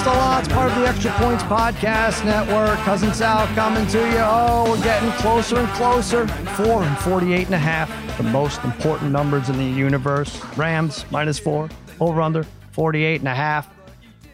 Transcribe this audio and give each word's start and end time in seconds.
Against 0.00 0.16
the 0.16 0.20
Odds, 0.22 0.48
part 0.48 0.72
of 0.72 0.78
the 0.78 0.88
Extra 0.88 1.10
Points 1.12 1.42
Podcast 1.42 2.24
Network. 2.24 2.78
Cousin 2.78 3.12
Sal 3.12 3.46
coming 3.48 3.86
to 3.88 3.98
you. 3.98 4.18
Oh, 4.20 4.70
we're 4.70 4.82
getting 4.82 5.10
closer 5.12 5.58
and 5.58 5.68
closer. 5.72 6.26
Four 6.56 6.84
and 6.84 6.98
48 7.00 7.44
and 7.44 7.54
a 7.54 7.58
half, 7.58 8.16
the 8.16 8.22
most 8.22 8.64
important 8.64 9.12
numbers 9.12 9.50
in 9.50 9.58
the 9.58 9.64
universe. 9.64 10.42
Rams 10.56 11.04
minus 11.10 11.38
four, 11.38 11.68
over 12.00 12.22
under 12.22 12.44
48 12.70 13.20
and 13.20 13.28
a 13.28 13.34
half. 13.34 13.68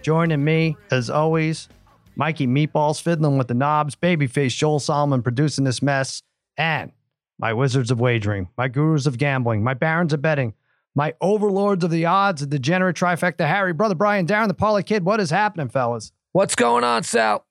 Joining 0.02 0.44
me, 0.44 0.76
as 0.92 1.10
always, 1.10 1.68
Mikey 2.14 2.46
Meatballs 2.46 3.02
fiddling 3.02 3.36
with 3.36 3.48
the 3.48 3.54
knobs, 3.54 3.96
babyface 3.96 4.56
Joel 4.56 4.78
Solomon 4.78 5.20
producing 5.20 5.64
this 5.64 5.82
mess, 5.82 6.22
and 6.56 6.92
my 7.40 7.52
wizards 7.52 7.90
of 7.90 7.98
wagering, 7.98 8.48
my 8.56 8.68
gurus 8.68 9.06
of 9.06 9.18
gambling, 9.18 9.64
my 9.64 9.74
barons 9.74 10.12
of 10.12 10.22
betting, 10.22 10.54
my 10.96 11.14
overlords 11.20 11.84
of 11.84 11.90
the 11.90 12.06
odds, 12.06 12.40
the 12.40 12.46
degenerate 12.46 12.96
trifecta, 12.96 13.46
Harry, 13.46 13.72
brother 13.72 13.94
Brian, 13.94 14.26
Darren, 14.26 14.48
the 14.48 14.54
Parlay 14.54 14.82
Kid. 14.82 15.04
What 15.04 15.20
is 15.20 15.30
happening, 15.30 15.68
fellas? 15.68 16.10
What's 16.32 16.54
going 16.54 16.82
on, 16.82 17.02
Sal? 17.04 17.46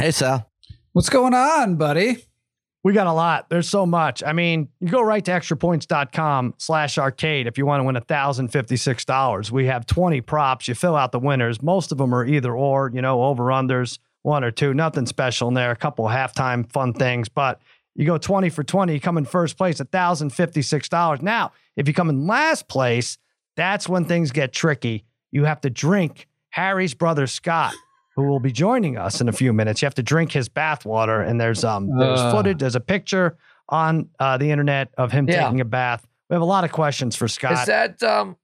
Hey, 0.00 0.10
Sal. 0.10 0.50
What's 0.92 1.10
going 1.10 1.34
on, 1.34 1.76
buddy? 1.76 2.24
We 2.82 2.94
got 2.94 3.06
a 3.06 3.12
lot. 3.12 3.50
There's 3.50 3.68
so 3.68 3.84
much. 3.84 4.22
I 4.24 4.32
mean, 4.32 4.68
you 4.80 4.88
go 4.88 5.02
right 5.02 5.22
to 5.24 5.30
extrapoints.com 5.30 6.54
slash 6.56 6.96
arcade 6.96 7.46
if 7.46 7.58
you 7.58 7.66
want 7.66 7.80
to 7.80 7.84
win 7.84 7.96
$1,056. 7.96 9.50
We 9.50 9.66
have 9.66 9.84
20 9.84 10.20
props. 10.22 10.68
You 10.68 10.74
fill 10.74 10.96
out 10.96 11.12
the 11.12 11.18
winners. 11.18 11.60
Most 11.60 11.92
of 11.92 11.98
them 11.98 12.14
are 12.14 12.24
either 12.24 12.56
or, 12.56 12.90
you 12.94 13.02
know, 13.02 13.24
over 13.24 13.44
unders, 13.44 13.98
one 14.22 14.44
or 14.44 14.50
two. 14.50 14.72
Nothing 14.72 15.04
special 15.04 15.48
in 15.48 15.54
there. 15.54 15.70
A 15.70 15.76
couple 15.76 16.06
halftime 16.06 16.70
fun 16.72 16.94
things. 16.94 17.28
But 17.28 17.60
you 17.94 18.06
go 18.06 18.16
20 18.18 18.48
for 18.50 18.62
20, 18.62 18.92
you 18.94 19.00
come 19.00 19.18
in 19.18 19.24
first 19.24 19.56
place, 19.56 19.80
$1,056. 19.80 21.22
Now, 21.22 21.52
if 21.76 21.88
you 21.88 21.94
come 21.94 22.08
in 22.08 22.26
last 22.26 22.68
place, 22.68 23.18
that's 23.56 23.88
when 23.88 24.04
things 24.04 24.30
get 24.30 24.52
tricky. 24.52 25.04
You 25.30 25.44
have 25.44 25.60
to 25.62 25.70
drink 25.70 26.28
Harry's 26.50 26.94
brother 26.94 27.26
Scott, 27.26 27.74
who 28.16 28.24
will 28.24 28.40
be 28.40 28.52
joining 28.52 28.96
us 28.96 29.20
in 29.20 29.28
a 29.28 29.32
few 29.32 29.52
minutes. 29.52 29.82
You 29.82 29.86
have 29.86 29.94
to 29.96 30.02
drink 30.02 30.32
his 30.32 30.48
bathwater, 30.48 31.26
and 31.28 31.40
there's 31.40 31.64
um 31.64 31.88
there's 31.98 32.20
Ugh. 32.20 32.32
footage, 32.32 32.58
there's 32.58 32.74
a 32.76 32.80
picture 32.80 33.36
on 33.68 34.08
uh, 34.18 34.38
the 34.38 34.50
internet 34.50 34.88
of 34.96 35.12
him 35.12 35.28
Yeah. 35.28 35.44
taking 35.44 35.60
a 35.60 35.64
bath. 35.64 36.06
We 36.30 36.34
have 36.34 36.42
a 36.42 36.46
lot 36.46 36.64
of 36.64 36.72
questions 36.72 37.16
for 37.16 37.28
Scott. 37.28 37.52
Is 37.52 37.66
that 37.66 38.02
um? 38.02 38.36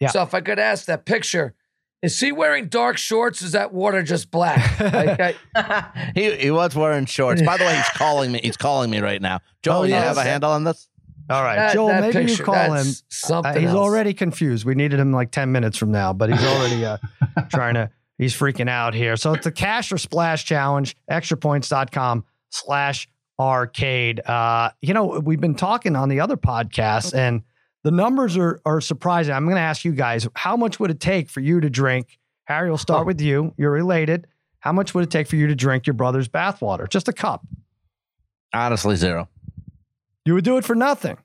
Yeah. 0.00 0.08
So 0.08 0.22
if 0.22 0.34
I 0.34 0.40
could 0.40 0.58
ask 0.58 0.86
that 0.86 1.04
picture, 1.04 1.54
is 2.02 2.18
he 2.18 2.32
wearing 2.32 2.66
dark 2.66 2.98
shorts? 2.98 3.42
Is 3.42 3.52
that 3.52 3.72
water 3.72 4.02
just 4.02 4.30
black? 4.30 4.80
Like, 4.80 5.36
I- 5.54 6.12
he 6.14 6.34
he 6.36 6.50
was 6.50 6.74
wearing 6.74 7.06
shorts. 7.06 7.40
By 7.42 7.56
the 7.56 7.64
way, 7.64 7.76
he's 7.76 7.88
calling 7.94 8.32
me. 8.32 8.40
He's 8.42 8.56
calling 8.56 8.90
me 8.90 8.98
right 9.00 9.22
now. 9.22 9.40
Joel, 9.62 9.76
Oh, 9.78 9.82
you 9.84 9.90
yes. 9.90 10.04
have 10.04 10.16
a 10.18 10.22
handle 10.22 10.50
on 10.50 10.64
this? 10.64 10.88
All 11.30 11.42
right, 11.42 11.56
that- 11.56 11.72
Joel, 11.74 11.88
that 11.88 12.00
maybe 12.00 12.20
you 12.22 12.26
picture, 12.26 12.42
call 12.44 12.72
him. 12.74 12.86
Something 13.08 13.52
Uh, 13.56 13.58
he's 13.60 13.68
else. 13.70 13.78
already 13.78 14.12
confused. 14.12 14.64
We 14.64 14.74
needed 14.74 14.98
him 14.98 15.12
like 15.12 15.30
10 15.30 15.52
minutes 15.52 15.78
from 15.78 15.92
now, 15.92 16.12
but 16.12 16.30
he's 16.30 16.44
already 16.44 16.84
uh, 16.84 16.98
trying 17.48 17.74
to, 17.74 17.90
he's 18.18 18.34
freaking 18.34 18.68
out 18.68 18.92
here. 18.92 19.16
So 19.16 19.32
it's 19.32 19.46
a 19.46 19.52
cash 19.52 19.92
or 19.92 19.98
splash 19.98 20.44
challenge, 20.44 20.96
extrapoints.com 21.10 22.24
slash 22.50 23.08
arcade. 23.38 24.20
Uh, 24.26 24.70
you 24.80 24.94
know, 24.94 25.20
we've 25.20 25.40
been 25.40 25.54
talking 25.54 25.96
on 25.96 26.08
the 26.08 26.20
other 26.20 26.36
podcasts 26.36 27.14
and 27.14 27.42
the 27.84 27.90
numbers 27.90 28.36
are, 28.36 28.60
are 28.64 28.80
surprising. 28.80 29.34
I'm 29.34 29.44
going 29.44 29.56
to 29.56 29.60
ask 29.62 29.84
you 29.84 29.92
guys, 29.92 30.26
how 30.34 30.56
much 30.56 30.78
would 30.80 30.90
it 30.90 31.00
take 31.00 31.28
for 31.28 31.40
you 31.40 31.60
to 31.60 31.68
drink? 31.70 32.18
Harry, 32.44 32.68
we'll 32.68 32.78
start 32.78 33.02
oh. 33.02 33.04
with 33.06 33.20
you. 33.20 33.54
You're 33.56 33.70
related. 33.70 34.26
How 34.60 34.72
much 34.72 34.94
would 34.94 35.04
it 35.04 35.10
take 35.10 35.26
for 35.26 35.36
you 35.36 35.46
to 35.48 35.54
drink 35.54 35.86
your 35.86 35.94
brother's 35.94 36.28
bathwater? 36.28 36.88
Just 36.88 37.08
a 37.08 37.12
cup. 37.12 37.44
Honestly, 38.54 38.96
zero. 38.96 39.28
You 40.24 40.34
would 40.34 40.44
do 40.44 40.56
it 40.56 40.64
for 40.64 40.74
nothing. 40.76 41.18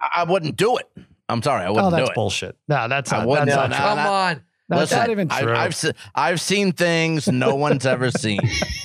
I, 0.00 0.08
I 0.16 0.24
wouldn't 0.24 0.56
do 0.56 0.76
it. 0.78 0.86
I'm 1.28 1.42
sorry, 1.42 1.62
I 1.64 1.66
Oh, 1.68 1.74
wouldn't 1.74 1.92
that's 1.92 2.06
do 2.08 2.10
it. 2.12 2.14
bullshit. 2.14 2.56
No, 2.68 2.88
that's 2.88 3.10
not, 3.10 3.26
wouldn't. 3.26 3.48
that's 3.48 3.56
No, 3.56 3.62
not 3.62 3.70
no, 3.70 3.76
true. 3.76 3.84
Come 3.86 3.98
no. 3.98 4.12
on. 4.12 4.42
That's 4.68 4.80
Listen, 4.82 4.98
not 4.98 5.10
even 5.10 5.28
true. 5.28 5.52
I, 5.52 5.64
I've 5.64 5.74
se- 5.74 5.92
I've 6.14 6.40
seen 6.40 6.72
things 6.72 7.26
no 7.28 7.56
one's 7.56 7.86
ever 7.86 8.12
seen. 8.12 8.38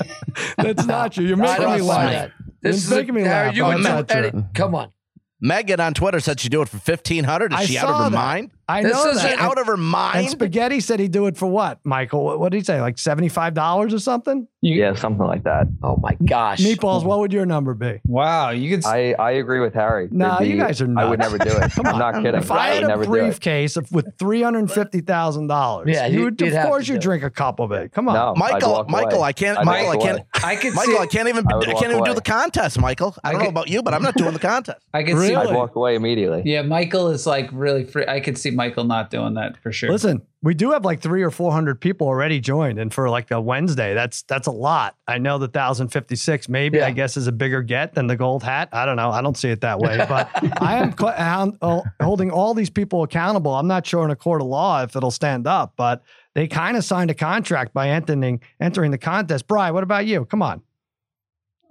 That's 0.58 0.86
not 0.86 1.12
true. 1.14 1.24
You're 1.26 1.38
I 1.38 1.42
making 1.42 1.62
don't 1.64 1.74
me 1.74 1.80
buy 1.82 1.86
laugh. 1.86 2.12
that. 2.12 2.32
This 2.64 2.90
You're 2.90 2.98
is 3.00 3.00
making 3.02 3.16
me 3.16 3.22
Harry, 3.22 3.48
laugh. 3.48 3.56
You 3.56 3.64
Oh, 3.64 3.68
would 3.68 3.84
that's 3.86 4.10
not 4.10 4.18
any, 4.18 4.32
true. 4.32 4.46
come 4.56 4.74
on. 4.76 4.92
Megan 5.42 5.80
on 5.80 5.94
Twitter 5.94 6.20
said 6.20 6.40
she'd 6.40 6.52
do 6.52 6.62
it 6.62 6.70
for 6.70 6.78
fifteen 6.78 7.24
hundred. 7.24 7.54
Is 7.54 7.60
I 7.60 7.66
she 7.66 7.78
out 7.78 7.90
of 7.90 7.98
her 8.06 8.10
that. 8.10 8.16
mind? 8.16 8.52
I 8.68 8.82
This 8.84 8.94
know 8.94 9.10
is 9.12 9.22
that. 9.22 9.40
Out 9.40 9.60
of 9.60 9.68
her 9.68 9.78
mind. 9.78 10.20
and? 10.22 10.30
Spaghetti 10.30 10.80
said 10.80 11.00
he'd 11.00 11.12
do 11.12 11.28
it 11.28 11.38
for 11.38 11.46
what, 11.46 11.80
Michael? 11.84 12.24
What, 12.26 12.40
what 12.40 12.52
did 12.52 12.58
he 12.58 12.64
say? 12.64 12.82
Like 12.82 12.98
seventy-five 12.98 13.54
dollars 13.54 13.94
or 13.94 14.00
something? 14.00 14.48
You, 14.62 14.76
Yeah, 14.82 14.96
something 14.96 15.26
like 15.26 15.44
that. 15.44 15.68
Oh 15.84 15.98
my 16.02 16.18
gosh. 16.26 16.60
Meatballs. 16.60 17.04
What 17.04 17.20
would 17.20 17.32
your 17.32 17.46
number 17.46 17.76
be? 17.76 18.02
Wow, 18.06 18.50
you 18.50 18.72
could. 18.72 18.80
s- 18.80 18.86
I, 18.88 19.14
I 19.20 19.32
agree 19.34 19.60
with 19.60 19.76
Harry. 19.76 20.08
No, 20.10 20.38
There'd 20.40 20.50
you 20.50 20.58
guys 20.58 20.82
are 20.82 20.88
nuts. 20.88 21.06
I 21.06 21.10
would 21.10 21.20
never 21.20 21.38
do 21.38 21.50
it. 21.52 21.72
Come 21.76 21.86
I'm 21.86 21.94
on. 21.94 22.00
not 22.00 22.16
kidding. 22.24 22.42
If 22.42 22.50
I 22.50 22.58
I 22.58 22.68
had 22.70 22.76
would 22.78 22.84
a 22.84 22.88
never 22.88 23.06
do 23.06 23.14
it. 23.14 23.20
briefcase 23.22 23.78
of, 23.78 23.92
with 23.92 24.18
three 24.18 24.42
hundred 24.42 24.72
fifty 24.72 25.02
thousand 25.02 25.48
dollars, 25.48 25.90
Yeah, 25.94 26.08
you 26.08 26.20
you- 26.20 26.24
would. 26.26 26.42
Of 26.42 26.66
course, 26.66 26.88
you 26.88 26.98
drink 26.98 27.22
a 27.24 27.30
cup 27.30 27.60
of 27.60 27.72
it. 27.72 27.92
Come 27.92 28.10
on. 28.10 28.16
No, 28.16 28.34
Michael, 28.36 28.84
Michael, 28.90 29.20
away. 29.20 29.28
I 29.28 29.32
can't. 29.34 29.60
I'd 29.60 29.66
Michael, 29.66 29.92
I 29.92 29.98
can't. 29.98 30.18
away. 30.18 30.26
I 30.44 30.56
could 30.56 30.74
Michael, 30.74 30.94
see. 30.96 31.00
I 31.00 31.06
can't 31.06 31.30
even. 31.30 31.46
I 31.52 31.58
I, 31.58 31.64
can't 31.66 31.76
walk 31.76 31.84
even 31.84 32.04
do 32.04 32.14
the 32.16 32.22
contest, 32.22 32.80
Michael. 32.80 33.16
I 33.24 33.30
I 33.30 33.32
don't 33.34 33.44
know 33.44 33.50
about 33.50 33.70
you, 33.70 33.84
but 33.84 33.94
I'm 33.94 34.02
not 34.02 34.16
doing 34.16 34.34
the 34.34 34.40
contest. 34.40 34.80
I 34.94 35.04
could 35.04 35.14
Really? 35.14 35.28
see. 35.28 35.36
I'd 35.36 35.54
walk 35.54 35.76
away 35.76 35.94
immediately. 35.96 36.42
Yeah, 36.46 36.64
Michael 36.64 37.10
is 37.10 37.28
like 37.28 37.50
really 37.52 37.84
free. 37.84 38.06
I 38.08 38.20
could 38.20 38.38
see 38.40 38.50
Michael 38.56 38.84
not 38.86 39.10
doing 39.10 39.34
that 39.36 39.58
for 39.62 39.72
sure. 39.72 39.92
Listen, 39.92 40.22
we 40.42 40.54
do 40.54 40.72
have 40.72 40.84
like 40.86 41.02
three 41.02 41.22
or 41.24 41.30
four 41.32 41.52
hundred 41.52 41.80
people 41.82 42.08
already 42.08 42.40
joined, 42.40 42.80
and 42.80 42.94
for 42.94 43.10
like 43.10 43.30
a 43.32 43.40
Wednesday, 43.42 43.94
that's 43.94 44.22
that's 44.24 44.48
a 44.48 44.52
lot. 44.52 44.96
I 45.08 45.18
know 45.18 45.38
the 45.38 45.48
thousand 45.48 45.90
fifty 45.90 46.16
six, 46.16 46.48
maybe 46.50 46.78
Yeah. 46.78 46.88
I 46.88 46.92
guess, 46.92 47.18
is 47.18 47.28
a 47.28 47.32
bigger 47.32 47.62
get 47.62 47.94
than 47.94 48.08
the 48.08 48.16
gold 48.16 48.44
hat. 48.44 48.70
I 48.72 48.86
don't 48.86 48.96
know. 48.96 49.12
I 49.12 49.22
don't 49.22 49.38
see 49.38 49.50
it 49.50 49.62
that 49.62 49.80
way, 49.80 49.98
but 50.10 50.30
I 50.62 50.78
am 50.78 50.98
cl- 50.98 51.12
hound- 51.14 51.58
uh, 51.62 51.82
holding 52.02 52.32
all 52.32 52.54
these 52.54 52.70
people 52.70 53.04
accountable. 53.04 53.54
I'm 53.54 53.68
not 53.68 53.86
sure 53.86 54.04
in 54.06 54.12
a 54.12 54.16
court 54.16 54.42
of 54.42 54.48
law 54.48 54.82
if 54.84 54.96
it'll 54.96 55.12
stand 55.12 55.46
up, 55.48 55.74
but 55.76 56.04
they 56.34 56.48
kind 56.48 56.78
of 56.78 56.84
signed 56.84 57.12
a 57.12 57.16
contract 57.16 57.74
by 57.74 57.90
entering 57.90 58.42
entering 58.60 58.92
the 58.92 58.98
contest. 58.98 59.48
Bry, 59.48 59.72
what 59.72 59.84
about 59.84 60.06
you? 60.06 60.26
Come 60.26 60.42
on, 60.42 60.62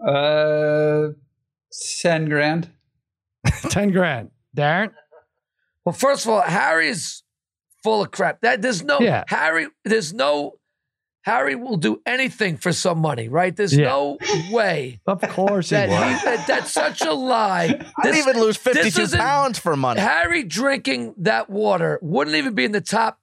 Uh, 0.07 1.09
ten 2.03 2.27
grand. 2.29 2.71
ten 3.69 3.91
grand, 3.91 4.31
Darren. 4.57 4.91
Well, 5.85 5.93
first 5.93 6.25
of 6.25 6.31
all, 6.33 6.41
Harry's 6.43 7.23
full 7.83 8.03
of 8.03 8.11
crap. 8.11 8.41
That 8.41 8.63
there's 8.63 8.83
no 8.83 9.01
Yeah. 9.01 9.25
Harry. 9.29 9.69
There's 9.85 10.13
no 10.13 10.55
Harry 11.25 11.55
will 11.55 11.79
do 11.79 12.03
anything 12.05 12.59
for 12.59 12.71
some 12.71 12.99
money, 12.99 13.31
right? 13.31 13.57
There's 13.57 13.75
Yeah. 13.75 13.87
no 13.89 14.19
way 14.51 15.01
Of 15.07 15.23
course 15.31 15.71
he 15.71 15.77
that, 15.77 15.89
would. 15.89 16.19
he, 16.19 16.25
that 16.27 16.47
that's 16.47 16.71
such 16.71 17.01
a 17.01 17.15
lie. 17.15 17.81
I'd 17.99 18.13
This- 18.13 18.19
even 18.27 18.39
lose 18.39 18.59
52 18.59 19.09
pounds 19.17 19.59
for 19.59 19.75
money. 19.75 20.03
Harry 20.03 20.43
drinking 20.43 21.15
that 21.19 21.49
water 21.49 21.99
wouldn't 22.03 22.37
even 22.37 22.55
be 22.55 22.67
in 22.67 22.73
the 22.73 22.83
top 22.83 23.21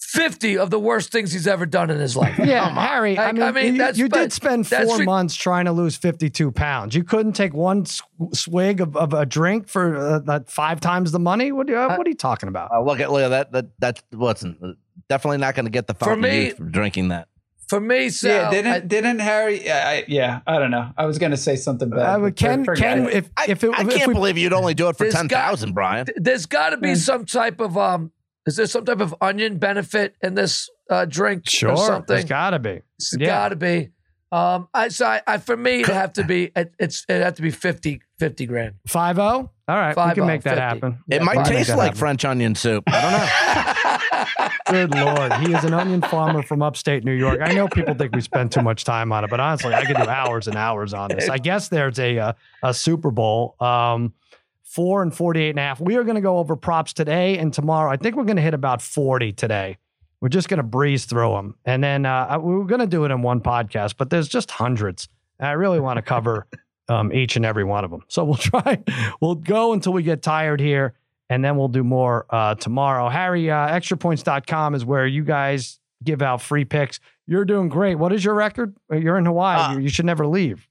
fifty 0.00 0.58
of 0.58 0.70
the 0.70 0.78
worst 0.78 1.12
things 1.12 1.32
he's 1.32 1.46
ever 1.46 1.66
done 1.66 1.90
in 1.90 1.98
his 1.98 2.16
life. 2.16 2.38
Yeah, 2.38 2.64
Come 2.68 2.78
on. 2.78 2.86
Harry. 2.86 3.18
I 3.18 3.26
Like, 3.26 3.34
mean, 3.34 3.42
I 3.42 3.52
mean, 3.52 3.72
you, 3.74 3.78
that's- 3.78 3.98
you 3.98 4.08
did 4.08 4.32
spend 4.32 4.64
that's 4.64 4.86
four 4.88 4.98
re- 4.98 5.04
months 5.04 5.34
trying 5.36 5.66
to 5.66 5.72
lose 5.72 5.96
52 5.96 6.50
pounds. 6.52 6.94
You 6.94 7.04
couldn't 7.04 7.32
take 7.34 7.54
one 7.54 7.84
swig 8.32 8.80
of, 8.80 8.96
of 8.96 9.12
a 9.14 9.24
drink 9.26 9.68
for 9.68 9.96
uh, 9.96 10.18
that 10.20 10.50
five 10.50 10.80
times 10.80 11.12
the 11.12 11.18
money. 11.20 11.52
What, 11.52 11.68
are 11.68 11.72
you- 11.72 11.78
Uh, 11.78 11.96
what 11.96 12.06
are 12.06 12.10
you 12.10 12.16
talking 12.16 12.48
about? 12.48 12.70
Uh, 12.72 12.82
look 12.82 13.00
at 13.00 13.10
look 13.12 13.22
at 13.22 13.28
that. 13.28 13.52
That 13.52 13.66
that's 13.78 14.02
listen. 14.12 14.76
Definitely 15.08 15.38
not 15.38 15.54
going 15.54 15.64
to 15.66 15.70
get 15.70 15.86
the 15.86 15.94
For 15.94 16.06
fountain 16.06 16.22
me- 16.22 16.46
youth 16.46 16.56
for 16.56 16.64
drinking 16.64 17.08
that. 17.08 17.28
For 17.68 17.80
me, 17.80 18.08
Sal, 18.10 18.30
yeah, 18.32 18.50
didn't 18.50 18.72
I- 18.72 18.80
didn't 18.80 19.18
Harry? 19.20 19.64
Yeah, 19.64 19.84
I, 19.86 20.04
yeah, 20.08 20.40
I 20.44 20.58
don't 20.58 20.72
know. 20.72 20.90
I 20.96 21.06
was 21.06 21.18
gonna 21.18 21.36
say 21.36 21.54
something 21.54 21.88
bad. 21.88 22.00
Uh, 22.00 22.18
but 22.18 22.34
Ken, 22.34 22.64
forget 22.64 22.96
Ken, 22.98 23.08
if 23.08 23.30
I, 23.36 23.46
if 23.48 23.62
it, 23.62 23.70
I 23.72 23.82
if 23.82 23.90
can't 23.90 24.08
we, 24.08 24.14
believe 24.14 24.36
you'd 24.38 24.52
only 24.52 24.74
do 24.74 24.88
it 24.88 24.96
for 24.96 25.04
There's 25.04 25.14
ten 25.14 25.28
thousand, 25.28 25.72
Brian. 25.74 26.06
th- 26.06 26.18
there's 26.20 26.46
got 26.46 26.70
to 26.70 26.78
be 26.78 26.96
some 26.96 27.24
type 27.26 27.60
of 27.60 27.78
um. 27.78 28.10
Is 28.50 28.56
there 28.56 28.66
some 28.66 28.84
type 28.84 29.00
of 29.00 29.14
onion 29.20 29.58
benefit 29.58 30.16
in 30.22 30.34
this 30.34 30.68
uh, 30.90 31.04
drink 31.04 31.44
or 31.46 31.50
something? 31.50 31.58
sure, 31.58 31.70
or 31.70 31.76
there's 31.76 31.86
something? 31.86 32.26
got 32.26 32.50
to 32.50 32.58
be. 32.58 32.80
It's 32.98 33.14
Yeah. 33.16 33.26
got 33.26 33.48
to 33.50 33.56
be. 33.56 33.90
Um, 34.32 34.68
I 34.74 34.88
so 34.88 35.06
I, 35.06 35.22
I 35.26 35.38
for 35.38 35.56
me 35.56 35.80
it'd 35.82 35.94
have 35.94 36.12
to 36.14 36.24
be 36.24 36.50
it, 36.54 36.72
it's 36.78 37.04
it 37.08 37.20
have 37.22 37.34
to 37.34 37.42
be 37.42 37.50
50, 37.50 38.00
50 38.18 38.46
grand. 38.46 38.74
Five 38.86 39.16
zero. 39.16 39.50
All 39.68 39.76
right, 39.76 39.96
we 39.96 40.14
can 40.14 40.22
oh, 40.22 40.26
make 40.26 40.42
that 40.42 40.50
50. 40.50 40.60
happen. 40.60 40.98
It 41.08 41.16
Yeah, 41.16 41.22
might 41.24 41.44
taste 41.46 41.70
like 41.70 41.78
happen. 41.78 41.98
French 41.98 42.24
onion 42.24 42.54
soup. 42.56 42.84
I 42.88 43.00
don't 43.00 43.12
know. 43.12 44.86
Good 44.88 44.94
lord, 44.94 45.32
he 45.34 45.52
is 45.52 45.64
an 45.64 45.74
onion 45.74 46.00
farmer 46.02 46.42
from 46.42 46.62
upstate 46.62 47.04
New 47.04 47.12
York. 47.12 47.40
I 47.42 47.52
know 47.54 47.66
people 47.68 47.94
think 47.94 48.12
we 48.14 48.20
spend 48.20 48.52
too 48.52 48.60
much 48.62 48.84
time 48.84 49.10
on 49.12 49.24
it, 49.24 49.30
but 49.30 49.40
honestly, 49.40 49.74
I 49.74 49.84
could 49.84 49.96
do 49.96 50.08
hours 50.08 50.46
and 50.48 50.56
hours 50.56 50.94
on 50.94 51.10
this. 51.10 51.28
I 51.28 51.38
guess 51.38 51.68
there's 51.68 51.98
a 51.98 52.18
uh, 52.18 52.32
a 52.62 52.72
Super 52.74 53.10
Bowl. 53.10 53.56
Um, 53.60 54.12
four 54.70 55.02
and 55.02 55.14
48 55.14 55.50
and 55.50 55.58
a 55.58 55.62
half. 55.62 55.80
We 55.80 55.96
are 55.96 56.04
going 56.04 56.14
to 56.14 56.20
go 56.20 56.38
over 56.38 56.54
props 56.54 56.92
today 56.92 57.36
and 57.38 57.52
tomorrow. 57.52 57.90
I 57.90 57.96
think 57.96 58.14
we're 58.14 58.24
going 58.24 58.36
to 58.36 58.42
hit 58.42 58.54
about 58.54 58.80
40 58.80 59.32
today. 59.32 59.78
We're 60.20 60.28
just 60.28 60.48
going 60.48 60.58
to 60.58 60.62
breeze 60.64 61.06
through 61.06 61.32
them. 61.32 61.56
And 61.64 61.82
then 61.82 62.06
uh, 62.06 62.38
we 62.40 62.54
we're 62.54 62.64
going 62.64 62.80
to 62.80 62.86
do 62.86 63.04
it 63.04 63.10
in 63.10 63.22
one 63.22 63.40
podcast, 63.40 63.96
but 63.96 64.10
there's 64.10 64.28
just 64.28 64.50
hundreds. 64.50 65.08
And 65.40 65.48
I 65.48 65.52
really 65.52 65.80
want 65.80 65.96
to 65.96 66.02
cover 66.02 66.46
um, 66.88 67.12
each 67.12 67.34
and 67.34 67.44
every 67.44 67.64
one 67.64 67.84
of 67.84 67.90
them. 67.90 68.02
So 68.06 68.24
we'll 68.24 68.34
try, 68.36 68.82
we'll 69.20 69.34
go 69.34 69.72
until 69.72 69.92
we 69.92 70.04
get 70.04 70.22
tired 70.22 70.60
here, 70.60 70.94
and 71.28 71.44
then 71.44 71.56
we'll 71.56 71.68
do 71.68 71.82
more 71.82 72.26
uh, 72.30 72.54
tomorrow. 72.54 73.08
Harry, 73.08 73.50
uh, 73.50 73.68
extrapoints.com 73.68 74.74
is 74.76 74.84
where 74.84 75.06
you 75.06 75.24
guys 75.24 75.80
give 76.04 76.22
out 76.22 76.42
free 76.42 76.64
picks. 76.64 77.00
You're 77.26 77.44
doing 77.44 77.68
great. 77.68 77.96
What 77.96 78.12
is 78.12 78.24
your 78.24 78.34
record? 78.34 78.76
You're 78.90 79.18
in 79.18 79.24
Hawaii. 79.24 79.76
Uh, 79.76 79.78
you 79.78 79.88
should 79.88 80.06
never 80.06 80.26
leave. 80.26 80.68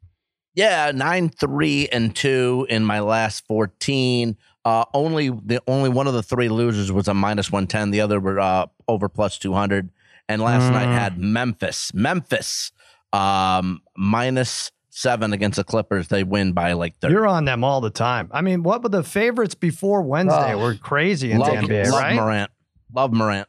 Yeah, 0.59 0.91
nine 0.93 1.29
three 1.29 1.87
and 1.91 2.15
two 2.15 2.67
in 2.69 2.83
my 2.85 2.99
last 2.99 3.45
fourteen. 3.47 4.35
Uh, 4.65 4.83
only 4.93 5.29
the 5.29 5.61
only 5.67 5.89
one 5.89 6.05
of 6.07 6.13
the 6.13 6.21
three 6.23 6.49
losers 6.49 6.91
was 6.91 7.07
a 7.07 7.13
minus 7.13 7.51
one 7.51 7.65
ten. 7.67 7.91
The 7.91 8.01
other 8.01 8.19
were 8.19 8.39
uh, 8.39 8.65
over 8.87 9.07
plus 9.09 9.37
two 9.37 9.53
hundred. 9.53 9.89
and 10.27 10.41
last 10.41 10.71
night 10.71 10.87
Mm. 10.87 10.93
had 10.99 11.17
Memphis. 11.17 11.91
Memphis 11.93 12.71
um, 13.13 13.81
minus 13.97 14.71
seven 14.89 15.33
against 15.33 15.55
the 15.55 15.63
Clippers. 15.63 16.07
They 16.09 16.23
win 16.23 16.51
by 16.53 16.73
like 16.73 16.97
30. 16.99 17.13
You're 17.13 17.25
on 17.27 17.45
them 17.45 17.63
all 17.63 17.81
the 17.81 17.89
time. 17.89 18.29
I 18.31 18.41
mean, 18.41 18.61
what 18.61 18.83
were 18.83 18.89
the 18.89 19.03
favorites 19.03 19.55
before 19.55 20.01
Wednesday? 20.03 20.53
Oh, 20.53 20.59
were 20.59 20.75
crazy 20.75 21.31
in 21.31 21.39
love, 21.39 21.49
the 21.51 21.67
NBA, 21.67 21.85
love 21.89 21.99
right? 22.01 22.15
Morant. 22.15 22.51
Love 22.93 23.11
Morant. 23.13 23.47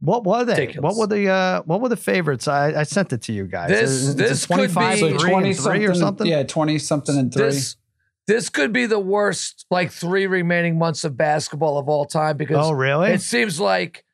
What 0.00 0.24
were 0.24 0.44
they? 0.44 0.52
Ridiculous. 0.54 0.96
What 0.96 0.96
were 1.00 1.14
the 1.14 1.28
uh, 1.28 1.62
what 1.62 1.80
were 1.80 1.88
the 1.90 1.96
favorites? 1.96 2.48
I, 2.48 2.80
I 2.80 2.82
sent 2.84 3.12
it 3.12 3.22
to 3.22 3.32
you 3.32 3.46
guys. 3.46 3.68
This- 3.70 3.90
Is 3.90 4.16
this 4.16 4.46
could 4.46 4.54
25 4.70 4.94
be- 4.94 5.00
So 5.00 5.06
three 5.06 5.12
and 5.12 5.20
20 5.20 5.54
three 5.54 5.84
or 5.86 5.94
something, 5.94 6.00
something. 6.00 6.26
Yeah, 6.26 6.42
20 6.44 6.78
something 6.78 7.18
and 7.18 7.32
three. 7.32 7.42
This 7.44 7.76
this 8.26 8.48
could 8.48 8.72
be 8.72 8.86
the 8.86 8.98
worst 8.98 9.66
like 9.70 9.90
three 9.90 10.26
remaining 10.26 10.78
months 10.78 11.04
of 11.04 11.16
basketball 11.16 11.78
of 11.78 11.88
all 11.88 12.04
time 12.06 12.36
because 12.36 12.56
Oh, 12.66 12.72
really? 12.72 13.10
it 13.10 13.20
seems 13.22 13.58
like 13.60 14.04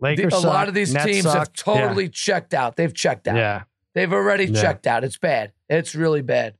the- 0.00 0.06
Lakers. 0.06 0.32
a 0.32 0.38
lot 0.46 0.66
of 0.68 0.74
these 0.74 0.92
Nets 0.94 1.04
teams 1.06 1.24
have 1.24 1.32
suck. 1.32 1.52
totally 1.54 2.08
checked 2.08 2.54
out. 2.54 2.76
They've 2.76 2.92
checked 2.94 3.28
out. 3.28 3.36
yeah. 3.36 3.62
They've 3.94 4.12
already 4.12 4.46
Yeah. 4.46 4.60
checked 4.62 4.86
out. 4.86 5.04
It's 5.04 5.18
bad. 5.18 5.52
It's 5.68 5.94
really 5.94 6.22
bad. 6.22 6.54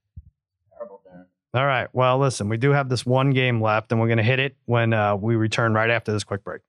All 1.53 1.67
right. 1.67 1.89
Well, 1.93 2.19
listen, 2.19 2.49
we 2.49 2.57
do 2.59 2.71
have 2.71 2.89
this 2.89 3.05
one 3.05 3.31
game 3.31 3.61
left, 3.61 3.91
and 3.91 4.01
we're 4.01 4.07
going 4.07 4.19
to 4.19 4.23
hit 4.23 4.39
it 4.39 4.57
when 4.67 4.93
uh, 4.93 5.17
we 5.17 5.35
return 5.35 5.75
right 5.75 5.91
after 5.91 6.13
this 6.13 6.23
quick 6.23 6.45
break. 6.45 6.61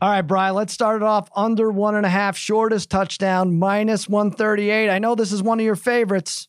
All 0.00 0.10
right, 0.10 0.20
Brian, 0.22 0.54
let's 0.54 0.74
start 0.74 0.96
it 0.96 1.02
off 1.02 1.28
under 1.34 1.70
one 1.70 1.94
and 1.94 2.04
a 2.04 2.08
half, 2.08 2.36
shortest 2.36 2.90
touchdown, 2.90 3.58
minus 3.58 4.06
138. 4.08 4.90
I 4.90 4.98
know 4.98 5.14
this 5.14 5.32
is 5.32 5.42
one 5.42 5.58
of 5.58 5.64
your 5.64 5.76
favorites. 5.76 6.48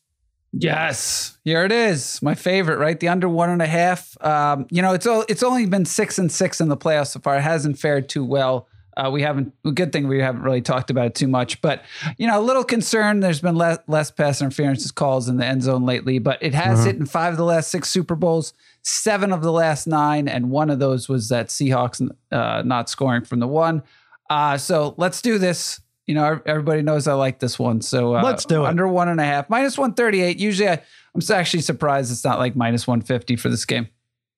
Yes, 0.52 1.38
here 1.44 1.64
it 1.64 1.72
is. 1.72 2.20
My 2.22 2.34
favorite, 2.34 2.78
right? 2.78 2.98
The 3.00 3.08
under 3.08 3.28
one 3.28 3.48
and 3.48 3.62
a 3.62 3.66
half. 3.66 4.16
Um, 4.22 4.66
you 4.70 4.82
know, 4.82 4.92
it's 4.92 5.06
o- 5.06 5.24
it's 5.28 5.42
only 5.42 5.64
been 5.66 5.84
six 5.86 6.18
and 6.18 6.30
six 6.30 6.60
in 6.60 6.68
the 6.68 6.76
playoffs 6.76 7.08
so 7.08 7.20
far. 7.20 7.36
It 7.36 7.42
hasn't 7.42 7.78
fared 7.78 8.08
too 8.08 8.24
well. 8.24 8.66
Uh, 8.98 9.10
we 9.10 9.22
haven't. 9.22 9.54
A 9.64 9.70
good 9.70 9.92
thing 9.92 10.08
we 10.08 10.18
haven't 10.18 10.42
really 10.42 10.60
talked 10.60 10.90
about 10.90 11.06
it 11.06 11.14
too 11.14 11.28
much. 11.28 11.60
But 11.62 11.84
you 12.16 12.26
know, 12.26 12.40
a 12.40 12.42
little 12.42 12.64
concern. 12.64 13.20
There's 13.20 13.40
been 13.40 13.54
less 13.54 13.78
less 13.86 14.10
pass 14.10 14.40
interference 14.40 14.90
calls 14.90 15.28
in 15.28 15.36
the 15.36 15.46
end 15.46 15.62
zone 15.62 15.84
lately, 15.84 16.18
but 16.18 16.42
it 16.42 16.52
has 16.54 16.84
hit 16.84 16.96
in 16.96 17.06
five 17.06 17.34
of 17.34 17.38
the 17.38 17.44
last 17.44 17.70
six 17.70 17.88
Super 17.88 18.16
Bowls, 18.16 18.54
seven 18.82 19.32
of 19.32 19.42
the 19.42 19.52
last 19.52 19.86
nine, 19.86 20.26
and 20.26 20.50
one 20.50 20.68
of 20.68 20.80
those 20.80 21.08
was 21.08 21.28
that 21.28 21.48
Seahawks 21.48 22.06
uh, 22.32 22.62
not 22.64 22.90
scoring 22.90 23.24
from 23.24 23.38
the 23.38 23.46
one. 23.46 23.82
Uh, 24.28 24.58
so 24.58 24.94
let's 24.96 25.22
do 25.22 25.38
this. 25.38 25.80
You 26.06 26.14
know, 26.14 26.40
everybody 26.46 26.82
knows 26.82 27.06
I 27.06 27.12
like 27.12 27.38
this 27.38 27.58
one. 27.58 27.82
So 27.82 28.16
uh, 28.16 28.22
Let's 28.22 28.46
do 28.46 28.64
it. 28.64 28.68
Under 28.68 28.88
one 28.88 29.08
and 29.08 29.20
a 29.20 29.24
half, 29.24 29.48
minus 29.48 29.78
one 29.78 29.94
thirty 29.94 30.22
eight. 30.22 30.38
Usually, 30.38 30.68
I, 30.68 30.82
I'm 31.14 31.20
actually 31.30 31.60
surprised 31.60 32.10
it's 32.10 32.24
not 32.24 32.38
like 32.38 32.56
minus 32.56 32.86
one 32.86 33.02
fifty 33.02 33.36
for 33.36 33.48
this 33.48 33.64
game. 33.64 33.88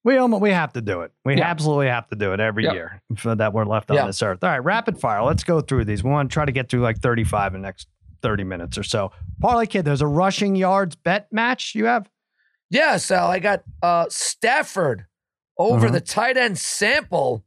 We 0.05 0.17
almost, 0.17 0.41
we 0.41 0.51
have 0.51 0.73
to 0.75 0.81
do 0.81 1.03
it. 1.03 1.13
We 1.25 1.37
Yeah. 1.37 1.47
absolutely 1.51 1.89
have 1.89 2.09
to 2.09 2.17
do 2.17 2.33
it 2.33 2.41
every 2.41 2.65
Yeah. 2.65 2.73
year 2.73 3.03
for 3.17 3.35
that 3.35 3.53
we're 3.53 3.65
left 3.67 3.91
Yeah. 3.91 4.01
on 4.03 4.07
this 4.07 4.23
earth. 4.23 4.43
All 4.43 4.51
right, 4.51 4.59
rapid 4.65 4.99
fire. 4.99 5.23
Let's 5.23 5.45
go 5.45 5.61
through 5.61 5.85
these. 5.85 6.03
We 6.03 6.11
want 6.11 6.31
to 6.31 6.35
try 6.35 6.45
to 6.47 6.53
get 6.53 6.69
through 6.71 6.81
like 6.81 6.99
35 7.01 7.55
in 7.55 7.61
the 7.63 7.67
next 7.69 7.89
30 8.23 8.45
minutes 8.45 8.79
or 8.79 8.83
so. 8.83 9.13
Parlay 9.41 9.67
Kid, 9.67 9.85
there's 9.85 10.01
a 10.03 10.07
rushing 10.07 10.57
yards 10.57 10.97
bet 10.97 11.27
match 11.33 11.75
you 11.75 11.85
have. 11.87 12.09
Yeah, 12.71 12.97
Sal. 12.99 13.31
I 13.31 13.39
got 13.41 13.63
uh, 13.83 14.07
Stafford 14.09 15.07
over 15.59 15.89
Mhm. 15.89 15.93
the 15.93 16.01
tight 16.01 16.37
end 16.37 16.57
Sample 16.59 17.45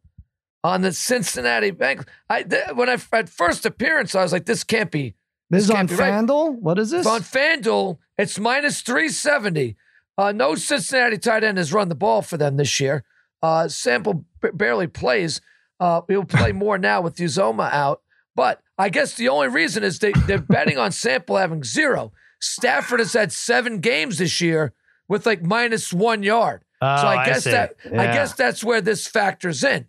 on 0.64 0.82
the 0.82 0.92
Cincinnati 0.92 1.72
Bengals. 1.72 2.06
I 2.30 2.44
th- 2.44 2.74
when 2.76 2.88
I 2.90 2.98
at 3.14 3.30
first 3.30 3.66
appearance, 3.66 4.14
I 4.16 4.22
was 4.22 4.32
like, 4.32 4.46
this 4.46 4.64
can't 4.64 4.92
be 4.92 5.16
This, 5.50 5.64
This 5.64 5.64
is 5.66 5.72
on 5.72 5.88
can't 5.88 6.00
right. 6.00 6.14
FanDuel. 6.14 6.60
What 6.60 6.80
is 6.80 6.90
this? 6.92 7.06
on 7.06 7.22
FanDuel. 7.22 7.98
It's 8.18 8.40
minus 8.40 8.82
three 8.82 9.10
seventy. 9.10 9.76
Uh, 10.18 10.32
no 10.32 10.56
Cincinnati 10.56 11.18
tight 11.18 11.44
end 11.44 11.58
has 11.58 11.74
run 11.74 11.90
the 11.90 11.96
ball 11.96 12.22
for 12.22 12.38
them 12.38 12.58
this 12.58 12.80
year. 12.80 13.04
Uh, 13.42 13.68
Sample 13.68 14.26
b- 14.42 14.50
barely 14.54 14.88
plays. 14.88 15.42
Uh, 15.80 16.02
he'll 16.08 16.24
play 16.26 16.52
more 16.54 16.78
now 16.78 17.02
with 17.02 17.16
Uzomah 17.16 17.72
out. 17.72 18.02
But 18.36 18.62
I 18.78 18.90
guess 18.90 19.16
the 19.16 19.30
only 19.30 19.48
reason 19.48 19.84
is 19.84 20.00
they, 20.00 20.12
they're 20.28 20.40
betting 20.40 20.78
on 20.78 20.92
Sample 20.92 21.38
having 21.38 21.64
zero. 21.64 22.12
Stafford 22.40 23.00
has 23.00 23.14
had 23.14 23.32
seven 23.32 23.80
games 23.80 24.18
this 24.18 24.42
year 24.42 24.74
with 25.08 25.26
like 25.26 25.42
minus 25.44 25.92
one 25.94 26.24
yard. 26.24 26.64
Oh, 26.82 26.98
So 27.02 27.08
I 27.08 27.26
guess 27.26 27.44
see. 27.46 27.52
that 27.52 27.76
I 27.86 28.06
guess 28.14 28.34
that's 28.34 28.64
where 28.64 28.82
this 28.82 29.08
factors 29.08 29.64
in. 29.64 29.86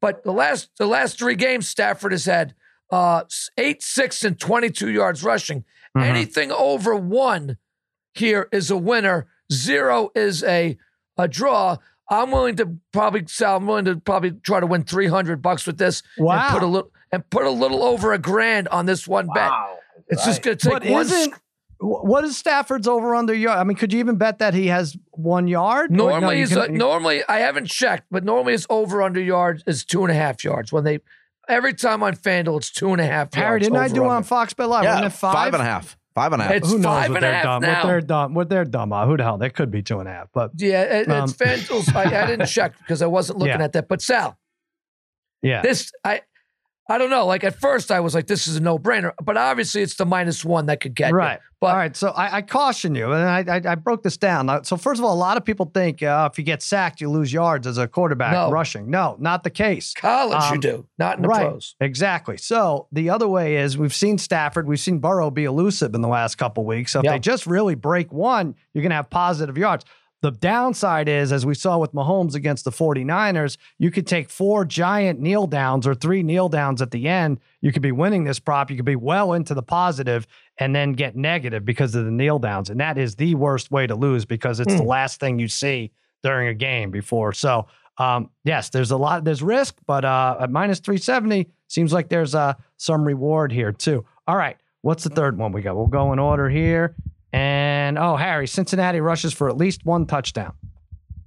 But 0.00 0.22
the 0.24 0.32
last 0.32 0.70
the 0.78 0.86
last 0.86 1.18
three 1.18 1.34
games, 1.34 1.66
Stafford 1.68 2.12
has 2.12 2.26
had 2.26 2.54
uh, 2.90 3.24
eight, 3.58 3.82
six, 3.82 4.22
and 4.24 4.38
twenty-two 4.38 4.90
yards 4.90 5.24
rushing. 5.24 5.64
Mhm. 5.96 6.04
Anything 6.04 6.52
over 6.52 6.94
one 6.94 7.56
here 8.14 8.48
is 8.52 8.70
a 8.70 8.76
winner. 8.76 9.26
Zero 9.52 10.10
is 10.14 10.42
a 10.44 10.76
a 11.18 11.28
draw. 11.28 11.76
I'm 12.10 12.30
willing 12.30 12.56
to 12.56 12.76
probably 12.92 13.24
Sal. 13.26 13.56
I'm 13.56 13.66
willing 13.66 13.84
to 13.86 13.96
probably 13.96 14.32
try 14.32 14.60
to 14.60 14.66
win 14.66 14.84
three 14.84 15.06
hundred 15.08 15.42
bucks 15.42 15.66
with 15.66 15.78
this 15.78 16.02
and 16.16 16.26
Wow. 16.26 16.50
put 16.52 16.62
a 16.62 16.66
little 16.66 16.90
and 17.12 17.28
put 17.30 17.44
a 17.44 17.50
little 17.50 17.82
over 17.82 18.12
a 18.12 18.18
grand 18.18 18.68
on 18.68 18.86
this 18.86 19.06
one 19.08 19.28
bet. 19.34 19.50
It's 20.08 20.24
just 20.24 20.42
gonna 20.42 20.56
take 20.56 20.72
But 20.72 20.84
one. 20.84 21.06
sc- 21.06 21.40
what 21.78 22.24
is 22.24 22.36
Stafford's 22.38 22.88
over 22.88 23.14
under 23.14 23.34
yard? 23.34 23.58
I 23.58 23.64
mean, 23.64 23.76
could 23.76 23.92
you 23.92 23.98
even 23.98 24.16
bet 24.16 24.38
that 24.38 24.54
he 24.54 24.68
has 24.68 24.96
one 25.10 25.46
yard? 25.46 25.90
Or 25.90 25.94
no, 25.94 26.08
Normally, 26.08 26.38
you 26.38 26.44
is 26.44 26.56
normally 26.70 27.22
I 27.28 27.40
haven't 27.40 27.66
checked, 27.68 28.04
but 28.10 28.24
normally 28.24 28.52
his 28.52 28.66
over 28.70 29.02
under 29.02 29.20
yards 29.20 29.62
is 29.66 29.84
two 29.84 30.02
and 30.02 30.10
a 30.10 30.14
half 30.14 30.42
yards. 30.42 30.72
When 30.72 30.84
they 30.84 31.00
every 31.48 31.74
time 31.74 32.02
on 32.02 32.14
Fanduel, 32.16 32.56
it's 32.58 32.70
two 32.70 32.92
and 32.92 33.00
a 33.00 33.06
half 33.06 33.34
Harry, 33.34 33.46
yards. 33.60 33.66
didn't 33.66 33.78
I 33.78 33.88
do 33.88 34.04
it 34.04 34.08
on. 34.08 34.22
Fox 34.22 34.54
Bet 34.54 34.68
Live? 34.68 34.84
Yeah, 34.84 34.94
Wasn't 34.94 35.12
five? 35.12 35.34
five 35.34 35.54
and 35.54 35.62
a 35.62 35.66
half. 35.66 35.96
Five 36.16 36.32
and 36.32 36.40
a 36.40 36.46
half. 36.46 36.54
It's 36.54 36.68
Who 36.72 36.78
knows 36.78 36.84
five 36.86 37.10
what 37.10 37.16
and 37.18 37.22
they're 37.24 37.34
half 37.34 37.44
dumb? 37.44 37.62
now. 37.62 37.74
What 37.82 37.86
they're 37.86 38.00
dumb? 38.00 38.34
What 38.34 38.48
they're 38.48 38.64
dumb? 38.64 38.92
Uh, 38.92 39.06
who 39.06 39.16
the 39.18 39.22
hell? 39.22 39.36
They 39.38 39.50
could 39.50 39.70
be 39.70 39.82
two 39.82 40.00
and 40.00 40.08
a 40.08 40.12
half, 40.12 40.28
but 40.32 40.50
Yeah, 40.56 40.82
it, 40.82 41.08
Um, 41.10 41.24
it's 41.24 41.34
Fanduel's. 41.34 41.94
I, 41.94 42.04
I 42.04 42.26
didn't 42.26 42.46
check 42.56 42.76
because 42.78 43.02
I 43.02 43.06
wasn't 43.06 43.38
looking 43.38 43.58
Yeah. 43.58 43.64
at 43.64 43.72
that. 43.74 43.86
But 43.86 44.00
Sal, 44.00 44.38
yeah. 45.42 45.60
this 45.60 45.92
I 46.02 46.22
I 46.88 46.98
don't 46.98 47.10
know. 47.10 47.26
Like 47.26 47.42
at 47.42 47.58
first, 47.58 47.90
I 47.90 47.98
was 48.00 48.14
like, 48.14 48.26
"This 48.28 48.46
is 48.46 48.56
a 48.56 48.60
no 48.60 48.78
brainer," 48.78 49.12
but 49.22 49.36
obviously, 49.36 49.82
it's 49.82 49.96
the 49.96 50.06
minus 50.06 50.44
one 50.44 50.66
that 50.66 50.80
could 50.80 50.94
get 50.94 51.10
you. 51.10 51.16
Right. 51.16 51.40
But 51.60 51.66
All 51.68 51.76
right. 51.76 51.96
So 51.96 52.10
I, 52.10 52.36
I 52.36 52.42
caution 52.42 52.94
you, 52.94 53.10
and 53.12 53.24
I, 53.50 53.56
I 53.56 53.72
I 53.72 53.74
broke 53.74 54.02
this 54.04 54.16
down. 54.16 54.62
So 54.64 54.76
first 54.76 55.00
of 55.00 55.04
all, 55.04 55.12
a 55.12 55.16
lot 55.18 55.36
of 55.36 55.44
people 55.44 55.66
think 55.74 56.02
uh, 56.02 56.28
if 56.30 56.38
you 56.38 56.44
get 56.44 56.62
sacked, 56.62 57.00
you 57.00 57.10
lose 57.10 57.32
yards 57.32 57.66
as 57.66 57.78
a 57.78 57.88
quarterback 57.88 58.32
No. 58.32 58.50
rushing. 58.50 58.88
No, 58.90 59.16
not 59.18 59.42
the 59.42 59.50
case. 59.50 59.94
college, 59.94 60.44
you 60.50 60.54
Um, 60.56 60.60
do 60.60 60.86
not 60.98 61.16
in 61.16 61.22
the 61.22 61.28
right. 61.28 61.48
pros. 61.48 61.74
Exactly. 61.80 62.36
So 62.36 62.86
the 62.92 63.10
other 63.10 63.26
way 63.26 63.56
is 63.56 63.76
we've 63.76 63.94
seen 63.94 64.18
Stafford, 64.18 64.68
we've 64.68 64.78
seen 64.78 64.98
Burrow 64.98 65.30
be 65.30 65.44
elusive 65.44 65.94
in 65.94 66.02
the 66.02 66.08
last 66.08 66.36
couple 66.36 66.64
weeks. 66.64 66.92
So 66.92 67.00
if 67.00 67.04
Yeah. 67.04 67.12
they 67.12 67.18
just 67.18 67.46
really 67.46 67.74
break 67.74 68.12
one, 68.12 68.54
you're 68.74 68.82
going 68.82 68.90
to 68.90 68.96
have 68.96 69.10
positive 69.10 69.56
yards. 69.58 69.84
The 70.26 70.32
downside 70.32 71.08
is, 71.08 71.30
as 71.30 71.46
we 71.46 71.54
saw 71.54 71.78
with 71.78 71.92
Mahomes 71.92 72.34
against 72.34 72.64
the 72.64 72.72
49ers, 72.72 73.58
you 73.78 73.92
could 73.92 74.08
take 74.08 74.28
four 74.28 74.64
giant 74.64 75.20
kneel 75.20 75.46
downs 75.46 75.86
or 75.86 75.94
three 75.94 76.24
kneel 76.24 76.48
downs 76.48 76.82
at 76.82 76.90
the 76.90 77.06
end. 77.06 77.38
You 77.60 77.70
could 77.70 77.80
be 77.80 77.92
winning 77.92 78.24
this 78.24 78.40
prop. 78.40 78.68
You 78.68 78.74
could 78.74 78.84
be 78.84 78.96
well 78.96 79.34
into 79.34 79.54
the 79.54 79.62
positive 79.62 80.26
and 80.58 80.74
then 80.74 80.94
get 80.94 81.14
negative 81.14 81.64
because 81.64 81.94
of 81.94 82.06
the 82.06 82.10
kneel 82.10 82.40
downs. 82.40 82.70
And 82.70 82.80
that 82.80 82.98
is 82.98 83.14
the 83.14 83.36
worst 83.36 83.70
way 83.70 83.86
to 83.86 83.94
lose 83.94 84.24
because 84.24 84.58
it's 84.58 84.74
the 84.74 84.82
Hmm. 84.82 84.88
last 84.88 85.20
thing 85.20 85.38
you 85.38 85.46
see 85.46 85.92
during 86.24 86.48
a 86.48 86.54
game 86.54 86.90
before. 86.90 87.32
So, 87.32 87.68
um, 87.98 88.30
yes, 88.42 88.70
there's 88.70 88.90
a 88.90 88.96
lot, 88.96 89.22
there's 89.22 89.44
risk, 89.44 89.76
but 89.86 90.04
uh, 90.04 90.38
at 90.40 90.50
minus 90.50 90.80
370, 90.80 91.46
seems 91.68 91.92
like 91.92 92.08
there's 92.08 92.34
uh, 92.34 92.54
some 92.78 93.04
reward 93.04 93.52
here 93.52 93.70
too. 93.70 94.04
All 94.26 94.36
right. 94.36 94.56
What's 94.82 95.04
the 95.04 95.10
third 95.10 95.38
one 95.38 95.52
we 95.52 95.62
got? 95.62 95.76
We'll 95.76 95.86
go 95.86 96.12
in 96.12 96.18
order 96.18 96.48
here. 96.48 96.96
And 97.36 97.98
oh, 97.98 98.16
Harry, 98.16 98.48
Cincinnati 98.48 98.98
rushes 98.98 99.34
for 99.34 99.50
at 99.50 99.58
least 99.58 99.84
one 99.84 100.06
touchdown. 100.06 100.54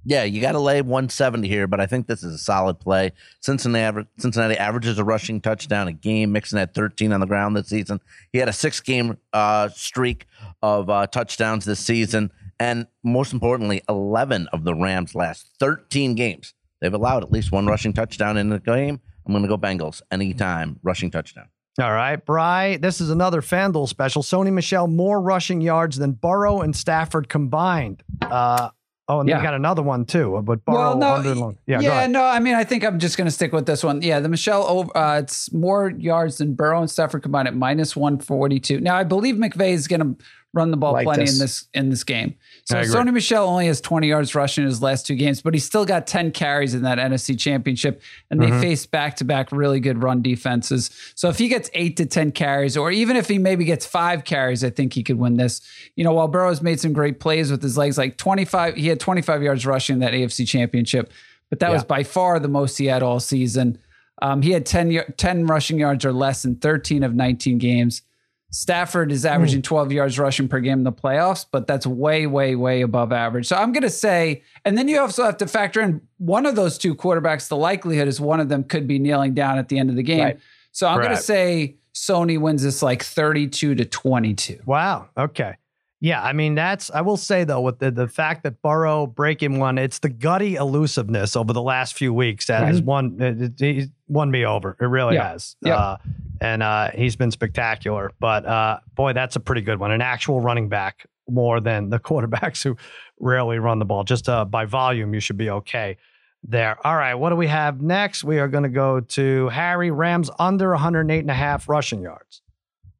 Yeah, 0.04 0.24
you 0.24 0.40
got 0.40 0.52
to 0.52 0.58
lay 0.58 0.82
170 0.82 1.46
here, 1.46 1.68
but 1.68 1.78
I 1.78 1.86
think 1.86 2.08
this 2.08 2.24
is 2.24 2.34
a 2.34 2.38
solid 2.38 2.80
play. 2.80 3.12
Cincinnati, 3.40 4.08
Cincinnati 4.18 4.56
averages 4.56 4.98
a 4.98 5.04
rushing 5.04 5.40
touchdown 5.40 5.86
a 5.86 5.92
game. 5.92 6.32
Mixon 6.32 6.58
had 6.58 6.74
13 6.74 7.12
on 7.12 7.20
the 7.20 7.26
ground 7.26 7.56
this 7.56 7.68
season. 7.68 8.00
He 8.32 8.40
had 8.40 8.48
a 8.48 8.52
six 8.52 8.80
game 8.80 9.18
uh, 9.32 9.68
streak 9.68 10.26
of 10.62 10.90
uh, 10.90 11.06
touchdowns 11.06 11.64
this 11.64 11.78
season. 11.78 12.32
And 12.58 12.88
most 13.04 13.32
importantly, 13.32 13.82
11 13.88 14.48
of 14.48 14.64
the 14.64 14.74
Rams' 14.74 15.14
last 15.14 15.48
13 15.60 16.16
games, 16.16 16.54
they've 16.80 16.92
allowed 16.92 17.22
at 17.22 17.30
least 17.30 17.52
one 17.52 17.66
rushing 17.66 17.92
touchdown 17.92 18.36
in 18.36 18.48
the 18.48 18.58
game. 18.58 19.00
I'm 19.24 19.32
going 19.32 19.44
to 19.44 19.48
go 19.48 19.56
Bengals 19.56 20.02
anytime 20.10 20.80
rushing 20.82 21.12
touchdown. 21.12 21.50
All 21.78 21.92
right, 21.92 22.16
Bry. 22.24 22.76
This 22.78 23.00
is 23.00 23.10
another 23.10 23.40
FanDuel 23.40 23.88
special. 23.88 24.22
Sony 24.22 24.52
Michel 24.52 24.86
more 24.88 25.20
rushing 25.20 25.60
yards 25.60 25.96
than 25.96 26.12
Burrow 26.12 26.60
and 26.60 26.74
Stafford 26.74 27.28
combined. 27.28 28.02
Uh, 28.20 28.70
oh, 29.08 29.20
and 29.20 29.28
then 29.28 29.34
Yeah. 29.34 29.38
you 29.38 29.44
got 29.46 29.54
another 29.54 29.80
one 29.82 30.04
too. 30.04 30.40
But 30.44 30.64
Burrow 30.64 30.76
Well, 30.76 30.96
no, 30.98 31.14
under 31.14 31.34
long. 31.34 31.58
Yeah, 31.66 31.80
yeah, 31.80 32.06
no. 32.08 32.22
I 32.24 32.40
mean, 32.40 32.54
I 32.54 32.64
think 32.64 32.84
I'm 32.84 32.98
just 32.98 33.16
going 33.16 33.26
to 33.26 33.30
stick 33.30 33.52
with 33.52 33.66
this 33.66 33.84
one. 33.84 34.02
Yeah, 34.02 34.18
the 34.20 34.28
Michel 34.28 34.64
over. 34.66 34.94
Uh, 34.96 35.20
it's 35.20 35.52
more 35.52 35.90
yards 35.90 36.38
than 36.38 36.54
Burrow 36.54 36.80
and 36.80 36.90
Stafford 36.90 37.22
combined 37.22 37.46
at 37.48 37.54
minus 37.54 37.94
one 37.96 38.18
forty 38.18 38.58
two. 38.58 38.80
Now, 38.80 38.96
I 38.96 39.04
believe 39.04 39.36
McVay 39.36 39.70
is 39.72 39.86
going 39.86 40.00
to 40.16 40.24
run 40.52 40.70
the 40.72 40.76
ball 40.76 40.92
Like 40.92 41.04
plenty 41.04 41.24
this. 41.26 41.34
in 41.34 41.38
this 41.38 41.68
in 41.74 41.90
this 41.90 42.02
game. 42.04 42.34
So 42.64 42.76
Sony 42.80 43.12
Michel 43.12 43.46
only 43.46 43.66
has 43.66 43.80
20 43.80 44.08
yards 44.08 44.34
rushing 44.34 44.62
in 44.64 44.68
his 44.68 44.82
last 44.82 45.06
two 45.06 45.14
games, 45.14 45.42
but 45.42 45.54
he 45.54 45.60
still 45.60 45.84
got 45.84 46.06
10 46.06 46.32
carries 46.32 46.74
in 46.74 46.82
that 46.82 46.98
NFC 46.98 47.38
championship. 47.38 48.02
And 48.30 48.40
they 48.40 48.48
Mhm. 48.48 48.60
faced 48.60 48.90
back 48.90 49.16
to 49.16 49.24
back 49.24 49.52
really 49.52 49.78
good 49.80 50.02
run 50.02 50.22
defenses. 50.22 50.90
So 51.14 51.28
if 51.28 51.38
he 51.38 51.48
gets 51.48 51.70
eight 51.74 51.96
to 51.98 52.06
10 52.06 52.32
carries, 52.32 52.76
or 52.76 52.90
even 52.90 53.16
if 53.16 53.28
he 53.28 53.38
maybe 53.38 53.64
gets 53.64 53.86
five 53.86 54.24
carries, 54.24 54.64
I 54.64 54.70
think 54.70 54.92
he 54.92 55.02
could 55.02 55.18
win 55.18 55.36
this. 55.36 55.60
You 55.96 56.04
know, 56.04 56.12
while 56.12 56.28
Burrow's 56.28 56.62
made 56.62 56.80
some 56.80 56.92
great 56.92 57.20
plays 57.20 57.50
with 57.50 57.62
his 57.62 57.76
legs, 57.78 57.96
like 57.98 58.16
25, 58.16 58.74
he 58.76 58.88
had 58.88 58.98
25 59.00 59.42
yards 59.42 59.64
rushing 59.66 59.94
in 59.94 60.00
that 60.00 60.14
AFC 60.14 60.44
championship, 60.44 61.12
but 61.48 61.60
that 61.60 61.70
was 61.70 61.84
by 61.84 62.02
far 62.02 62.38
the 62.40 62.48
most 62.48 62.76
he 62.78 62.86
had 62.86 63.02
all 63.02 63.20
season. 63.20 63.78
Um, 64.22 64.42
he 64.42 64.50
had 64.50 64.66
10, 64.66 65.00
10 65.16 65.46
rushing 65.46 65.78
yards 65.78 66.04
or 66.04 66.12
less 66.12 66.44
in 66.44 66.56
13 66.56 67.02
of 67.02 67.14
19 67.14 67.58
games. 67.58 68.02
Stafford 68.50 69.12
is 69.12 69.22
hmm. 69.22 69.28
averaging 69.28 69.62
12 69.62 69.92
yards 69.92 70.18
rushing 70.18 70.48
per 70.48 70.60
game 70.60 70.78
in 70.78 70.84
the 70.84 70.92
playoffs, 70.92 71.46
but 71.50 71.66
that's 71.66 71.86
way, 71.86 72.26
way, 72.26 72.54
way 72.56 72.82
above 72.82 73.12
average. 73.12 73.46
So 73.46 73.56
I'm 73.56 73.72
going 73.72 73.82
to 73.82 73.90
say, 73.90 74.42
and 74.64 74.76
then 74.76 74.88
you 74.88 75.00
also 75.00 75.24
have 75.24 75.36
to 75.38 75.46
factor 75.46 75.80
in 75.80 76.00
one 76.18 76.46
of 76.46 76.56
those 76.56 76.76
two 76.76 76.94
quarterbacks. 76.94 77.48
The 77.48 77.56
likelihood 77.56 78.08
is 78.08 78.20
one 78.20 78.40
of 78.40 78.48
them 78.48 78.64
could 78.64 78.86
be 78.86 78.98
kneeling 78.98 79.34
down 79.34 79.58
at 79.58 79.68
the 79.68 79.78
end 79.78 79.90
of 79.90 79.96
the 79.96 80.02
game. 80.02 80.24
Right. 80.24 80.40
So 80.72 80.86
I'm 80.88 80.98
going 80.98 81.10
to 81.10 81.16
say 81.16 81.76
Sony 81.94 82.38
wins 82.38 82.62
this 82.62 82.82
like 82.82 83.02
32 83.02 83.74
to 83.76 83.84
22. 83.84 84.60
Wow. 84.66 85.08
Okay. 85.16 85.54
Yeah, 86.02 86.22
I 86.22 86.32
mean 86.32 86.54
that's 86.54 86.90
I 86.90 87.02
will 87.02 87.18
say 87.18 87.44
though 87.44 87.60
with 87.60 87.78
the 87.78 87.90
the 87.90 88.08
fact 88.08 88.42
that 88.44 88.62
Burrow 88.62 89.06
breaking 89.06 89.58
one, 89.58 89.76
it's 89.76 89.98
the 89.98 90.08
gutty 90.08 90.54
elusiveness 90.56 91.36
over 91.36 91.52
the 91.52 91.60
last 91.62 91.94
few 91.94 92.14
weeks 92.14 92.46
that 92.46 92.64
has 92.66 92.80
won 92.80 93.20
it, 93.20 93.42
it- 93.42 93.52
he's 93.58 93.88
won 94.08 94.30
me 94.30 94.46
over. 94.46 94.76
It 94.80 94.84
really 94.86 95.16
Yeah. 95.16 95.28
has. 95.32 95.56
Yeah. 95.60 95.74
Uh, 95.76 95.96
and 96.40 96.62
uh, 96.62 96.90
he's 96.94 97.16
been 97.16 97.30
spectacular. 97.30 98.12
But 98.18 98.46
uh, 98.46 98.78
boy, 98.94 99.12
that's 99.12 99.36
a 99.36 99.40
pretty 99.40 99.60
good 99.60 99.78
one. 99.78 99.90
An 99.90 100.00
actual 100.00 100.40
running 100.40 100.70
back 100.70 101.06
more 101.28 101.60
than 101.60 101.90
the 101.90 101.98
quarterbacks 102.08 102.62
who 102.64 102.76
rarely 103.20 103.58
run 103.58 103.78
the 103.78 103.84
ball. 103.84 104.02
Just 104.04 104.26
uh, 104.28 104.46
by 104.46 104.64
volume, 104.64 105.12
you 105.12 105.20
should 105.20 105.36
be 105.36 105.50
okay 105.50 105.98
there. 106.42 106.78
All 106.86 106.96
right, 106.96 107.14
what 107.14 107.28
do 107.28 107.36
we 107.36 107.46
have 107.48 107.82
next? 107.82 108.24
We 108.24 108.38
are 108.38 108.48
going 108.48 108.62
to 108.64 108.70
go 108.70 109.00
to 109.00 109.48
Harry 109.50 109.90
Rams 109.90 110.30
under 110.38 110.70
108 110.70 111.18
and 111.20 111.30
a 111.30 111.34
half 111.34 111.68
rushing 111.68 112.00
yards. 112.02 112.40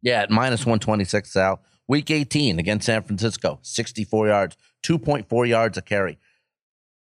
Yeah, 0.02 0.20
at 0.20 0.30
minus 0.30 0.60
126, 0.66 1.32
Sal. 1.32 1.60
Week 1.90 2.08
18 2.08 2.60
against 2.60 2.86
San 2.86 3.02
Francisco, 3.02 3.58
64 3.62 4.28
yards, 4.28 4.56
2.4 4.84 5.48
yards 5.48 5.76
a 5.76 5.82
carry. 5.82 6.20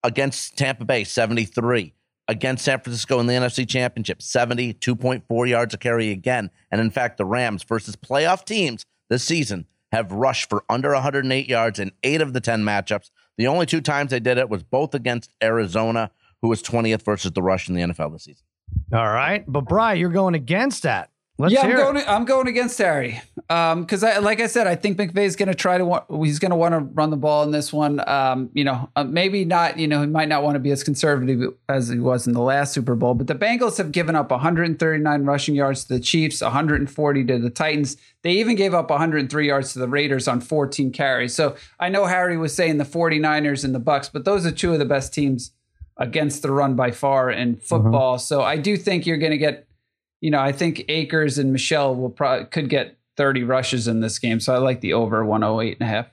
Against 0.02 0.58
Tampa 0.58 0.84
Bay, 0.84 1.04
73. 1.04 1.94
Against 2.26 2.64
San 2.64 2.80
Francisco 2.80 3.20
in 3.20 3.28
the 3.28 3.34
NFC 3.34 3.68
Championship, 3.68 4.20
70, 4.20 4.74
2.4 4.74 5.48
yards 5.48 5.72
a 5.72 5.78
carry 5.78 6.10
again. 6.10 6.50
And 6.72 6.80
in 6.80 6.90
fact, 6.90 7.16
the 7.16 7.24
Rams 7.24 7.62
versus 7.62 7.94
playoff 7.94 8.44
teams 8.44 8.84
this 9.08 9.22
season 9.22 9.68
have 9.92 10.10
rushed 10.10 10.50
for 10.50 10.64
under 10.68 10.90
108 10.90 11.48
yards 11.48 11.78
in 11.78 11.92
eight 12.02 12.20
of 12.20 12.32
the 12.32 12.40
10 12.40 12.64
matchups. 12.64 13.12
The 13.38 13.46
only 13.46 13.66
two 13.66 13.82
times 13.82 14.10
they 14.10 14.18
did 14.18 14.36
it 14.36 14.48
was 14.48 14.64
both 14.64 14.96
against 14.96 15.30
Arizona, 15.40 16.10
who 16.40 16.48
was 16.48 16.60
20th 16.60 17.04
versus 17.04 17.30
the 17.30 17.42
rush 17.42 17.68
in 17.68 17.76
the 17.76 17.82
NFL 17.82 18.14
this 18.14 18.24
season. 18.24 18.44
All 18.92 19.12
right, 19.12 19.44
but 19.46 19.60
Bry, 19.60 19.94
you're 19.94 20.10
going 20.10 20.34
against 20.34 20.82
that. 20.82 21.11
Let's 21.42 21.54
yeah, 21.54 21.62
I'm 21.62 21.76
going. 21.76 21.96
it. 21.96 22.08
I'm 22.08 22.24
going 22.24 22.46
against 22.46 22.78
Harry 22.78 23.20
because, 23.48 24.04
I, 24.04 24.18
like 24.18 24.40
I 24.40 24.46
said, 24.46 24.68
I 24.68 24.76
think 24.76 24.96
McVay's 24.96 25.34
going 25.34 25.48
to 25.48 25.56
try 25.56 25.76
to. 25.76 25.84
wa- 25.84 26.04
He's 26.22 26.38
going 26.38 26.52
to 26.52 26.56
want 26.56 26.72
to 26.72 26.78
run 26.78 27.10
the 27.10 27.16
ball 27.16 27.42
in 27.42 27.50
this 27.50 27.72
one. 27.72 28.00
Um, 28.08 28.48
you 28.54 28.62
know, 28.62 28.88
uh, 28.94 29.02
maybe 29.02 29.44
not. 29.44 29.76
You 29.76 29.88
know, 29.88 30.02
he 30.02 30.06
might 30.06 30.28
not 30.28 30.44
want 30.44 30.54
to 30.54 30.60
be 30.60 30.70
as 30.70 30.84
conservative 30.84 31.52
as 31.68 31.88
he 31.88 31.98
was 31.98 32.28
in 32.28 32.32
the 32.32 32.40
last 32.40 32.72
Super 32.72 32.94
Bowl. 32.94 33.14
But 33.14 33.26
the 33.26 33.34
Bengals 33.34 33.76
have 33.78 33.90
given 33.90 34.14
up 34.14 34.30
139 34.30 35.24
rushing 35.24 35.56
yards 35.56 35.82
to 35.86 35.94
the 35.94 36.00
Chiefs, 36.00 36.40
140 36.40 37.24
to 37.24 37.38
the 37.40 37.50
Titans. 37.50 37.96
They 38.22 38.34
even 38.34 38.54
gave 38.54 38.72
up 38.72 38.88
103 38.88 39.44
yards 39.44 39.72
to 39.72 39.80
the 39.80 39.88
Raiders 39.88 40.28
on 40.28 40.40
14 40.40 40.92
carries. 40.92 41.34
So 41.34 41.56
I 41.80 41.88
know 41.88 42.06
Harry 42.06 42.36
was 42.36 42.54
saying 42.54 42.78
the 42.78 42.84
49ers 42.84 43.64
and 43.64 43.74
the 43.74 43.80
Bucks, 43.80 44.08
but 44.08 44.24
those 44.24 44.46
are 44.46 44.52
two 44.52 44.72
of 44.72 44.78
the 44.78 44.84
best 44.84 45.12
teams 45.12 45.50
against 45.96 46.42
the 46.42 46.52
run 46.52 46.76
by 46.76 46.92
far 46.92 47.30
in 47.32 47.56
football. 47.56 48.18
So 48.18 48.42
I 48.42 48.58
do 48.58 48.76
think 48.76 49.06
you're 49.06 49.18
going 49.18 49.32
to 49.32 49.38
get 49.38 49.66
you 50.22 50.30
know, 50.30 50.38
I 50.38 50.52
think 50.52 50.84
Akers 50.88 51.36
and 51.36 51.52
Michel 51.52 51.94
will 51.94 52.08
probably 52.08 52.46
could 52.46 52.70
get 52.70 52.96
30 53.16 53.42
rushes 53.42 53.88
in 53.88 54.00
this 54.00 54.18
game. 54.18 54.40
So 54.40 54.54
I 54.54 54.58
like 54.58 54.80
the 54.80 54.94
over 54.94 55.22
108 55.24 55.78
and 55.78 55.86
a 55.86 55.92
half. 55.92 56.06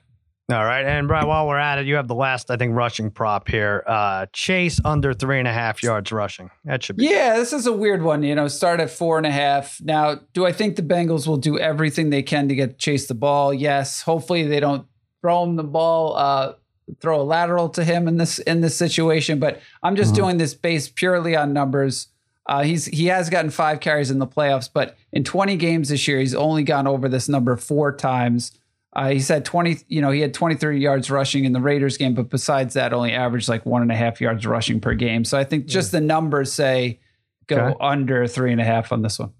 All 0.50 0.64
right, 0.64 0.84
and 0.84 1.06
Brian, 1.06 1.28
while 1.28 1.46
we're 1.46 1.58
at 1.58 1.78
it, 1.78 1.86
you 1.86 1.94
have 1.94 2.08
the 2.08 2.14
last, 2.16 2.50
I 2.50 2.56
think, 2.56 2.74
rushing 2.74 3.08
prop 3.12 3.46
here. 3.46 3.84
Uh, 3.86 4.26
Chase 4.32 4.80
under 4.84 5.14
three 5.14 5.38
and 5.38 5.46
a 5.46 5.52
half 5.52 5.80
yards 5.80 6.10
rushing. 6.10 6.50
That 6.64 6.82
should 6.82 6.96
be. 6.96 7.04
Yeah, 7.04 7.36
this 7.36 7.52
is 7.52 7.68
a 7.68 7.72
weird 7.72 8.02
one. 8.02 8.24
You 8.24 8.34
know, 8.34 8.48
start 8.48 8.80
at 8.80 8.90
four 8.90 9.16
and 9.16 9.28
a 9.28 9.30
half. 9.30 9.80
Now, 9.80 10.18
do 10.32 10.44
I 10.44 10.50
think 10.50 10.74
the 10.74 10.82
Bengals 10.82 11.28
will 11.28 11.36
do 11.36 11.56
everything 11.56 12.10
they 12.10 12.24
can 12.24 12.48
to 12.48 12.56
get 12.56 12.80
chase 12.80 13.06
the 13.06 13.14
ball? 13.14 13.54
Yes. 13.54 14.02
Hopefully 14.02 14.42
they 14.42 14.58
don't 14.58 14.86
throw 15.20 15.44
him 15.44 15.54
the 15.54 15.62
ball, 15.62 16.16
uh, 16.16 16.54
throw 17.00 17.20
a 17.20 17.22
lateral 17.22 17.68
to 17.68 17.84
him 17.84 18.08
in 18.08 18.16
this 18.16 18.40
in 18.40 18.60
this 18.60 18.76
situation. 18.76 19.38
But 19.38 19.60
I'm 19.84 19.94
just 19.94 20.16
doing 20.16 20.38
this 20.38 20.52
based 20.54 20.96
purely 20.96 21.36
on 21.36 21.52
numbers. 21.52 22.08
Uh, 22.46 22.62
he's 22.62 22.86
he 22.86 23.06
has 23.06 23.30
gotten 23.30 23.50
five 23.50 23.80
carries 23.80 24.10
in 24.10 24.18
the 24.18 24.26
playoffs, 24.26 24.68
but 24.72 24.96
in 25.12 25.22
20 25.24 25.56
games 25.56 25.88
this 25.90 26.08
year, 26.08 26.18
he's 26.18 26.34
only 26.34 26.62
gone 26.64 26.86
over 26.86 27.08
this 27.08 27.28
number 27.28 27.56
four 27.56 27.94
times. 27.94 28.52
Uh, 28.92 29.10
he's 29.10 29.28
had 29.28 29.44
20, 29.44 29.78
you 29.86 30.00
know, 30.00 30.10
he 30.10 30.20
had 30.20 30.34
23 30.34 30.80
yards 30.80 31.10
rushing 31.12 31.44
in 31.44 31.52
the 31.52 31.60
Raiders 31.60 31.96
game, 31.96 32.12
but 32.14 32.28
besides 32.28 32.74
that, 32.74 32.92
only 32.92 33.12
averaged 33.12 33.48
like 33.48 33.64
one 33.64 33.82
and 33.82 33.92
a 33.92 33.94
half 33.94 34.20
yards 34.20 34.44
rushing 34.46 34.80
per 34.80 34.94
game. 34.94 35.24
So 35.24 35.38
I 35.38 35.44
think 35.44 35.66
just 35.66 35.92
the 35.92 36.00
numbers 36.00 36.52
say 36.52 36.98
go 37.46 37.56
Okay. 37.66 37.76
under 37.80 38.26
three 38.26 38.50
and 38.50 38.60
a 38.60 38.64
half 38.64 38.90
on 38.90 39.02
this 39.02 39.20
one. 39.20 39.32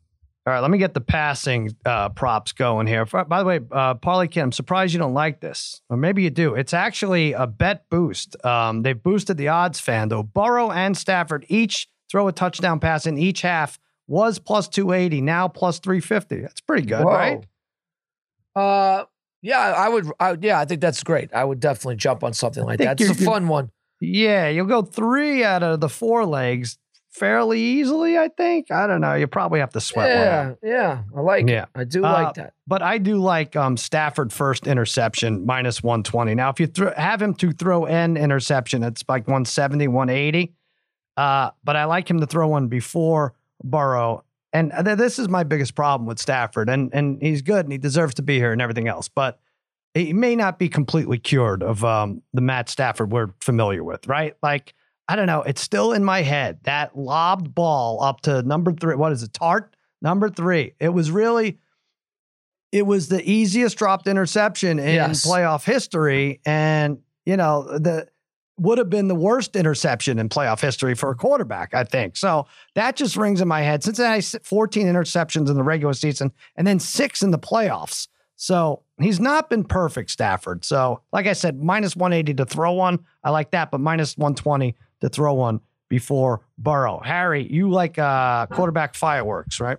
All 0.47 0.55
right, 0.55 0.61
let 0.61 0.71
me 0.71 0.79
get 0.79 0.95
the 0.95 1.01
passing 1.01 1.75
uh, 1.85 2.11
props 2.11 2.53
going 2.53 2.87
here. 2.87 3.05
By 3.05 3.41
the 3.41 3.45
way, 3.45 3.61
uh, 3.73 3.95
Kid, 4.27 4.41
I'm 4.41 4.53
surprised 4.53 4.93
you 4.95 4.99
don't 4.99 5.15
like 5.15 5.41
this, 5.41 5.83
or 5.91 5.97
maybe 5.97 6.23
you 6.23 6.31
do. 6.31 6.55
It's 6.55 6.73
actually 6.73 7.33
a 7.33 7.47
bet 7.47 7.89
boost. 7.91 8.43
Um, 8.45 8.83
they've 8.83 9.01
boosted 9.01 9.37
the 9.37 9.49
odds, 9.49 9.81
Fando. 9.81 10.23
Burrow 10.33 10.71
and 10.71 10.97
Stafford 10.97 11.45
each 11.49 11.89
throw 12.11 12.29
a 12.29 12.33
touchdown 12.33 12.81
pass 12.81 13.07
in 13.07 13.17
each 13.19 13.43
half 13.43 13.79
was 14.07 14.39
plus 14.39 14.67
280, 14.69 15.21
now 15.21 15.47
plus 15.49 15.79
350. 15.79 16.41
That's 16.41 16.61
pretty 16.61 16.87
good, 16.87 17.05
Whoa. 17.05 17.13
right? 17.13 17.45
Uh, 18.57 19.05
yeah, 19.43 19.59
I 19.59 19.89
would. 19.89 20.11
I, 20.19 20.37
yeah, 20.41 20.59
I 20.59 20.65
think 20.65 20.81
that's 20.81 21.03
great. 21.03 21.33
I 21.33 21.45
would 21.45 21.61
definitely 21.61 21.97
jump 21.97 22.25
on 22.25 22.33
something 22.33 22.65
like 22.65 22.79
that. 22.81 23.01
It's 23.01 23.11
a 23.11 23.15
fun 23.25 23.49
one. 23.49 23.71
Yeah, 24.01 24.49
you'll 24.49 24.67
go 24.67 24.83
three 24.83 25.45
out 25.45 25.63
of 25.63 25.81
the 25.81 25.89
four 25.89 26.27
legs 26.27 26.79
fairly 27.11 27.61
easily, 27.61 28.19
I 28.19 28.29
think. 28.29 28.71
I 28.71 28.87
don't 28.87 29.01
know. 29.01 29.15
You 29.15 29.27
probably 29.27 29.61
have 29.61 29.73
to 29.73 29.81
sweat 29.81 30.17
one 30.17 30.27
out. 30.27 30.59
Yeah, 30.63 30.71
yeah, 30.71 31.03
I 31.17 31.21
like 31.21 31.49
Yeah. 31.49 31.63
it. 31.65 31.69
I 31.75 31.85
do 31.85 32.05
Uh, 32.05 32.13
like 32.13 32.35
that. 32.35 32.55
But 32.67 32.83
I 32.83 32.99
do 32.99 33.17
like 33.17 33.57
um, 33.57 33.77
Stafford 33.77 34.33
first 34.33 34.67
interception 34.67 35.45
minus 35.47 35.83
120. 35.83 36.35
Now, 36.35 36.51
if 36.51 36.61
you 36.61 36.67
throw, 36.67 36.93
have 36.97 37.21
him 37.23 37.35
to 37.35 37.53
throw 37.53 37.87
an 37.87 38.17
interception, 38.17 38.83
it's 38.83 39.05
like 39.09 39.27
170, 39.27 39.89
180. 39.89 40.55
Uh, 41.21 41.51
but 41.63 41.77
I 41.77 41.85
like 41.85 42.09
him 42.09 42.21
to 42.21 42.27
throw 42.27 42.49
one 42.49 42.69
before 42.69 43.35
Burrow. 43.63 44.25
And 44.55 44.73
th- 44.85 44.97
this 44.97 45.19
is 45.19 45.29
my 45.29 45.45
biggest 45.45 45.75
problem 45.75 46.07
with 46.07 46.19
Stafford. 46.19 46.71
And, 46.71 46.89
and 46.95 47.21
he's 47.21 47.43
good 47.43 47.67
and 47.67 47.73
he 47.73 47.77
deserves 47.79 48.15
to 48.15 48.23
be 48.23 48.39
here 48.39 48.53
and 48.53 48.63
everything 48.63 48.89
else. 48.89 49.09
But 49.09 49.39
he 49.93 50.15
may 50.15 50.35
not 50.35 50.59
be 50.59 50.71
completely 50.71 51.19
cured 51.19 51.63
of 51.63 51.85
um, 51.85 52.23
the 52.33 52.41
Matt 52.41 52.71
Stafford 52.71 53.13
we're 53.13 53.35
familiar 53.41 53.85
with, 53.85 54.07
right? 54.07 54.35
Like, 54.43 54.73
I 55.09 55.17
don't 55.17 55.27
know. 55.27 55.43
It's 55.43 55.61
still 55.61 55.93
in 55.93 56.05
my 56.05 56.23
head. 56.23 56.61
That 56.63 56.97
lobbed 56.97 57.55
ball 57.55 58.03
up 58.03 58.23
to 58.23 58.43
number 58.43 58.73
three. 58.73 58.95
What 58.95 59.13
is 59.13 59.23
it? 59.23 59.33
Tartt? 59.35 59.69
Number 60.01 60.31
three. 60.31 60.73
It 60.81 60.89
was 60.89 61.11
really 61.11 61.59
it 62.73 62.87
was 62.87 63.09
the 63.09 63.21
easiest 63.31 63.77
dropped 63.77 64.07
interception 64.07 64.79
in 64.79 64.95
Yes. 64.95 65.27
playoff 65.27 65.65
history 65.65 66.41
and 66.47 66.99
you 67.27 67.37
know 67.37 67.65
the 67.79 68.07
would 68.61 68.77
have 68.77 68.91
been 68.91 69.09
the 69.09 69.15
worst 69.15 69.57
interception 69.57 70.19
in 70.19 70.29
playoff 70.29 70.61
history 70.61 70.95
for 70.95 71.11
a 71.11 71.15
quarterback 71.15 71.73
i 71.75 71.83
think. 71.83 72.17
So 72.17 72.47
that 72.75 72.95
just 72.95 73.17
rings 73.17 73.41
in 73.41 73.49
my 73.49 73.63
head. 73.63 73.83
Cincinnati 73.83 74.21
14 74.43 74.87
interceptions 74.87 75.49
in 75.49 75.57
the 75.57 75.63
regular 75.63 75.95
season 75.95 76.31
and 76.57 76.67
then 76.67 76.79
six 76.79 77.23
in 77.23 77.31
the 77.31 77.39
playoffs. 77.39 78.09
So 78.37 78.83
he's 79.01 79.19
not 79.19 79.51
been 79.51 79.65
perfect 79.65 80.11
stafford. 80.11 80.65
So 80.65 81.01
like 81.13 81.27
i 81.27 81.33
said 81.33 81.63
minus 81.63 81.97
180 81.97 82.35
to 82.35 82.45
throw 82.45 82.73
one. 82.73 83.05
I 83.25 83.31
like 83.31 83.51
that 83.53 83.71
but 83.71 83.81
minus 83.81 84.17
120 84.19 84.77
to 85.01 85.09
throw 85.09 85.35
one 85.35 85.61
before 85.89 86.43
burrow. 86.59 87.01
Harry 87.03 87.51
you 87.51 87.71
like 87.71 87.99
uh 87.99 88.47
quarterback 88.47 88.95
fireworks 88.95 89.59
right? 89.59 89.79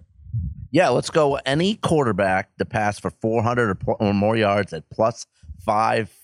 Yeah, 0.72 0.90
let's 0.90 1.10
go. 1.10 1.36
Any 1.46 1.76
quarterback 1.76 2.56
to 2.58 2.66
pass 2.66 2.98
for 2.98 3.10
400 3.12 3.70
or, 3.70 3.76
pl- 3.76 3.98
or 4.00 4.14
more 4.14 4.38
yards 4.38 4.72
at 4.74 4.90
plus 4.90 5.28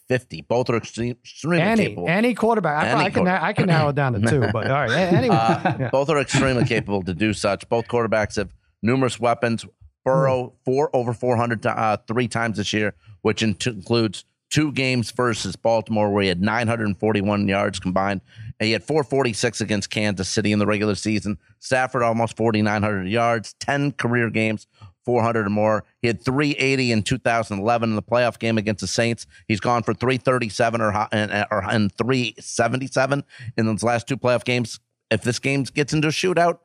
550. 0.10 0.42
Both 0.44 0.70
are 0.70 0.78
extreme, 0.78 1.12
extremely 1.24 1.62
any 1.62 1.84
capable. 1.88 2.10
any 2.10 2.34
quarterback. 2.34 2.84
I, 2.86 2.88
Any 2.90 3.04
I 3.06 3.10
can 3.10 3.24
na- 3.26 3.40
I 3.42 3.54
can 3.54 3.68
narrow 3.68 3.90
it 3.90 3.96
down 3.96 4.14
to 4.14 4.22
two, 4.22 4.40
but 4.54 4.68
all 4.70 4.88
right. 4.88 4.92
Anyway, 4.92 5.36
Uh, 5.36 5.76
yeah. 5.80 5.90
Both 5.92 6.10
are 6.10 6.20
extremely 6.20 6.66
capable 6.66 7.04
to 7.04 7.14
do 7.14 7.34
such. 7.34 7.68
Both 7.70 7.88
quarterbacks 7.88 8.38
have 8.38 8.50
numerous 8.82 9.20
weapons. 9.20 9.66
Burrow 10.06 10.54
four 10.64 10.90
over 10.96 11.14
400 11.14 11.62
ti- 11.62 11.70
uh, 11.70 11.98
three 12.08 12.30
times 12.30 12.58
this 12.58 12.72
year, 12.72 12.94
which 13.24 13.44
in- 13.44 13.58
includes 13.66 14.24
two 14.50 14.72
games 14.72 15.12
versus 15.12 15.58
Baltimore 15.58 16.10
where 16.10 16.24
he 16.24 16.30
had 16.30 16.42
941 16.42 17.48
yards 17.50 17.80
combined. 17.80 18.22
And 18.60 18.66
he 18.68 18.72
had 18.72 18.84
446 18.86 19.60
against 19.60 19.90
Kansas 19.90 20.30
City 20.30 20.54
in 20.54 20.60
the 20.60 20.66
regular 20.66 20.96
season. 20.96 21.38
Stafford 21.60 22.02
almost 22.02 22.38
4,900 22.38 23.08
yards, 23.10 23.54
10 23.60 23.92
career 23.92 24.30
games, 24.30 24.66
400 25.08 25.48
or 25.48 25.50
more. 25.50 25.86
He 26.02 26.08
had 26.08 26.22
380 26.22 26.92
in 26.92 27.02
2011 27.02 27.90
in 27.90 27.96
the 27.96 28.02
playoff 28.04 28.38
game 28.40 28.58
against 28.58 28.82
the 28.82 28.88
Saints. 28.88 29.26
He's 29.48 29.62
gone 29.62 29.84
for 29.84 29.94
337 29.94 30.82
or 30.82 31.08
and, 31.14 31.46
or 31.50 31.64
and 31.64 31.90
377 31.96 33.24
in 33.56 33.66
those 33.66 33.84
last 33.84 34.06
two 34.06 34.18
playoff 34.18 34.44
games. 34.44 34.82
If 35.10 35.22
this 35.22 35.40
game 35.40 35.64
gets 35.64 35.94
into 35.94 36.10
a 36.10 36.12
shootout, 36.12 36.60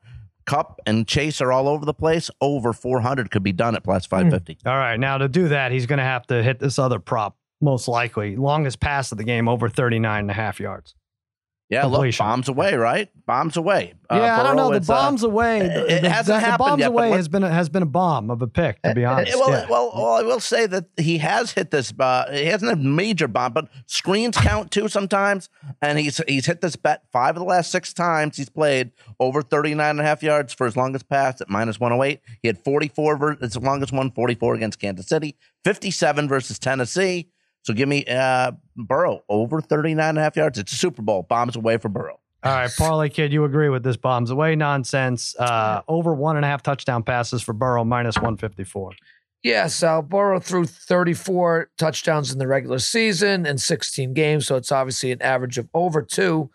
Kupp 0.45 0.81
and 0.87 1.07
Chase 1.07 1.41
are 1.41 1.53
all 1.53 1.69
over 1.69 1.85
the 1.85 1.95
place. 1.95 2.33
Over 2.41 2.73
400 2.73 3.31
could 3.31 3.45
be 3.45 3.53
done 3.53 3.77
at 3.77 3.85
plus 3.85 4.07
550. 4.07 4.59
Hmm. 4.61 4.69
All 4.69 4.77
right. 4.77 4.99
Now 4.99 5.19
to 5.19 5.29
do 5.29 5.47
that, 5.47 5.71
he's 5.71 5.87
going 5.87 5.99
to 5.99 6.05
have 6.05 6.27
to 6.27 6.43
hit 6.43 6.59
this 6.59 6.81
other 6.81 6.99
prop, 6.99 7.37
most 7.61 7.87
likely. 7.87 8.35
Longest 8.35 8.81
pass 8.81 9.13
of 9.13 9.19
the 9.19 9.25
game, 9.25 9.49
over 9.49 9.69
39 9.69 10.19
and 10.19 10.31
a 10.33 10.35
half 10.35 10.59
yards. 10.59 10.97
Yeah, 11.73 11.87
look, 11.87 12.17
bombs 12.19 12.49
away, 12.49 12.75
right? 12.75 13.09
Bombs 13.25 13.57
away. 13.57 13.95
Uh, 14.11 14.17
yeah, 14.17 14.39
I 14.39 14.43
don't 14.43 14.57
know. 14.57 14.71
The 14.71 14.77
it's, 14.77 14.91
uh, 14.91 14.93
bombs 14.95 15.23
away. 15.23 15.61
it 15.61 15.89
the, 15.89 16.01
the- 16.03 16.11
hasn't 16.11 16.39
the 16.39 16.47
happened 16.47 16.59
bombs 16.69 16.81
yet, 16.81 16.89
away 16.89 17.11
has 17.13 17.29
been 17.29 17.43
a, 17.43 17.49
has 17.51 17.71
been 17.71 17.83
a 17.83 17.87
bomb 17.87 18.31
of 18.31 18.43
a 18.43 18.47
pick, 18.47 18.83
to 18.83 18.95
be 18.95 19.07
honest. 19.07 19.33
Eh, 19.33 19.37
Well, 19.39 19.51
yeah. 19.51 19.67
well, 19.71 19.91
well, 19.95 20.13
I 20.15 20.23
will 20.23 20.39
say 20.41 20.67
that 20.67 20.85
he 20.99 21.17
has 21.19 21.53
hit 21.53 21.71
this. 21.71 21.91
Uh, 21.99 22.29
he 22.31 22.45
hasn't 22.45 22.71
a 22.71 22.77
major 22.77 23.27
bomb, 23.27 23.55
but 23.55 23.69
screens 23.87 24.37
count 24.37 24.71
too 24.71 24.87
sometimes. 24.89 25.49
And 25.81 25.99
he's 25.99 26.21
he's 26.29 26.45
hit 26.45 26.61
this 26.61 26.77
bet 26.77 27.05
five 27.11 27.37
of 27.37 27.41
the 27.41 27.47
last 27.47 27.71
six 27.73 27.95
times 27.95 28.37
he's 28.37 28.51
played 28.51 28.91
over 29.19 29.41
39 29.41 29.89
and 29.89 30.01
a 30.01 30.05
half 30.05 30.23
yards 30.23 30.53
for 30.53 30.67
his 30.67 30.77
longest 30.77 31.09
pass 31.09 31.41
at 31.41 31.49
minus 31.49 31.81
108. 31.81 32.21
He 32.43 32.49
had 32.49 32.59
44 32.63 33.17
ver- 33.17 33.37
his 33.41 33.57
longest 33.57 33.93
one, 33.95 34.11
44 34.11 34.55
against 34.57 34.79
Kansas 34.79 35.07
City, 35.09 35.37
57 35.65 36.29
versus 36.29 36.59
Tennessee. 36.59 37.31
So 37.63 37.75
give 37.75 37.89
me 37.89 38.05
uh, 38.07 38.53
Burrow 38.77 39.23
over 39.29 39.61
39 39.61 40.09
and 40.09 40.19
a 40.19 40.23
half 40.23 40.37
yards. 40.37 40.59
It's 40.59 40.73
a 40.73 40.77
Super 40.77 41.03
Bowl. 41.03 41.23
Bombs 41.23 41.57
away 41.57 41.79
for 41.79 41.89
Burrow. 41.89 42.19
All 42.45 42.53
right, 42.53 42.71
Parlay 42.77 43.09
Kid, 43.09 43.33
you 43.33 43.45
agree 43.45 43.69
with 43.69 43.85
this 43.85 43.97
bombs 43.97 44.31
away 44.31 44.57
nonsense. 44.57 45.37
Uh, 45.39 45.83
over 45.87 46.13
one 46.13 46.35
and 46.35 46.45
a 46.45 46.49
half 46.49 46.61
touchdown 46.61 47.05
passes 47.05 47.41
for 47.41 47.53
Burrow, 47.53 47.85
minus 47.85 48.17
154. 48.17 48.93
Yes, 49.45 49.81
Al 49.83 50.03
Burrow 50.03 50.41
threw 50.41 50.65
34 50.65 51.71
touchdowns 51.79 52.33
in 52.33 52.39
the 52.39 52.49
regular 52.49 52.81
season 52.81 53.47
and 53.47 53.61
16 53.61 54.13
games, 54.13 54.47
so 54.47 54.57
it's 54.57 54.73
obviously 54.73 55.13
an 55.13 55.23
average 55.23 55.59
of 55.59 55.69
over 55.73 56.03
2 56.03 56.51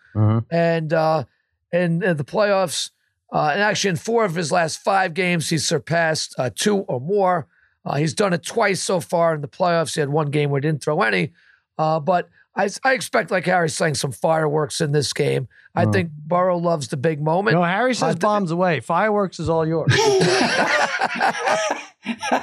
And 0.50 0.92
uh, 0.92 1.24
in, 1.72 2.02
in 2.02 2.16
the 2.18 2.24
playoffs, 2.24 2.90
uh, 3.32 3.50
and 3.52 3.62
actually 3.62 3.90
in 3.90 3.96
four 3.96 4.24
of 4.24 4.34
his 4.34 4.50
last 4.52 4.78
five 4.82 5.14
games, 5.14 5.48
he 5.48 5.58
surpassed 5.58 6.34
uh, 6.38 6.50
two 6.54 6.78
or 6.80 7.00
more. 7.00 7.46
Uh, 7.88 7.96
he's 7.96 8.12
done 8.14 8.32
it 8.34 8.42
twice 8.44 8.82
so 8.82 9.00
far 9.00 9.34
in 9.34 9.40
the 9.40 9.48
playoffs. 9.48 9.94
He 9.94 10.00
had 10.00 10.10
one 10.10 10.30
game 10.30 10.50
where 10.50 10.60
he 10.60 10.66
didn't 10.68 10.82
throw 10.84 11.00
any, 11.02 11.32
uh, 11.78 11.98
but 12.00 12.28
I, 12.54 12.68
I 12.84 12.92
expect, 12.92 13.30
like 13.30 13.46
Harry 13.46 13.70
saying, 13.70 13.94
some 13.94 14.12
fireworks 14.12 14.80
in 14.80 14.92
this 14.92 15.12
game. 15.12 15.48
I 15.74 15.86
think 15.86 16.10
Burrow 16.10 16.58
loves 16.58 16.88
the 16.88 16.96
big 16.96 17.22
moment. 17.22 17.54
No, 17.56 17.62
Harry 17.62 17.94
says 17.94 18.02
Uh, 18.02 18.08
th- 18.14 18.18
bombs 18.20 18.50
away. 18.50 18.80
Fireworks 18.80 19.38
is 19.38 19.48
all 19.48 19.64
yours. 19.66 19.92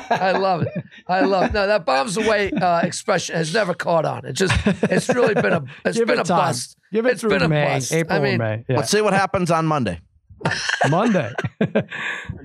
I 0.10 0.32
love 0.40 0.62
it. 0.64 0.70
I 1.08 1.22
love 1.22 1.46
it. 1.46 1.54
No, 1.54 1.68
that 1.68 1.86
bombs 1.86 2.18
away 2.18 2.52
uh, 2.52 2.80
expression 2.82 3.36
has 3.36 3.54
never 3.54 3.74
caught 3.74 4.06
on. 4.06 4.26
It 4.26 4.34
just 4.34 4.54
it's 4.84 5.10
really 5.10 5.34
been 5.34 5.54
a 5.54 5.64
it's 5.86 5.98
Give 5.98 6.08
been 6.08 6.20
it 6.20 6.22
a 6.22 6.24
time. 6.26 6.38
bust. 6.38 6.78
Give 6.94 7.06
it 7.06 7.14
It's 7.14 7.22
through 7.22 7.32
been 7.32 7.42
a 7.44 7.50
May, 7.50 7.66
bust. 7.66 7.92
April 7.94 8.18
I 8.18 8.22
mean- 8.22 8.38
May. 8.38 8.66
Yeah. 8.70 8.78
Let's 8.78 8.92
see 8.92 9.02
what 9.02 9.14
happens 9.14 9.52
on 9.52 9.66
Monday. 9.66 10.00
Monday. 10.90 11.32
What 11.60 11.76
are 11.78 11.86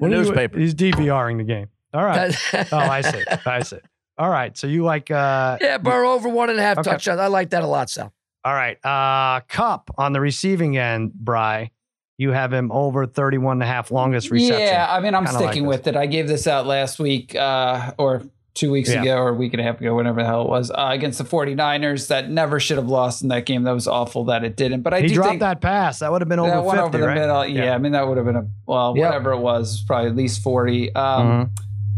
you- 0.00 0.08
newspaper. 0.08 0.58
he's 0.58 0.74
DVRing 0.74 1.38
the 1.38 1.44
game. 1.44 1.68
All 1.92 2.04
right. 2.04 2.34
oh, 2.54 2.76
I 2.76 3.00
see. 3.00 3.24
I 3.46 3.62
see. 3.62 3.78
All 4.18 4.28
right. 4.30 4.56
So 4.56 4.66
you 4.66 4.84
like 4.84 5.10
uh 5.10 5.58
yeah, 5.60 5.78
Burrow 5.78 6.12
over 6.12 6.28
one 6.28 6.50
and 6.50 6.58
a 6.58 6.62
half 6.62 6.78
Okay. 6.78 6.90
touchdowns. 6.90 7.20
I 7.20 7.26
like 7.28 7.50
that 7.50 7.62
a 7.62 7.66
lot, 7.66 7.90
Sal. 7.90 8.12
all 8.44 8.54
right. 8.54 8.76
Uh 8.84 9.40
Kupp 9.48 9.90
on 9.98 10.12
the 10.12 10.20
receiving 10.20 10.76
end, 10.76 11.12
Bry. 11.14 11.70
You 12.18 12.32
have 12.32 12.52
him 12.52 12.70
over 12.70 13.06
31 13.06 13.54
and 13.56 13.62
a 13.62 13.66
half 13.66 13.90
longest 13.90 14.30
reception. 14.30 14.60
Yeah, 14.60 14.86
I 14.90 15.00
mean, 15.00 15.14
I'm 15.14 15.24
Kinda 15.24 15.38
sticking 15.40 15.62
this. 15.62 15.78
with 15.78 15.86
it. 15.86 15.96
I 15.96 16.04
gave 16.04 16.28
this 16.28 16.46
out 16.46 16.66
last 16.66 16.98
week 16.98 17.34
uh, 17.34 17.92
or 17.96 18.22
two 18.52 18.70
weeks 18.70 18.90
Yeah. 18.92 19.00
ago 19.00 19.16
or 19.16 19.28
a 19.30 19.32
week 19.32 19.54
and 19.54 19.60
a 19.60 19.64
half 19.64 19.80
ago, 19.80 19.94
whatever 19.94 20.20
the 20.20 20.26
hell 20.28 20.42
it 20.42 20.48
was, 20.50 20.70
uh, 20.70 20.88
against 20.90 21.16
the 21.16 21.24
49ers 21.24 22.08
that 22.08 22.28
never 22.28 22.60
should 22.60 22.76
have 22.76 22.88
lost 22.88 23.22
in 23.22 23.28
that 23.28 23.46
game. 23.46 23.62
That 23.62 23.72
was 23.72 23.88
awful 23.88 24.24
that 24.24 24.44
it 24.44 24.54
didn't. 24.54 24.82
But 24.82 24.92
I 24.92 25.00
he 25.00 25.06
do 25.08 25.14
dropped 25.14 25.30
think 25.30 25.40
that 25.40 25.62
pass. 25.62 26.00
That 26.00 26.12
would 26.12 26.20
have 26.20 26.28
been 26.28 26.40
over 26.40 26.50
that 26.50 26.56
50, 26.56 26.66
went 26.68 26.80
over 26.80 26.98
the 26.98 27.06
right? 27.06 27.14
middle. 27.14 27.46
Yeah, 27.46 27.74
I 27.74 27.78
mean, 27.78 27.92
that 27.92 28.06
would 28.06 28.18
have 28.18 28.26
been 28.26 28.36
a, 28.36 28.46
well, 28.66 28.94
Yep. 28.96 29.06
whatever 29.06 29.32
it 29.32 29.38
was, 29.38 29.82
probably 29.86 30.10
at 30.10 30.16
least 30.16 30.42
40. 30.42 30.94
Um, 30.94 31.26
Mhm. 31.26 31.50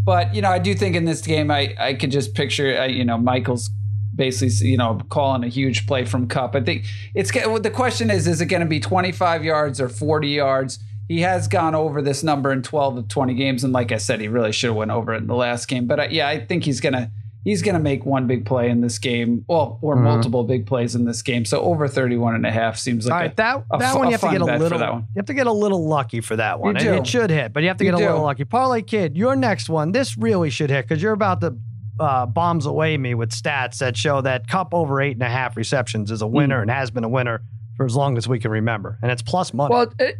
But, 0.04 0.34
you 0.34 0.42
know, 0.42 0.50
I 0.50 0.58
do 0.58 0.74
think 0.74 0.96
in 0.96 1.04
this 1.04 1.20
game, 1.20 1.50
I, 1.50 1.74
I 1.78 1.94
could 1.94 2.10
just 2.10 2.34
picture, 2.34 2.76
uh, 2.76 2.86
you 2.86 3.04
know, 3.04 3.18
Michael's 3.18 3.70
basically, 4.14 4.68
you 4.68 4.76
know, 4.76 5.00
calling 5.08 5.44
a 5.44 5.48
huge 5.48 5.86
play 5.86 6.04
from 6.04 6.28
Kupp. 6.28 6.54
I 6.54 6.60
think 6.60 6.86
it's 7.14 7.30
the 7.30 7.70
question 7.72 8.10
is, 8.10 8.26
is 8.26 8.40
it 8.40 8.46
going 8.46 8.60
to 8.60 8.68
be 8.68 8.80
25 8.80 9.44
yards 9.44 9.80
or 9.80 9.88
40 9.88 10.28
yards? 10.28 10.78
He 11.08 11.20
has 11.20 11.46
gone 11.46 11.74
over 11.74 12.02
this 12.02 12.22
number 12.22 12.52
in 12.52 12.62
12 12.62 12.96
of 12.98 13.08
20 13.08 13.34
games. 13.34 13.64
And 13.64 13.72
like 13.72 13.92
I 13.92 13.98
said, 13.98 14.20
he 14.20 14.28
really 14.28 14.52
should 14.52 14.68
have 14.68 14.76
went 14.76 14.90
over 14.90 15.14
it 15.14 15.18
in 15.18 15.26
the 15.26 15.34
last 15.34 15.66
game. 15.66 15.86
But 15.86 16.00
uh, 16.00 16.08
yeah, 16.10 16.28
I 16.28 16.44
think 16.44 16.64
he's 16.64 16.80
going 16.80 16.94
to, 16.94 17.10
he's 17.44 17.62
going 17.62 17.74
to 17.74 17.80
make 17.80 18.04
one 18.06 18.26
big 18.26 18.46
play 18.46 18.70
in 18.70 18.80
this 18.80 18.98
game. 18.98 19.44
Well, 19.48 19.78
or 19.82 19.96
Mhm. 19.96 20.02
multiple 20.02 20.44
big 20.44 20.66
plays 20.66 20.94
in 20.94 21.04
this 21.04 21.22
game. 21.22 21.44
So 21.44 21.60
over 21.60 21.88
31 21.88 22.34
and 22.36 22.46
a 22.46 22.50
half 22.52 22.76
seems 22.78 23.06
like 23.06 23.12
All 23.12 23.18
a- 23.18 23.22
right, 23.22 23.36
that 23.36 23.64
a 23.72 23.78
that 23.78 23.92
fu- 23.92 23.98
one 23.98 24.06
a 24.06 24.10
you 24.10 24.12
have 24.12 24.20
to 24.20 24.30
get 24.30 24.40
a 24.40 24.44
little. 24.44 24.78
that 24.78 24.92
one. 24.92 25.00
You 25.14 25.18
have 25.18 25.26
to 25.26 25.34
get 25.34 25.46
a 25.46 25.52
little 25.52 25.86
lucky 25.88 26.20
for 26.20 26.36
that 26.36 26.60
one. 26.60 26.76
You 26.76 26.80
do. 26.82 26.92
It 26.94 27.06
should 27.06 27.30
hit, 27.30 27.52
but 27.52 27.62
you 27.62 27.68
have 27.68 27.78
to 27.78 27.84
You 27.84 27.90
get 27.92 28.00
a 28.00 28.04
little 28.06 28.22
lucky. 28.22 28.44
Parlay 28.44 28.82
kid, 28.82 29.16
your 29.16 29.34
next 29.36 29.68
one. 29.68 29.92
This 29.92 30.16
really 30.16 30.50
should 30.50 30.70
hit 30.70 30.86
because 30.88 31.02
you're 31.02 31.12
about 31.12 31.40
to 31.40 31.54
uh, 32.00 32.24
bombs 32.26 32.64
away 32.66 32.96
me 32.96 33.14
with 33.14 33.30
stats 33.30 33.78
that 33.78 33.96
show 33.96 34.20
that 34.22 34.48
Kupp 34.48 34.72
over 34.72 35.00
eight 35.02 35.12
and 35.12 35.22
a 35.22 35.28
half 35.28 35.56
receptions 35.56 36.10
is 36.10 36.22
a 36.22 36.26
winner 36.26 36.56
Hmm. 36.56 36.62
and 36.62 36.70
has 36.70 36.90
been 36.90 37.04
a 37.04 37.08
winner 37.08 37.42
for 37.76 37.84
as 37.86 37.94
long 37.94 38.16
as 38.16 38.26
we 38.26 38.38
can 38.40 38.50
remember, 38.50 38.98
and 39.02 39.10
it's 39.12 39.22
plus 39.22 39.52
money. 39.52 39.72
Well, 39.72 39.86
it, 39.98 40.16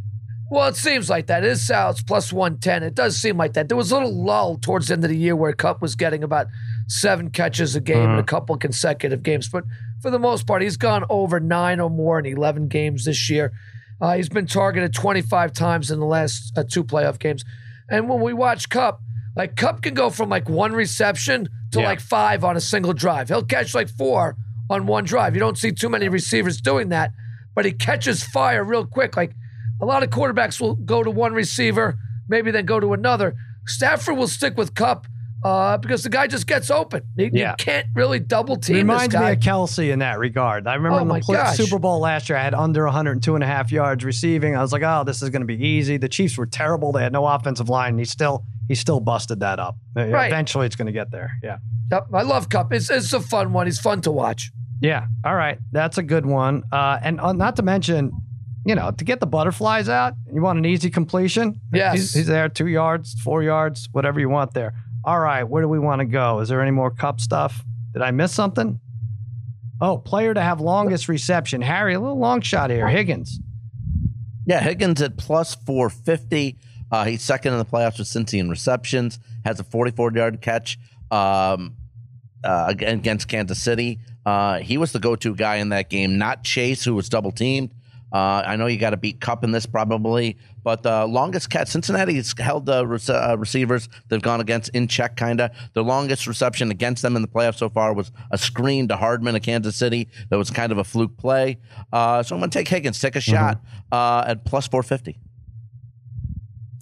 well, 0.50 0.68
it 0.68 0.76
seems 0.76 1.08
like 1.08 1.26
that. 1.28 1.44
It 1.44 1.50
is 1.50 1.66
Sal. 1.66 1.90
It's 1.90 2.02
plus 2.02 2.30
one 2.32 2.58
ten. 2.58 2.82
It 2.82 2.94
does 2.94 3.16
seem 3.16 3.38
like 3.38 3.54
that. 3.54 3.68
There 3.68 3.76
was 3.76 3.90
a 3.90 3.94
little 3.94 4.12
lull 4.24 4.58
towards 4.58 4.88
the 4.88 4.92
end 4.94 5.02
of 5.04 5.11
the 5.11 5.16
year 5.16 5.35
where 5.35 5.52
Kupp 5.54 5.80
was 5.80 5.94
getting 5.96 6.22
about 6.22 6.46
seven 6.88 7.30
catches 7.30 7.74
a 7.76 7.80
game 7.80 8.10
in 8.10 8.18
a 8.18 8.22
couple 8.24 8.56
consecutive 8.56 9.22
games, 9.22 9.48
but 9.48 9.64
for 10.00 10.10
the 10.10 10.18
most 10.18 10.46
part, 10.46 10.62
he's 10.62 10.76
gone 10.76 11.04
over 11.08 11.38
nine 11.40 11.80
or 11.80 11.88
more 11.90 12.18
in 12.18 12.26
eleven 12.26 12.68
games 12.68 13.04
this 13.04 13.30
year. 13.30 13.52
Uh, 14.00 14.14
he's 14.16 14.28
been 14.28 14.46
targeted 14.46 14.92
twenty 14.92 15.22
five 15.22 15.52
times 15.52 15.90
in 15.90 16.00
the 16.00 16.06
last 16.06 16.52
uh, 16.56 16.64
two 16.68 16.82
playoff 16.84 17.18
games, 17.18 17.44
and 17.90 18.08
when 18.08 18.20
we 18.20 18.32
watch 18.32 18.68
Kupp, 18.68 19.00
like 19.36 19.56
Kupp 19.56 19.82
can 19.82 19.94
go 19.94 20.10
from 20.10 20.28
like 20.28 20.48
one 20.48 20.72
reception 20.72 21.48
to 21.70 21.80
Yeah. 21.80 21.86
like 21.86 22.00
five 22.00 22.42
on 22.44 22.56
a 22.56 22.60
single 22.60 22.92
drive. 22.92 23.28
He'll 23.28 23.44
catch 23.44 23.74
like 23.74 23.88
four 23.88 24.36
on 24.68 24.86
one 24.86 25.04
drive. 25.04 25.34
You 25.34 25.40
don't 25.40 25.56
see 25.56 25.70
too 25.72 25.88
many 25.88 26.08
receivers 26.08 26.60
doing 26.60 26.88
that, 26.90 27.12
but 27.54 27.64
he 27.64 27.72
catches 27.72 28.22
fire 28.24 28.64
real 28.64 28.84
quick. 28.86 29.16
Like 29.16 29.32
a 29.80 29.86
lot 29.86 30.02
of 30.02 30.10
quarterbacks 30.10 30.60
will 30.60 30.74
go 30.74 31.02
to 31.02 31.10
one 31.10 31.32
receiver, 31.32 31.96
maybe 32.28 32.50
then 32.50 32.66
go 32.66 32.80
to 32.80 32.92
another. 32.92 33.34
Stafford 33.66 34.16
will 34.16 34.26
stick 34.28 34.56
with 34.56 34.74
Kupp 34.74 35.06
uh, 35.44 35.76
because 35.78 36.02
the 36.02 36.09
guy 36.09 36.26
just 36.26 36.46
gets 36.46 36.70
open. 36.70 37.02
You, 37.16 37.31
you 37.33 37.52
can't 37.59 37.87
really 37.94 38.20
double 38.20 38.57
team 38.57 38.76
Reminds 38.76 39.14
me 39.14 39.31
of 39.31 39.38
Kelce 39.38 39.90
in 39.92 39.98
that 40.00 40.18
regard. 40.18 40.66
I 40.66 40.74
remember 40.74 40.98
Oh 40.98 41.02
in 41.02 41.09
the 41.09 41.22
my. 41.28 41.52
Super 41.52 41.78
Bowl 41.78 42.00
last 42.00 42.28
year, 42.28 42.38
I 42.38 42.42
had 42.42 42.55
under 42.55 42.85
102 42.85 43.35
and 43.35 43.42
a 43.42 43.46
half 43.46 43.72
yards 43.72 44.05
receiving. 44.05 44.57
I 44.57 44.62
was 44.62 44.72
like, 44.72 44.83
oh, 44.83 45.02
this 45.05 45.22
is 45.22 45.31
going 45.31 45.42
to 45.42 45.46
be 45.46 45.66
easy. 45.66 45.96
The 45.96 46.09
Chiefs 46.09 46.38
were 46.38 46.46
terrible. 46.46 46.92
They 46.92 47.02
had 47.02 47.12
no 47.12 47.26
offensive 47.26 47.68
line. 47.68 47.90
And 47.90 47.98
he 47.98 48.05
still 48.05 48.44
he 48.68 48.74
still 48.74 49.00
busted 49.00 49.40
that 49.40 49.59
up. 49.59 49.76
Right. 49.94 50.28
Eventually, 50.28 50.66
it's 50.66 50.76
going 50.76 50.87
to 50.87 50.92
get 50.92 51.11
there. 51.11 51.33
Yeah. 51.42 51.59
Yep, 51.90 52.07
I 52.14 52.22
love 52.22 52.48
Kupp. 52.48 52.72
It's, 52.72 52.88
it's 52.88 53.12
a 53.12 53.20
fun 53.20 53.52
one. 53.52 53.66
He's 53.66 53.78
fun 53.81 54.00
to 54.02 54.11
watch. 54.11 54.50
Yeah. 54.81 55.07
All 55.24 55.35
right. 55.35 55.59
That's 55.72 55.98
a 55.98 56.02
good 56.02 56.24
one. 56.24 56.62
Uh, 56.72 56.98
and 57.02 57.20
uh, 57.20 57.33
not 57.33 57.57
to 57.57 57.62
mention, 57.62 58.12
you 58.64 58.74
know, 58.74 58.90
to 58.92 59.05
get 59.05 59.20
the 59.20 59.26
butterflies 59.26 59.88
out, 59.88 60.14
you 60.33 60.40
want 60.40 60.59
an 60.59 60.64
easy 60.64 60.88
completion. 60.88 61.61
Yes. 61.72 61.94
He's, 61.94 62.14
he's 62.14 62.26
there, 62.28 62.48
two 62.48 62.68
yards, 62.68 63.14
four 63.20 63.42
yards, 63.42 63.88
whatever 63.92 64.20
you 64.20 64.28
want 64.31 64.55
there. 64.55 64.74
All 65.04 65.18
right. 65.18 65.42
Where 65.42 65.62
do 65.62 65.68
we 65.68 65.78
want 65.78 66.00
to 66.00 66.04
go? 66.04 66.40
Is 66.40 66.48
there 66.48 66.62
any 66.62 66.70
more 66.70 66.90
Kupp 66.90 67.20
stuff? 67.20 67.64
Did 67.92 68.02
I 68.02 68.10
miss 68.10 68.32
something? 68.32 68.80
Oh, 69.80 69.98
player 69.98 70.32
to 70.32 70.40
have 70.40 70.60
longest 70.60 71.08
reception. 71.08 71.60
Harry, 71.60 71.94
a 71.94 72.00
little 72.00 72.18
long 72.18 72.40
shot 72.40 72.70
here. 72.70 72.88
Higgins. 72.88 73.40
Yeah, 74.46 74.60
Higgins 74.60 75.02
at 75.02 75.16
plus 75.16 75.54
450. 75.54 76.56
Uh, 76.90 77.04
he's 77.04 77.22
second 77.22 77.52
in 77.52 77.58
the 77.58 77.64
playoffs 77.64 77.98
with 77.98 78.06
Cincy 78.06 78.38
in 78.38 78.48
receptions. 78.48 79.18
Has 79.44 79.58
a 79.58 79.64
44 79.64 80.12
yard 80.12 80.40
catch 80.40 80.78
um, 81.10 81.74
uh, 82.44 82.72
against 82.76 83.28
Kansas 83.28 83.60
City. 83.60 83.98
Uh, 84.24 84.58
he 84.58 84.78
was 84.78 84.92
the 84.92 85.00
go 85.00 85.16
to 85.16 85.34
guy 85.34 85.56
in 85.56 85.70
that 85.70 85.90
game, 85.90 86.18
not 86.18 86.44
Chase, 86.44 86.84
who 86.84 86.94
was 86.94 87.08
double 87.08 87.32
teamed. 87.32 87.72
Uh, 88.12 88.42
I 88.46 88.56
know 88.56 88.66
you 88.66 88.78
got 88.78 88.90
to 88.90 88.96
beat 88.96 89.20
Kupp 89.20 89.42
in 89.42 89.52
this 89.52 89.64
probably, 89.64 90.36
but 90.64 90.83
the 90.83 91.07
longest 91.07 91.51
catch, 91.51 91.68
Cincinnati's 91.68 92.35
held 92.38 92.66
the 92.66 92.83
uh, 92.83 93.37
receivers 93.37 93.88
they've 94.09 94.22
gone 94.22 94.40
against 94.40 94.70
in 94.70 94.88
check, 94.88 95.16
kind 95.16 95.40
of. 95.40 95.51
The 95.75 95.83
longest 95.83 96.27
reception 96.27 96.70
against 96.70 97.03
them 97.03 97.16
in 97.16 97.22
the 97.22 97.29
playoffs 97.29 97.59
so 97.59 97.68
far 97.68 97.92
was 97.92 98.12
a 98.31 98.38
screen 98.38 98.88
to 98.88 98.96
Hardman 98.96 99.37
of 99.37 99.42
Kansas 99.42 99.77
City. 99.77 100.09
That 100.31 100.37
was 100.37 100.51
kind 100.51 100.72
of 100.72 100.79
a 100.79 100.85
fluke 100.85 101.16
play. 101.16 101.59
Uh, 101.92 102.22
so 102.22 102.35
I'm 102.35 102.40
going 102.40 102.51
to 102.51 102.59
take 102.59 102.68
Higgins, 102.68 103.01
take 103.01 103.16
a 103.16 103.20
shot 103.20 103.61
uh, 103.90 104.25
at 104.27 104.44
plus 104.44 104.66
450. 104.68 105.18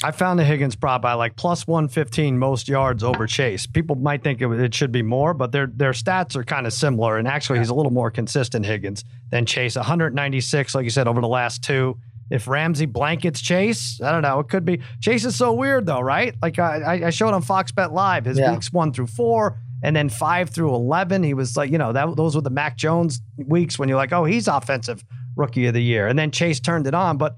I 0.02 0.12
found 0.12 0.38
the 0.38 0.44
Higgins 0.44 0.76
prop 0.76 1.02
by 1.02 1.12
like 1.12 1.36
plus 1.36 1.66
115 1.66 2.38
most 2.38 2.68
yards 2.68 3.04
over 3.04 3.26
Chase. 3.26 3.66
People 3.66 3.96
might 3.96 4.24
think 4.24 4.40
it, 4.40 4.50
it 4.52 4.74
should 4.74 4.92
be 4.92 5.02
more, 5.02 5.34
but 5.34 5.52
their 5.52 5.66
their 5.66 5.92
stats 5.92 6.36
are 6.36 6.44
kind 6.44 6.66
of 6.66 6.72
similar. 6.72 7.18
And 7.18 7.28
actually, 7.28 7.58
he's 7.58 7.68
a 7.68 7.74
little 7.74 7.92
more 7.92 8.10
consistent, 8.10 8.64
Higgins, 8.64 9.04
than 9.30 9.44
Chase. 9.44 9.76
196, 9.76 10.74
like 10.74 10.84
you 10.84 10.90
said, 10.90 11.06
over 11.06 11.20
the 11.20 11.28
last 11.28 11.62
two, 11.62 11.98
if 12.30 12.46
Ramsey 12.48 12.86
blankets 12.86 13.40
Chase, 13.40 14.00
I 14.00 14.12
don't 14.12 14.22
know. 14.22 14.38
It 14.40 14.48
could 14.48 14.64
be. 14.64 14.80
Chase 15.00 15.24
is 15.24 15.34
so 15.36 15.52
weird 15.52 15.84
though, 15.86 16.00
right? 16.00 16.34
Like 16.40 16.58
I, 16.58 17.06
I 17.06 17.10
showed 17.10 17.34
on 17.34 17.42
Fox 17.42 17.72
Bet 17.72 17.92
Live 17.92 18.24
his 18.24 18.38
Yeah. 18.38 18.52
weeks 18.52 18.72
one 18.72 18.92
through 18.92 19.08
four, 19.08 19.58
and 19.82 19.94
then 19.96 20.08
five 20.08 20.50
through 20.50 20.74
eleven. 20.74 21.22
He 21.22 21.34
was 21.34 21.56
like, 21.56 21.70
you 21.70 21.78
know, 21.78 21.92
that 21.92 22.16
those 22.16 22.36
were 22.36 22.42
the 22.42 22.50
Mac 22.50 22.76
Jones 22.76 23.20
weeks 23.36 23.78
when 23.78 23.88
you're 23.88 23.98
like, 23.98 24.12
oh, 24.12 24.24
he's 24.24 24.46
offensive 24.48 25.04
rookie 25.36 25.66
of 25.66 25.74
the 25.74 25.82
year, 25.82 26.06
and 26.06 26.18
then 26.18 26.30
Chase 26.30 26.60
turned 26.60 26.86
it 26.86 26.94
on, 26.94 27.18
but. 27.18 27.36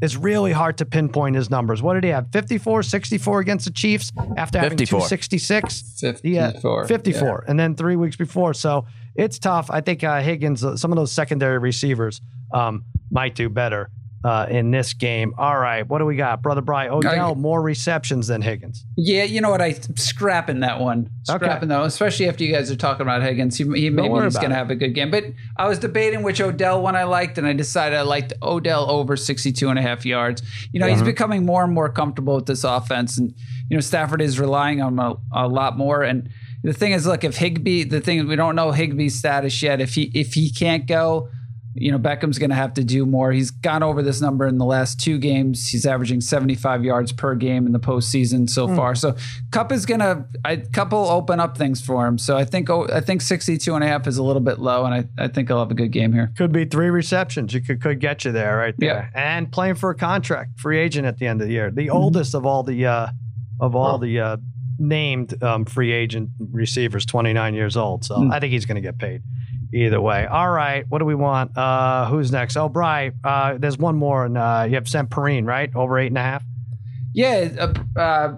It's 0.00 0.14
really 0.14 0.52
hard 0.52 0.78
to 0.78 0.86
pinpoint 0.86 1.34
his 1.34 1.50
numbers. 1.50 1.82
What 1.82 1.94
did 1.94 2.04
he 2.04 2.10
have? 2.10 2.30
54, 2.30 2.84
64 2.84 3.40
against 3.40 3.64
the 3.64 3.72
Chiefs 3.72 4.12
after 4.36 4.60
having 4.60 4.78
54. 4.78 5.00
266? 5.00 6.00
54. 6.00 6.86
54. 6.86 7.44
And 7.48 7.58
then 7.58 7.74
three 7.74 7.96
weeks 7.96 8.14
before. 8.14 8.54
So 8.54 8.86
it's 9.16 9.40
tough. 9.40 9.72
I 9.72 9.80
think 9.80 10.04
uh, 10.04 10.20
Higgins, 10.20 10.64
uh, 10.64 10.76
some 10.76 10.92
of 10.92 10.96
those 10.96 11.10
secondary 11.10 11.58
receivers 11.58 12.20
um, 12.54 12.84
might 13.10 13.34
do 13.34 13.48
better 13.48 13.90
uh, 14.24 14.46
in 14.48 14.70
this 14.70 14.94
game. 14.94 15.32
All 15.38 15.58
right. 15.58 15.86
What 15.86 15.98
do 15.98 16.04
we 16.04 16.16
got? 16.16 16.42
Brother 16.42 16.60
Bry, 16.60 16.88
Odell, 16.88 17.34
more 17.34 17.62
receptions 17.62 18.26
than 18.26 18.42
Higgins. 18.42 18.84
Yeah, 18.96 19.22
you 19.22 19.40
know 19.40 19.50
what? 19.50 19.62
I 19.62 19.72
scrapping 19.72 20.60
that 20.60 20.80
one. 20.80 21.10
Okay. 21.28 21.44
Scrapping 21.44 21.68
that 21.68 21.78
one, 21.78 21.86
especially 21.86 22.28
after 22.28 22.44
you 22.44 22.52
guys 22.52 22.70
are 22.70 22.76
talking 22.76 23.02
about 23.02 23.22
Higgins. 23.22 23.56
He, 23.56 23.64
he 23.64 23.90
maybe 23.90 24.08
he's 24.08 24.36
going 24.36 24.50
to 24.50 24.56
have 24.56 24.70
a 24.70 24.74
good 24.74 24.94
game. 24.94 25.10
But 25.10 25.24
I 25.56 25.68
was 25.68 25.78
debating 25.78 26.22
which 26.22 26.40
Odell 26.40 26.82
one 26.82 26.96
I 26.96 27.04
liked, 27.04 27.38
and 27.38 27.46
I 27.46 27.52
decided 27.52 27.96
I 27.96 28.02
liked 28.02 28.32
Odell 28.42 28.90
over 28.90 29.16
62 29.16 29.68
and 29.68 29.78
a 29.78 29.82
half 29.82 30.04
yards. 30.04 30.42
You 30.72 30.80
know, 30.80 30.86
he's 30.86 31.02
becoming 31.02 31.46
more 31.46 31.64
and 31.64 31.72
more 31.72 31.88
comfortable 31.88 32.34
with 32.36 32.46
this 32.46 32.64
offense. 32.64 33.18
And, 33.18 33.34
you 33.68 33.76
know, 33.76 33.80
Stafford 33.80 34.20
is 34.20 34.40
relying 34.40 34.80
on 34.82 34.94
him 34.94 34.98
a, 34.98 35.16
a 35.32 35.48
lot 35.48 35.76
more. 35.76 36.02
And 36.02 36.28
the 36.62 36.72
thing 36.72 36.92
is, 36.92 37.06
look, 37.06 37.24
if 37.24 37.36
Higbee, 37.36 37.84
the 37.84 38.00
thing 38.00 38.18
is, 38.18 38.24
we 38.24 38.36
don't 38.36 38.56
know 38.56 38.72
Higbee's 38.72 39.14
status 39.14 39.62
yet. 39.62 39.80
If 39.80 39.94
he 39.94 40.10
if 40.14 40.34
he 40.34 40.50
can't 40.50 40.86
go, 40.86 41.28
you 41.80 41.90
know, 41.92 41.98
Beckham's 41.98 42.38
going 42.38 42.50
to 42.50 42.56
have 42.56 42.74
to 42.74 42.84
do 42.84 43.06
more. 43.06 43.32
He's 43.32 43.50
gone 43.50 43.82
over 43.82 44.02
this 44.02 44.20
number 44.20 44.46
in 44.46 44.58
the 44.58 44.64
last 44.64 45.00
two 45.00 45.18
games. 45.18 45.68
He's 45.68 45.86
averaging 45.86 46.20
75 46.20 46.84
yards 46.84 47.12
per 47.12 47.34
game 47.34 47.66
in 47.66 47.72
the 47.72 47.80
postseason 47.80 48.48
so 48.48 48.68
far. 48.74 48.94
So 48.94 49.16
Kupp 49.50 49.72
is 49.72 49.86
going 49.86 50.00
to, 50.00 50.24
a 50.44 50.56
couple 50.58 50.98
open 51.08 51.40
up 51.40 51.56
things 51.56 51.80
for 51.80 52.06
him. 52.06 52.18
So 52.18 52.36
I 52.36 52.44
think, 52.44 52.68
oh, 52.70 52.86
I 52.92 53.00
think 53.00 53.22
62 53.22 53.74
and 53.74 53.82
a 53.84 53.86
half 53.86 54.06
is 54.06 54.18
a 54.18 54.22
little 54.22 54.40
bit 54.42 54.58
low, 54.58 54.84
and 54.84 54.94
I, 54.94 55.24
I 55.24 55.28
think 55.28 55.48
he'll 55.48 55.58
have 55.58 55.70
a 55.70 55.74
good 55.74 55.92
game 55.92 56.12
here. 56.12 56.32
Could 56.36 56.52
be 56.52 56.64
three 56.64 56.90
receptions. 56.90 57.52
You 57.54 57.60
could, 57.60 57.80
could 57.82 58.00
get 58.00 58.24
you 58.24 58.32
there 58.32 58.56
right 58.56 58.74
there. 58.78 59.10
Yeah. 59.14 59.20
And 59.34 59.50
playing 59.50 59.76
for 59.76 59.90
a 59.90 59.94
contract, 59.94 60.60
free 60.60 60.78
agent 60.78 61.06
at 61.06 61.18
the 61.18 61.26
end 61.26 61.40
of 61.40 61.46
the 61.48 61.52
year. 61.52 61.70
The 61.70 61.90
oldest 61.90 62.34
of 62.34 62.44
all 62.46 62.62
the 62.62 62.86
uh, 62.86 63.08
of 63.60 63.74
all 63.74 63.98
the 63.98 64.20
uh, 64.20 64.36
named 64.78 65.42
um, 65.42 65.64
free 65.64 65.92
agent 65.92 66.30
receivers, 66.52 67.04
29 67.04 67.54
years 67.54 67.76
old. 67.76 68.04
So 68.04 68.16
Hmm. 68.16 68.32
I 68.32 68.40
think 68.40 68.52
he's 68.52 68.64
going 68.66 68.76
to 68.76 68.80
get 68.80 68.98
paid 68.98 69.22
either 69.72 70.00
way. 70.00 70.26
All 70.26 70.50
right. 70.50 70.84
What 70.88 70.98
do 70.98 71.04
we 71.04 71.14
want? 71.14 71.56
Uh, 71.56 72.06
who's 72.06 72.32
next? 72.32 72.56
Oh, 72.56 72.68
Bry, 72.68 73.12
uh, 73.24 73.56
there's 73.58 73.78
one 73.78 73.96
more. 73.96 74.24
And 74.24 74.36
uh, 74.38 74.64
you 74.68 74.74
have 74.76 74.84
Semperine, 74.84 75.46
right? 75.46 75.74
Over 75.74 75.98
eight 75.98 76.08
and 76.08 76.18
a 76.18 76.22
half. 76.22 76.42
Yeah, 77.14 77.48
uh, 77.96 77.98
uh, 78.00 78.34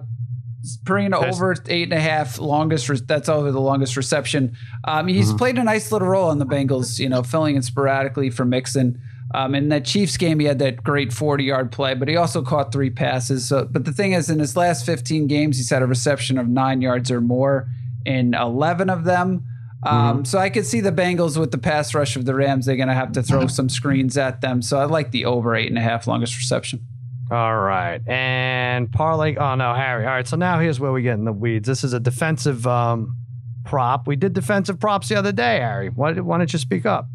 There's- 0.83 1.35
over 1.35 1.55
eight 1.69 1.83
and 1.83 1.93
a 1.93 1.99
half 1.99 2.39
longest. 2.39 2.87
Re- 2.89 2.99
that's 3.05 3.29
over 3.29 3.51
the 3.51 3.59
longest 3.61 3.97
reception. 3.97 4.55
Um, 4.83 5.07
he's 5.07 5.33
played 5.33 5.57
a 5.57 5.63
nice 5.63 5.91
little 5.91 6.07
role 6.07 6.29
on 6.29 6.39
the 6.39 6.45
Bengals. 6.45 6.99
You 6.99 7.09
know, 7.09 7.23
filling 7.23 7.55
in 7.55 7.61
sporadically 7.61 8.29
for 8.29 8.45
Mixon. 8.45 9.01
Um, 9.33 9.55
in 9.55 9.69
that 9.69 9.85
Chiefs 9.85 10.17
game, 10.17 10.39
he 10.39 10.45
had 10.45 10.59
that 10.59 10.83
great 10.83 11.13
forty-yard 11.13 11.71
play, 11.71 11.93
but 11.95 12.07
he 12.09 12.15
also 12.17 12.41
caught 12.41 12.71
three 12.73 12.89
passes. 12.89 13.47
So, 13.47 13.65
but 13.69 13.85
the 13.85 13.93
thing 13.93 14.11
is, 14.11 14.29
in 14.29 14.39
his 14.39 14.55
last 14.57 14.85
fifteen 14.85 15.25
games, 15.27 15.57
he's 15.57 15.69
had 15.69 15.81
a 15.81 15.87
reception 15.87 16.37
of 16.37 16.47
nine 16.47 16.81
yards 16.81 17.09
or 17.09 17.21
more 17.21 17.67
in 18.05 18.33
eleven 18.33 18.89
of 18.89 19.03
them. 19.05 19.45
Um, 19.83 20.25
So 20.25 20.37
I 20.37 20.49
could 20.49 20.65
see 20.65 20.79
the 20.81 20.91
Bengals 20.91 21.37
with 21.37 21.51
the 21.51 21.57
pass 21.57 21.93
rush 21.95 22.15
of 22.15 22.25
the 22.25 22.35
Rams. 22.35 22.65
They're 22.65 22.75
going 22.75 22.87
to 22.87 22.93
have 22.93 23.13
to 23.13 23.23
throw 23.23 23.47
some 23.47 23.69
screens 23.69 24.17
at 24.17 24.41
them. 24.41 24.61
So 24.61 24.79
I 24.79 24.85
like 24.85 25.11
the 25.11 25.25
over 25.25 25.55
eight 25.55 25.69
and 25.69 25.77
a 25.77 25.81
half 25.81 26.07
longest 26.07 26.37
reception. 26.37 26.85
All 27.31 27.57
right. 27.57 28.01
And 28.07 28.91
parlay. 28.91 29.35
Oh, 29.37 29.55
no, 29.55 29.73
Harry. 29.73 30.05
All 30.05 30.11
right. 30.11 30.27
So 30.27 30.37
now 30.37 30.59
here's 30.59 30.79
where 30.79 30.91
we 30.91 31.01
get 31.01 31.13
in 31.13 31.25
the 31.25 31.31
weeds. 31.31 31.67
This 31.67 31.83
is 31.83 31.93
a 31.93 31.99
defensive 31.99 32.67
um, 32.67 33.15
prop. 33.63 34.05
We 34.05 34.15
did 34.15 34.33
defensive 34.33 34.79
props 34.79 35.07
the 35.07 35.15
other 35.15 35.31
day, 35.31 35.57
Harry. 35.59 35.89
Why, 35.89 36.13
why 36.13 36.37
don't 36.37 36.51
you 36.51 36.59
speak 36.59 36.85
up? 36.85 37.07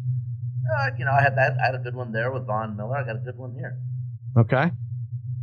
Uh, 0.79 0.89
you 0.97 1.05
know, 1.05 1.11
I 1.11 1.21
had 1.21 1.37
that. 1.37 1.57
I 1.61 1.67
had 1.67 1.75
a 1.75 1.79
good 1.79 1.95
one 1.95 2.11
there 2.11 2.31
with 2.31 2.45
Von 2.45 2.75
Miller. 2.75 2.97
I 2.97 3.05
got 3.05 3.15
a 3.15 3.19
good 3.19 3.37
one 3.37 3.53
here. 3.53 3.77
Okay. 4.37 4.71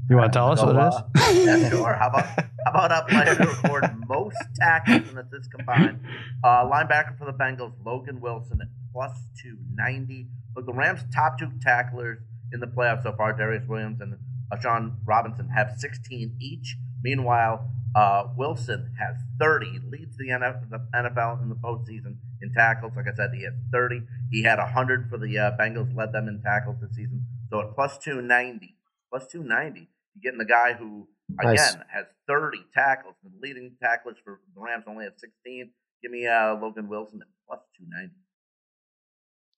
You 0.09 0.17
want 0.17 0.33
to 0.33 0.37
tell 0.37 0.53
us 0.53 0.61
what 0.61 0.77
it 0.77 1.35
is? 1.35 1.47
yeah, 1.47 1.71
sure. 1.71 1.95
How 1.99 2.09
about 2.09 2.27
how 2.65 2.71
about 2.71 2.93
a 2.93 3.07
player 3.09 3.35
to 3.35 3.47
record 3.47 3.85
most 4.09 4.37
tackles 4.57 5.09
and 5.11 5.19
assists 5.19 5.49
combined? 5.49 6.01
Uh, 6.43 6.65
linebacker 6.65 7.17
for 7.19 7.27
the 7.27 7.33
Bengals, 7.33 7.73
Logan 7.85 8.21
Wilson 8.21 8.59
at 8.63 8.69
plus 8.93 9.13
two 9.41 9.59
ninety. 9.75 10.29
Look, 10.57 10.67
the 10.67 10.73
Rams' 10.73 11.05
top 11.15 11.39
two 11.39 11.51
tacklers 11.61 12.21
in 12.53 12.61
the 12.61 12.67
playoffs 12.67 13.03
so 13.03 13.13
far, 13.13 13.35
Darious 13.35 13.67
Williams 13.69 14.01
and 14.01 14.15
uh, 14.51 14.59
Sean 14.61 14.97
Robinson, 15.05 15.49
have 15.51 15.75
sixteen 15.77 16.37
each. 16.41 16.77
Meanwhile, 17.03 17.71
uh, 17.95 18.29
Wilson 18.37 18.95
has 18.99 19.17
thirty. 19.39 19.79
Leads 19.91 20.17
the 20.17 20.29
NFL, 20.29 21.43
in 21.43 21.49
the 21.49 21.55
postseason 21.57 22.17
in 22.41 22.53
tackles. 22.55 22.93
Like 22.97 23.07
I 23.13 23.15
said, 23.15 23.31
he 23.35 23.45
has 23.45 23.55
thirty. 23.71 24.03
He 24.31 24.43
had 24.43 24.59
hundred 24.59 25.11
for 25.11 25.19
the 25.19 25.39
uh, 25.39 25.51
Bengals, 25.59 25.95
led 25.95 26.13
them 26.13 26.29
in 26.29 26.41
tackles 26.43 26.77
this 26.81 26.95
season. 26.95 27.27
So 27.51 27.61
at 27.61 27.75
plus 27.75 27.99
two 27.99 28.23
ninety, 28.23 28.77
plus 29.11 29.27
two 29.27 29.43
ninety. 29.43 29.81
You're 29.81 29.94
getting 30.25 30.39
the 30.39 30.45
guy 30.45 30.73
who, 30.73 31.07
again, 31.39 31.55
Nice. 31.55 31.75
has 31.93 32.07
30 32.27 32.59
tackles. 32.75 33.15
The 33.23 33.31
leading 33.41 33.73
tacklers 33.83 34.17
for 34.25 34.41
the 34.55 34.61
Rams 34.61 34.85
only 34.89 35.05
have 35.05 35.15
16. 35.19 35.71
Give 36.03 36.11
me 36.11 36.27
uh, 36.27 36.55
Logan 36.57 36.89
Wilson 36.89 37.21
at 37.23 37.29
plus 37.47 37.61
290. 37.79 38.15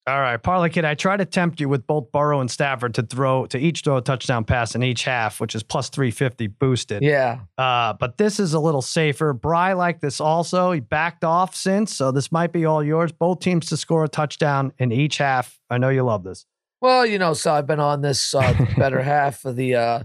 All 0.08 0.20
right, 0.20 0.36
Parlay 0.40 0.68
Kid, 0.68 0.84
I 0.84 0.94
try 0.94 1.16
to 1.16 1.24
tempt 1.24 1.58
you 1.60 1.68
with 1.68 1.84
both 1.84 2.12
Burrow 2.12 2.40
and 2.40 2.48
Stafford 2.48 2.94
to 2.94 3.02
throw 3.02 3.44
to 3.46 3.58
each 3.58 3.80
throw 3.82 3.96
a 3.96 4.00
touchdown 4.00 4.44
pass 4.44 4.76
in 4.76 4.84
each 4.84 5.02
half, 5.02 5.40
which 5.40 5.56
is 5.56 5.64
plus 5.64 5.88
350 5.88 6.46
boosted. 6.46 7.02
Yeah. 7.02 7.40
Uh, 7.58 7.92
but 7.94 8.16
this 8.16 8.38
is 8.38 8.54
a 8.54 8.60
little 8.60 8.82
safer. 8.82 9.32
Bry 9.32 9.72
like 9.72 10.00
this 10.00 10.20
also. 10.20 10.70
He 10.70 10.78
backed 10.78 11.24
off 11.24 11.56
since, 11.56 11.92
so 11.96 12.12
this 12.12 12.30
might 12.30 12.52
be 12.52 12.64
all 12.64 12.84
yours. 12.84 13.10
Both 13.10 13.40
teams 13.40 13.66
to 13.70 13.76
score 13.76 14.04
a 14.04 14.08
touchdown 14.08 14.72
in 14.78 14.92
each 14.92 15.18
half. 15.18 15.58
I 15.70 15.78
know 15.78 15.88
you 15.88 16.04
love 16.04 16.22
this. 16.22 16.46
Well, 16.80 17.04
you 17.04 17.18
know, 17.18 17.34
so 17.34 17.52
I've 17.52 17.66
been 17.66 17.80
on 17.80 18.00
this 18.02 18.32
uh, 18.32 18.54
better 18.78 19.02
half 19.02 19.44
of 19.44 19.56
the 19.56 19.74
uh, 19.74 20.02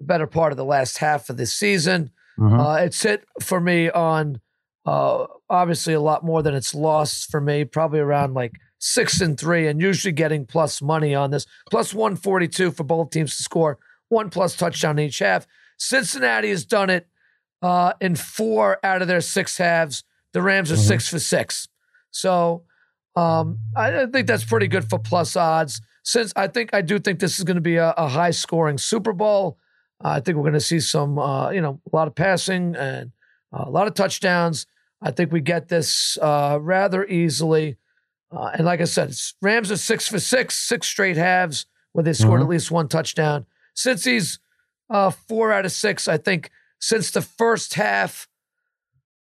the 0.00 0.06
better 0.06 0.26
part 0.26 0.52
of 0.52 0.56
the 0.56 0.64
last 0.64 0.98
half 0.98 1.30
of 1.30 1.36
this 1.36 1.52
season. 1.52 2.10
Uh, 2.58 2.76
it's 2.80 3.02
hit 3.02 3.24
for 3.40 3.60
me 3.60 3.90
on 3.90 4.40
uh, 4.86 5.26
obviously 5.48 5.92
a 5.94 6.00
lot 6.00 6.24
more 6.24 6.42
than 6.42 6.54
it's 6.54 6.74
lost 6.74 7.30
for 7.30 7.40
me, 7.40 7.64
probably 7.64 8.00
around 8.00 8.34
like 8.34 8.52
six 8.78 9.20
and 9.20 9.38
three, 9.38 9.68
and 9.68 9.80
usually 9.80 10.12
getting 10.12 10.46
plus 10.46 10.80
money 10.80 11.14
on 11.14 11.30
this, 11.30 11.46
plus 11.70 11.92
142 11.92 12.70
for 12.70 12.84
both 12.84 13.10
teams 13.10 13.36
to 13.36 13.42
score 13.42 13.78
one 14.08 14.30
plus 14.30 14.56
touchdown 14.56 14.98
each 14.98 15.18
half. 15.18 15.46
Cincinnati 15.78 16.48
has 16.48 16.64
done 16.64 16.90
it 16.90 17.06
uh, 17.62 17.92
in 18.00 18.16
four 18.16 18.78
out 18.82 19.02
of 19.02 19.08
their 19.08 19.20
six 19.20 19.58
halves. 19.58 20.02
The 20.32 20.42
Rams 20.42 20.72
are 20.72 20.76
six 20.76 21.08
for 21.08 21.18
six. 21.18 21.68
So 22.10 22.64
um, 23.16 23.58
I, 23.76 24.02
I 24.02 24.06
think 24.06 24.26
that's 24.26 24.44
pretty 24.44 24.68
good 24.68 24.88
for 24.88 24.98
plus 24.98 25.36
odds. 25.36 25.80
Since 26.04 26.32
I 26.36 26.48
think 26.48 26.70
I 26.72 26.80
do 26.80 26.98
think 26.98 27.20
this 27.20 27.38
is 27.38 27.44
going 27.44 27.56
to 27.56 27.60
be 27.60 27.76
a, 27.76 27.90
a 27.96 28.08
high 28.08 28.30
scoring 28.30 28.78
Super 28.78 29.12
Bowl. 29.12 29.58
I 30.00 30.20
think 30.20 30.36
we're 30.36 30.44
going 30.44 30.54
to 30.54 30.60
see 30.60 30.80
some, 30.80 31.18
uh, 31.18 31.50
you 31.50 31.60
know, 31.60 31.80
a 31.92 31.96
lot 31.96 32.08
of 32.08 32.14
passing 32.14 32.74
and 32.76 33.12
uh, 33.52 33.64
a 33.66 33.70
lot 33.70 33.86
of 33.86 33.94
touchdowns. 33.94 34.66
I 35.02 35.10
think 35.10 35.32
we 35.32 35.40
get 35.40 35.68
this 35.68 36.16
uh, 36.20 36.58
rather 36.60 37.04
easily. 37.06 37.76
Uh, 38.32 38.50
and 38.54 38.64
like 38.64 38.80
I 38.80 38.84
said, 38.84 39.08
it's, 39.10 39.34
Rams 39.42 39.70
are 39.72 39.76
six 39.76 40.08
for 40.08 40.18
six, 40.20 40.56
six 40.56 40.86
straight 40.86 41.16
halves 41.16 41.66
where 41.92 42.02
they 42.04 42.12
scored 42.12 42.40
Mhm. 42.40 42.44
at 42.44 42.50
least 42.50 42.70
one 42.70 42.88
touchdown. 42.88 43.46
Cincy's 43.74 44.38
uh, 44.88 45.10
four 45.10 45.52
out 45.52 45.64
of 45.64 45.72
six, 45.72 46.06
I 46.08 46.16
think 46.16 46.50
since 46.78 47.10
the 47.10 47.22
first 47.22 47.74
half. 47.74 48.28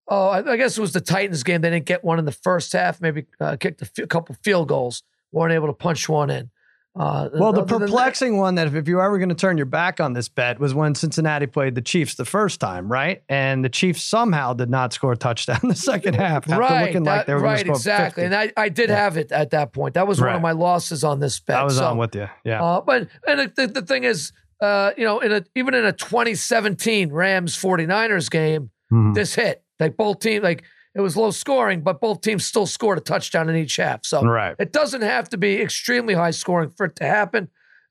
Oh, 0.09 0.29
I, 0.29 0.53
I 0.53 0.57
guess 0.57 0.79
it 0.79 0.81
was 0.81 0.93
the 0.93 1.01
Titans 1.01 1.43
game. 1.43 1.61
They 1.63 1.71
didn't 1.71 1.87
get 1.87 2.05
one 2.05 2.19
in 2.19 2.25
the 2.25 2.33
first 2.33 2.73
half. 2.73 3.01
Maybe 3.01 3.27
uh, 3.41 3.57
kicked 3.59 3.83
a, 3.83 3.87
few, 3.87 4.05
a 4.05 4.07
couple 4.07 4.37
field 4.43 4.69
goals. 4.69 5.03
weren't 5.33 5.53
able 5.53 5.67
to 5.67 5.73
punch 5.73 6.09
one 6.09 6.31
in. 6.31 6.51
Uh, 6.99 7.29
Well, 7.35 7.53
the 7.53 7.63
than 7.65 7.81
that- 7.81 7.87
perplexing 7.87 8.39
one 8.39 8.55
that 8.55 8.67
if, 8.69 8.75
if 8.75 8.89
you 8.89 8.97
were 8.97 9.03
ever 9.03 9.19
going 9.19 9.29
to 9.29 9.35
turn 9.35 9.57
your 9.59 9.67
back 9.67 10.01
on 10.01 10.15
this 10.15 10.29
bet 10.29 10.59
was 10.59 10.75
when 10.75 10.95
Cincinnati 10.95 11.47
played 11.47 11.75
the 11.75 11.83
Chiefs 11.83 12.15
the 12.15 12.25
first 12.25 12.59
time, 12.59 12.91
right? 12.91 13.23
And 13.29 13.65
the 13.65 13.69
Chiefs 13.69 14.03
somehow 14.03 14.55
did 14.55 14.71
not 14.71 14.93
score 14.93 15.13
a 15.13 15.17
touchdown 15.17 15.61
in 15.63 15.69
the 15.69 15.75
second 15.75 16.15
half 16.17 16.49
after 16.49 16.59
right, 16.59 16.87
looking 16.87 17.05
like 17.05 17.27
they 17.27 17.35
were 17.35 17.41
right, 17.41 17.61
score 17.61 17.75
exactly. 17.77 18.23
50. 18.25 18.35
And 18.35 18.35
I, 18.57 18.63
I 18.65 18.69
did 18.71 18.89
Yeah. 18.89 18.97
have 18.97 19.17
it 19.17 19.31
at 19.31 19.51
that 19.51 19.73
point. 19.73 19.95
That 19.95 20.07
was 20.09 20.21
one 20.21 20.35
of 20.35 20.41
my 20.43 20.53
losses 20.53 21.05
on 21.05 21.21
this 21.21 21.39
bet. 21.39 21.59
I 21.59 21.65
was 21.65 21.77
so, 21.77 21.85
on 21.87 21.99
with 21.99 22.15
you. 22.15 22.29
Yeah. 22.45 22.63
Uh, 22.63 22.81
but 22.81 23.09
and 23.27 23.53
the, 23.55 23.67
the 23.67 23.83
thing 23.83 24.05
is, 24.05 24.33
uh, 24.63 24.93
you 24.97 25.05
know, 25.05 25.21
in 25.21 25.33
a 25.33 25.43
even 25.55 25.75
in 25.75 25.85
a 25.85 25.93
2017 25.93 27.13
Rams 27.13 27.57
49ers 27.57 28.31
game, 28.31 28.71
Mhm. 28.93 29.15
this 29.15 29.35
hit. 29.35 29.63
Like 29.79 29.97
both 29.97 30.21
teams, 30.21 30.43
like 30.43 30.65
it 30.97 31.01
was 31.01 31.17
low 31.17 31.31
scoring, 31.31 31.83
but 31.83 32.01
both 32.01 32.23
teams 32.23 32.45
still 32.47 32.67
scored 32.67 32.97
a 32.99 33.01
touchdown 33.03 33.49
in 33.51 33.57
each 33.57 33.77
half. 33.77 34.05
So 34.07 34.23
Right. 34.23 34.57
it 34.59 34.73
doesn't 34.73 35.03
have 35.03 35.29
to 35.29 35.37
be 35.37 35.61
extremely 35.61 36.15
high 36.15 36.31
scoring 36.31 36.71
for 36.71 36.87
it 36.87 36.97
to 36.97 37.05
happen. 37.05 37.49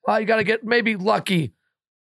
Uh, 0.09 0.17
you 0.17 0.25
got 0.25 0.37
to 0.37 0.43
get 0.43 0.63
maybe 0.63 0.95
lucky. 0.95 1.53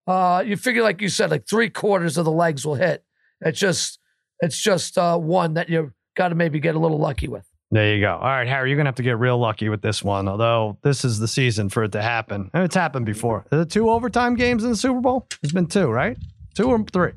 Uh, 0.06 0.42
you 0.46 0.56
figure, 0.56 0.82
like 0.82 1.00
you 1.00 1.08
said, 1.08 1.30
like 1.30 1.46
three 1.48 1.70
quarters 1.70 2.16
of 2.18 2.24
the 2.24 2.30
legs 2.32 2.64
will 2.66 2.74
hit. 2.76 3.04
It's 3.40 3.58
just, 3.58 3.98
it's 4.40 4.58
just 4.58 4.96
uh, 4.98 5.18
one 5.18 5.54
that 5.54 5.68
you 5.68 5.92
got 6.16 6.28
to 6.28 6.34
maybe 6.34 6.60
get 6.60 6.74
a 6.74 6.78
little 6.78 6.98
lucky 6.98 7.28
with. 7.28 7.46
There 7.72 7.94
you 7.94 8.00
go. 8.02 8.12
All 8.16 8.20
right, 8.28 8.46
Harry, 8.46 8.68
you're 8.68 8.76
gonna 8.76 8.88
have 8.88 8.96
to 8.96 9.02
get 9.02 9.18
real 9.18 9.38
lucky 9.38 9.70
with 9.70 9.80
this 9.80 10.02
one. 10.04 10.28
Although 10.28 10.76
this 10.82 11.06
is 11.06 11.18
the 11.18 11.26
season 11.26 11.70
for 11.70 11.84
it 11.84 11.92
to 11.92 12.02
happen, 12.02 12.50
and 12.52 12.64
it's 12.64 12.74
happened 12.74 13.06
before. 13.06 13.46
Are 13.50 13.56
there 13.56 13.64
two 13.64 13.88
overtime 13.88 14.34
games 14.34 14.62
in 14.62 14.68
the 14.68 14.76
Super 14.76 15.00
Bowl? 15.00 15.26
There's 15.40 15.52
been 15.52 15.66
two, 15.68 15.86
right? 15.88 16.18
Two 16.54 16.68
or 16.68 16.84
three? 16.92 17.12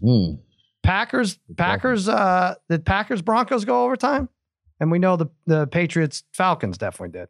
Hmm. 0.00 0.34
Packers, 0.88 1.38
Packers, 1.56 2.08
uh, 2.08 2.54
did 2.70 2.86
Packers 2.86 3.20
Broncos 3.20 3.66
go 3.66 3.84
overtime? 3.84 4.28
And 4.80 4.90
we 4.90 4.98
know 4.98 5.16
the 5.16 5.26
the 5.46 5.66
Patriots 5.66 6.24
Falcons 6.32 6.78
definitely 6.78 7.18
did. 7.18 7.28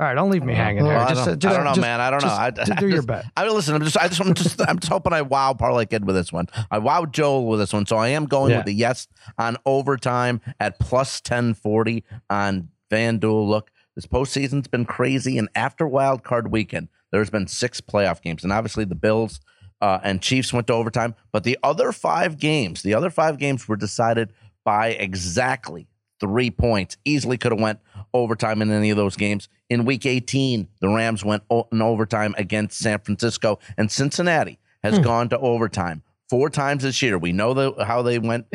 All 0.00 0.06
right, 0.06 0.14
don't 0.14 0.30
leave 0.30 0.44
me 0.44 0.54
hanging 0.54 0.84
there. 0.84 0.96
I, 0.98 1.08
Just, 1.08 1.24
don't, 1.24 1.32
uh, 1.34 1.36
just, 1.36 1.52
I 1.52 1.56
don't 1.56 1.64
know, 1.64 1.70
just- 1.70 1.80
man. 1.80 2.00
I 2.00 2.10
don't 2.10 2.22
know. 2.22 2.50
just 2.54 2.70
I, 2.70 2.74
do 2.80 2.88
your 2.88 3.02
bet. 3.02 3.24
I 3.36 3.44
mean, 3.44 3.54
listen. 3.54 3.74
I'm 3.74 3.82
just. 3.82 3.96
I 3.96 4.06
just. 4.08 4.20
I'm 4.20 4.34
just. 4.34 4.60
I'm 4.60 4.78
just 4.78 4.92
hoping 4.92 5.12
I 5.14 5.22
wow 5.22 5.54
Parlay 5.54 5.86
Kid 5.86 6.06
with 6.06 6.14
this 6.14 6.30
one. 6.32 6.46
I 6.70 6.78
wow 6.78 7.06
Joel 7.06 7.46
with 7.48 7.58
this 7.58 7.72
one, 7.72 7.86
so 7.86 7.96
I 7.96 8.08
am 8.08 8.26
going 8.26 8.50
Yeah. 8.50 8.58
with 8.58 8.66
the 8.66 8.74
yes 8.74 9.08
on 9.38 9.56
overtime 9.64 10.40
at 10.60 10.78
plus 10.78 11.20
ten 11.22 11.54
forty 11.54 12.04
on 12.28 12.68
FanDuel. 12.90 13.48
Look, 13.48 13.70
this 13.96 14.06
postseason's 14.06 14.68
been 14.68 14.84
crazy, 14.84 15.38
and 15.38 15.48
after 15.54 15.88
Wild 15.88 16.22
Card 16.22 16.52
Weekend, 16.52 16.88
there's 17.12 17.30
been 17.30 17.46
six 17.46 17.80
playoff 17.80 18.20
games, 18.20 18.44
and 18.44 18.52
obviously 18.52 18.84
the 18.84 18.94
Bills 18.94 19.40
uh, 19.80 19.98
and 20.02 20.20
Chiefs 20.22 20.52
went 20.52 20.66
to 20.68 20.72
overtime, 20.72 21.14
but 21.32 21.44
the 21.44 21.58
other 21.62 21.92
five 21.92 22.38
games, 22.38 22.82
the 22.82 22.94
other 22.94 23.10
five 23.10 23.38
games 23.38 23.68
were 23.68 23.76
decided 23.76 24.32
by 24.64 24.88
exactly 24.88 25.86
three 26.20 26.50
points. 26.50 26.96
Easily 27.04 27.38
could 27.38 27.52
have 27.52 27.60
went 27.60 27.78
overtime 28.12 28.60
in 28.60 28.70
any 28.72 28.90
of 28.90 28.96
those 28.96 29.14
games. 29.16 29.48
In 29.70 29.84
Week 29.84 30.04
18, 30.04 30.66
the 30.80 30.88
Rams 30.88 31.24
went 31.24 31.42
o- 31.50 31.68
in 31.70 31.80
overtime 31.80 32.34
against 32.38 32.78
San 32.78 32.98
Francisco, 32.98 33.58
and 33.76 33.90
Cincinnati 33.90 34.58
has 34.82 34.96
Hmm. 34.96 35.02
gone 35.04 35.28
to 35.28 35.38
overtime 35.38 36.02
four 36.28 36.50
times 36.50 36.82
this 36.82 37.00
year. 37.02 37.16
We 37.16 37.32
know 37.32 37.54
the, 37.54 37.84
how 37.84 38.02
they 38.02 38.18
went 38.18 38.46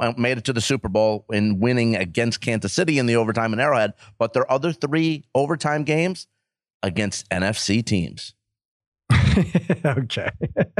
and 0.00 0.18
made 0.18 0.38
it 0.38 0.44
to 0.44 0.52
the 0.52 0.60
Super 0.60 0.88
Bowl 0.88 1.24
in 1.32 1.60
winning 1.60 1.94
against 1.96 2.40
Kansas 2.40 2.72
City 2.72 2.98
in 2.98 3.06
the 3.06 3.16
overtime 3.16 3.52
in 3.52 3.60
Arrowhead, 3.60 3.92
but 4.18 4.32
their 4.32 4.50
other 4.50 4.72
three 4.72 5.24
overtime 5.34 5.84
games 5.84 6.26
against 6.82 7.28
NFC 7.30 7.84
teams. 7.84 8.34
okay. 9.84 10.30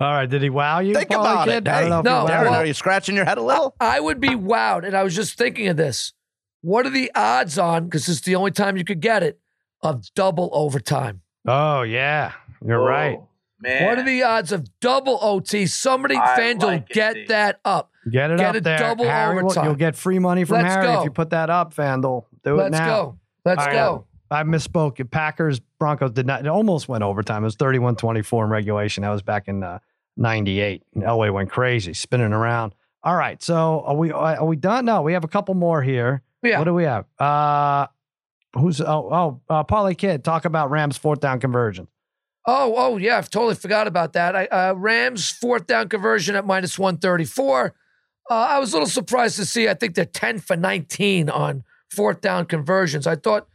All 0.00 0.10
right. 0.12 0.26
Did 0.28 0.42
he 0.42 0.50
wow 0.50 0.80
you? 0.80 0.94
Think 0.94 1.10
Parlay 1.10 1.30
about 1.32 1.48
Kid? 1.48 1.66
it. 1.66 1.68
I 1.68 1.80
don't 1.80 1.84
Hey, 1.84 1.88
know 1.90 2.02
no, 2.02 2.26
Darren, 2.32 2.42
well- 2.50 2.54
are 2.54 2.66
you 2.66 2.74
scratching 2.74 3.16
your 3.16 3.24
head 3.24 3.38
a 3.38 3.42
little? 3.42 3.74
I 3.80 4.00
would 4.00 4.20
be 4.20 4.28
wowed, 4.30 4.84
and 4.86 4.96
I 4.96 5.02
was 5.02 5.14
just 5.14 5.36
thinking 5.36 5.68
of 5.68 5.76
this. 5.76 6.12
What 6.62 6.86
are 6.86 6.90
the 6.90 7.10
odds 7.14 7.58
on? 7.58 7.84
Because 7.84 8.08
it's 8.08 8.20
the 8.22 8.34
only 8.34 8.50
time 8.50 8.76
you 8.76 8.84
could 8.84 9.00
get 9.00 9.22
it 9.22 9.40
of 9.82 10.04
double 10.14 10.50
overtime. 10.52 11.22
Oh 11.46 11.82
yeah, 11.82 12.32
you're 12.66 12.82
right. 12.82 13.18
Man. 13.62 13.84
What 13.86 13.98
are 13.98 14.04
the 14.04 14.22
odds 14.22 14.52
of 14.52 14.66
double 14.80 15.18
OT? 15.20 15.66
Somebody, 15.66 16.16
I 16.16 16.38
FanDuel, 16.38 16.62
like 16.62 16.88
get 16.88 17.12
Steve. 17.12 17.28
that 17.28 17.60
up. 17.64 17.90
Get 18.10 18.30
it 18.30 18.38
Get 18.38 18.46
up 18.50 18.54
it 18.56 18.64
there. 18.64 18.78
double 18.78 19.04
Harry, 19.04 19.38
overtime. 19.38 19.64
You'll 19.66 19.74
get 19.74 19.96
free 19.96 20.18
money 20.18 20.44
from 20.44 20.62
Let's 20.62 20.68
Harry 20.74 20.86
go. 20.86 20.98
if 21.00 21.04
you 21.04 21.10
put 21.10 21.30
that 21.30 21.50
up, 21.50 21.74
FanDuel. 21.74 22.24
Do 22.42 22.58
it 22.60 22.70
now. 22.70 22.78
Let's 22.78 22.80
go. 22.80 23.18
Let's 23.44 23.60
All 23.60 23.66
right. 23.66 24.02
I 24.30 24.44
misspoke. 24.44 25.10
Packers 25.10 25.60
Broncos 25.78 26.12
did 26.12 26.26
not. 26.26 26.40
It 26.40 26.48
almost 26.48 26.88
went 26.88 27.02
overtime. 27.02 27.42
It 27.42 27.46
was 27.46 27.56
31-24 27.56 28.44
in 28.44 28.50
regulation. 28.50 29.02
That 29.02 29.10
was 29.10 29.22
back 29.22 29.48
in 29.48 29.62
uh, 29.62 29.80
98. 30.16 30.82
And 30.94 31.04
Elway 31.04 31.32
went 31.32 31.50
crazy, 31.50 31.94
spinning 31.94 32.32
around. 32.32 32.74
All 33.02 33.16
right. 33.16 33.42
So 33.42 33.82
are 33.86 33.96
we 33.96 34.12
are 34.12 34.44
we 34.44 34.56
done? 34.56 34.84
No, 34.84 35.02
we 35.02 35.14
have 35.14 35.24
a 35.24 35.28
couple 35.28 35.54
more 35.54 35.82
here. 35.82 36.22
Yeah. 36.42 36.58
What 36.58 36.64
do 36.64 36.74
we 36.74 36.84
have? 36.84 37.06
Uh 37.18 37.86
who's 38.54 38.80
oh 38.80 39.08
oh 39.10 39.40
uh 39.48 39.64
Parlay 39.64 39.94
Kid, 39.94 40.22
talk 40.22 40.44
about 40.44 40.70
Rams 40.70 40.98
fourth 40.98 41.20
down 41.20 41.40
conversion. 41.40 41.88
Oh, 42.46 42.74
oh 42.76 42.96
yeah, 42.96 43.18
I've 43.18 43.30
totally 43.30 43.54
forgot 43.54 43.86
about 43.86 44.14
that. 44.14 44.34
I, 44.34 44.46
uh, 44.46 44.74
Rams 44.74 45.30
fourth 45.30 45.66
down 45.66 45.88
conversion 45.88 46.34
at 46.36 46.46
minus 46.46 46.78
one 46.78 46.98
thirty 46.98 47.24
four. 47.24 47.74
Uh, 48.30 48.34
I 48.34 48.58
was 48.58 48.72
a 48.72 48.76
little 48.76 48.88
surprised 48.88 49.36
to 49.36 49.46
see. 49.46 49.68
I 49.68 49.74
think 49.74 49.94
they're 49.94 50.04
ten 50.04 50.38
for 50.38 50.56
nineteen 50.56 51.30
on 51.30 51.64
fourth 51.90 52.20
down 52.20 52.46
conversions. 52.46 53.06
I 53.06 53.16
thought, 53.16 53.48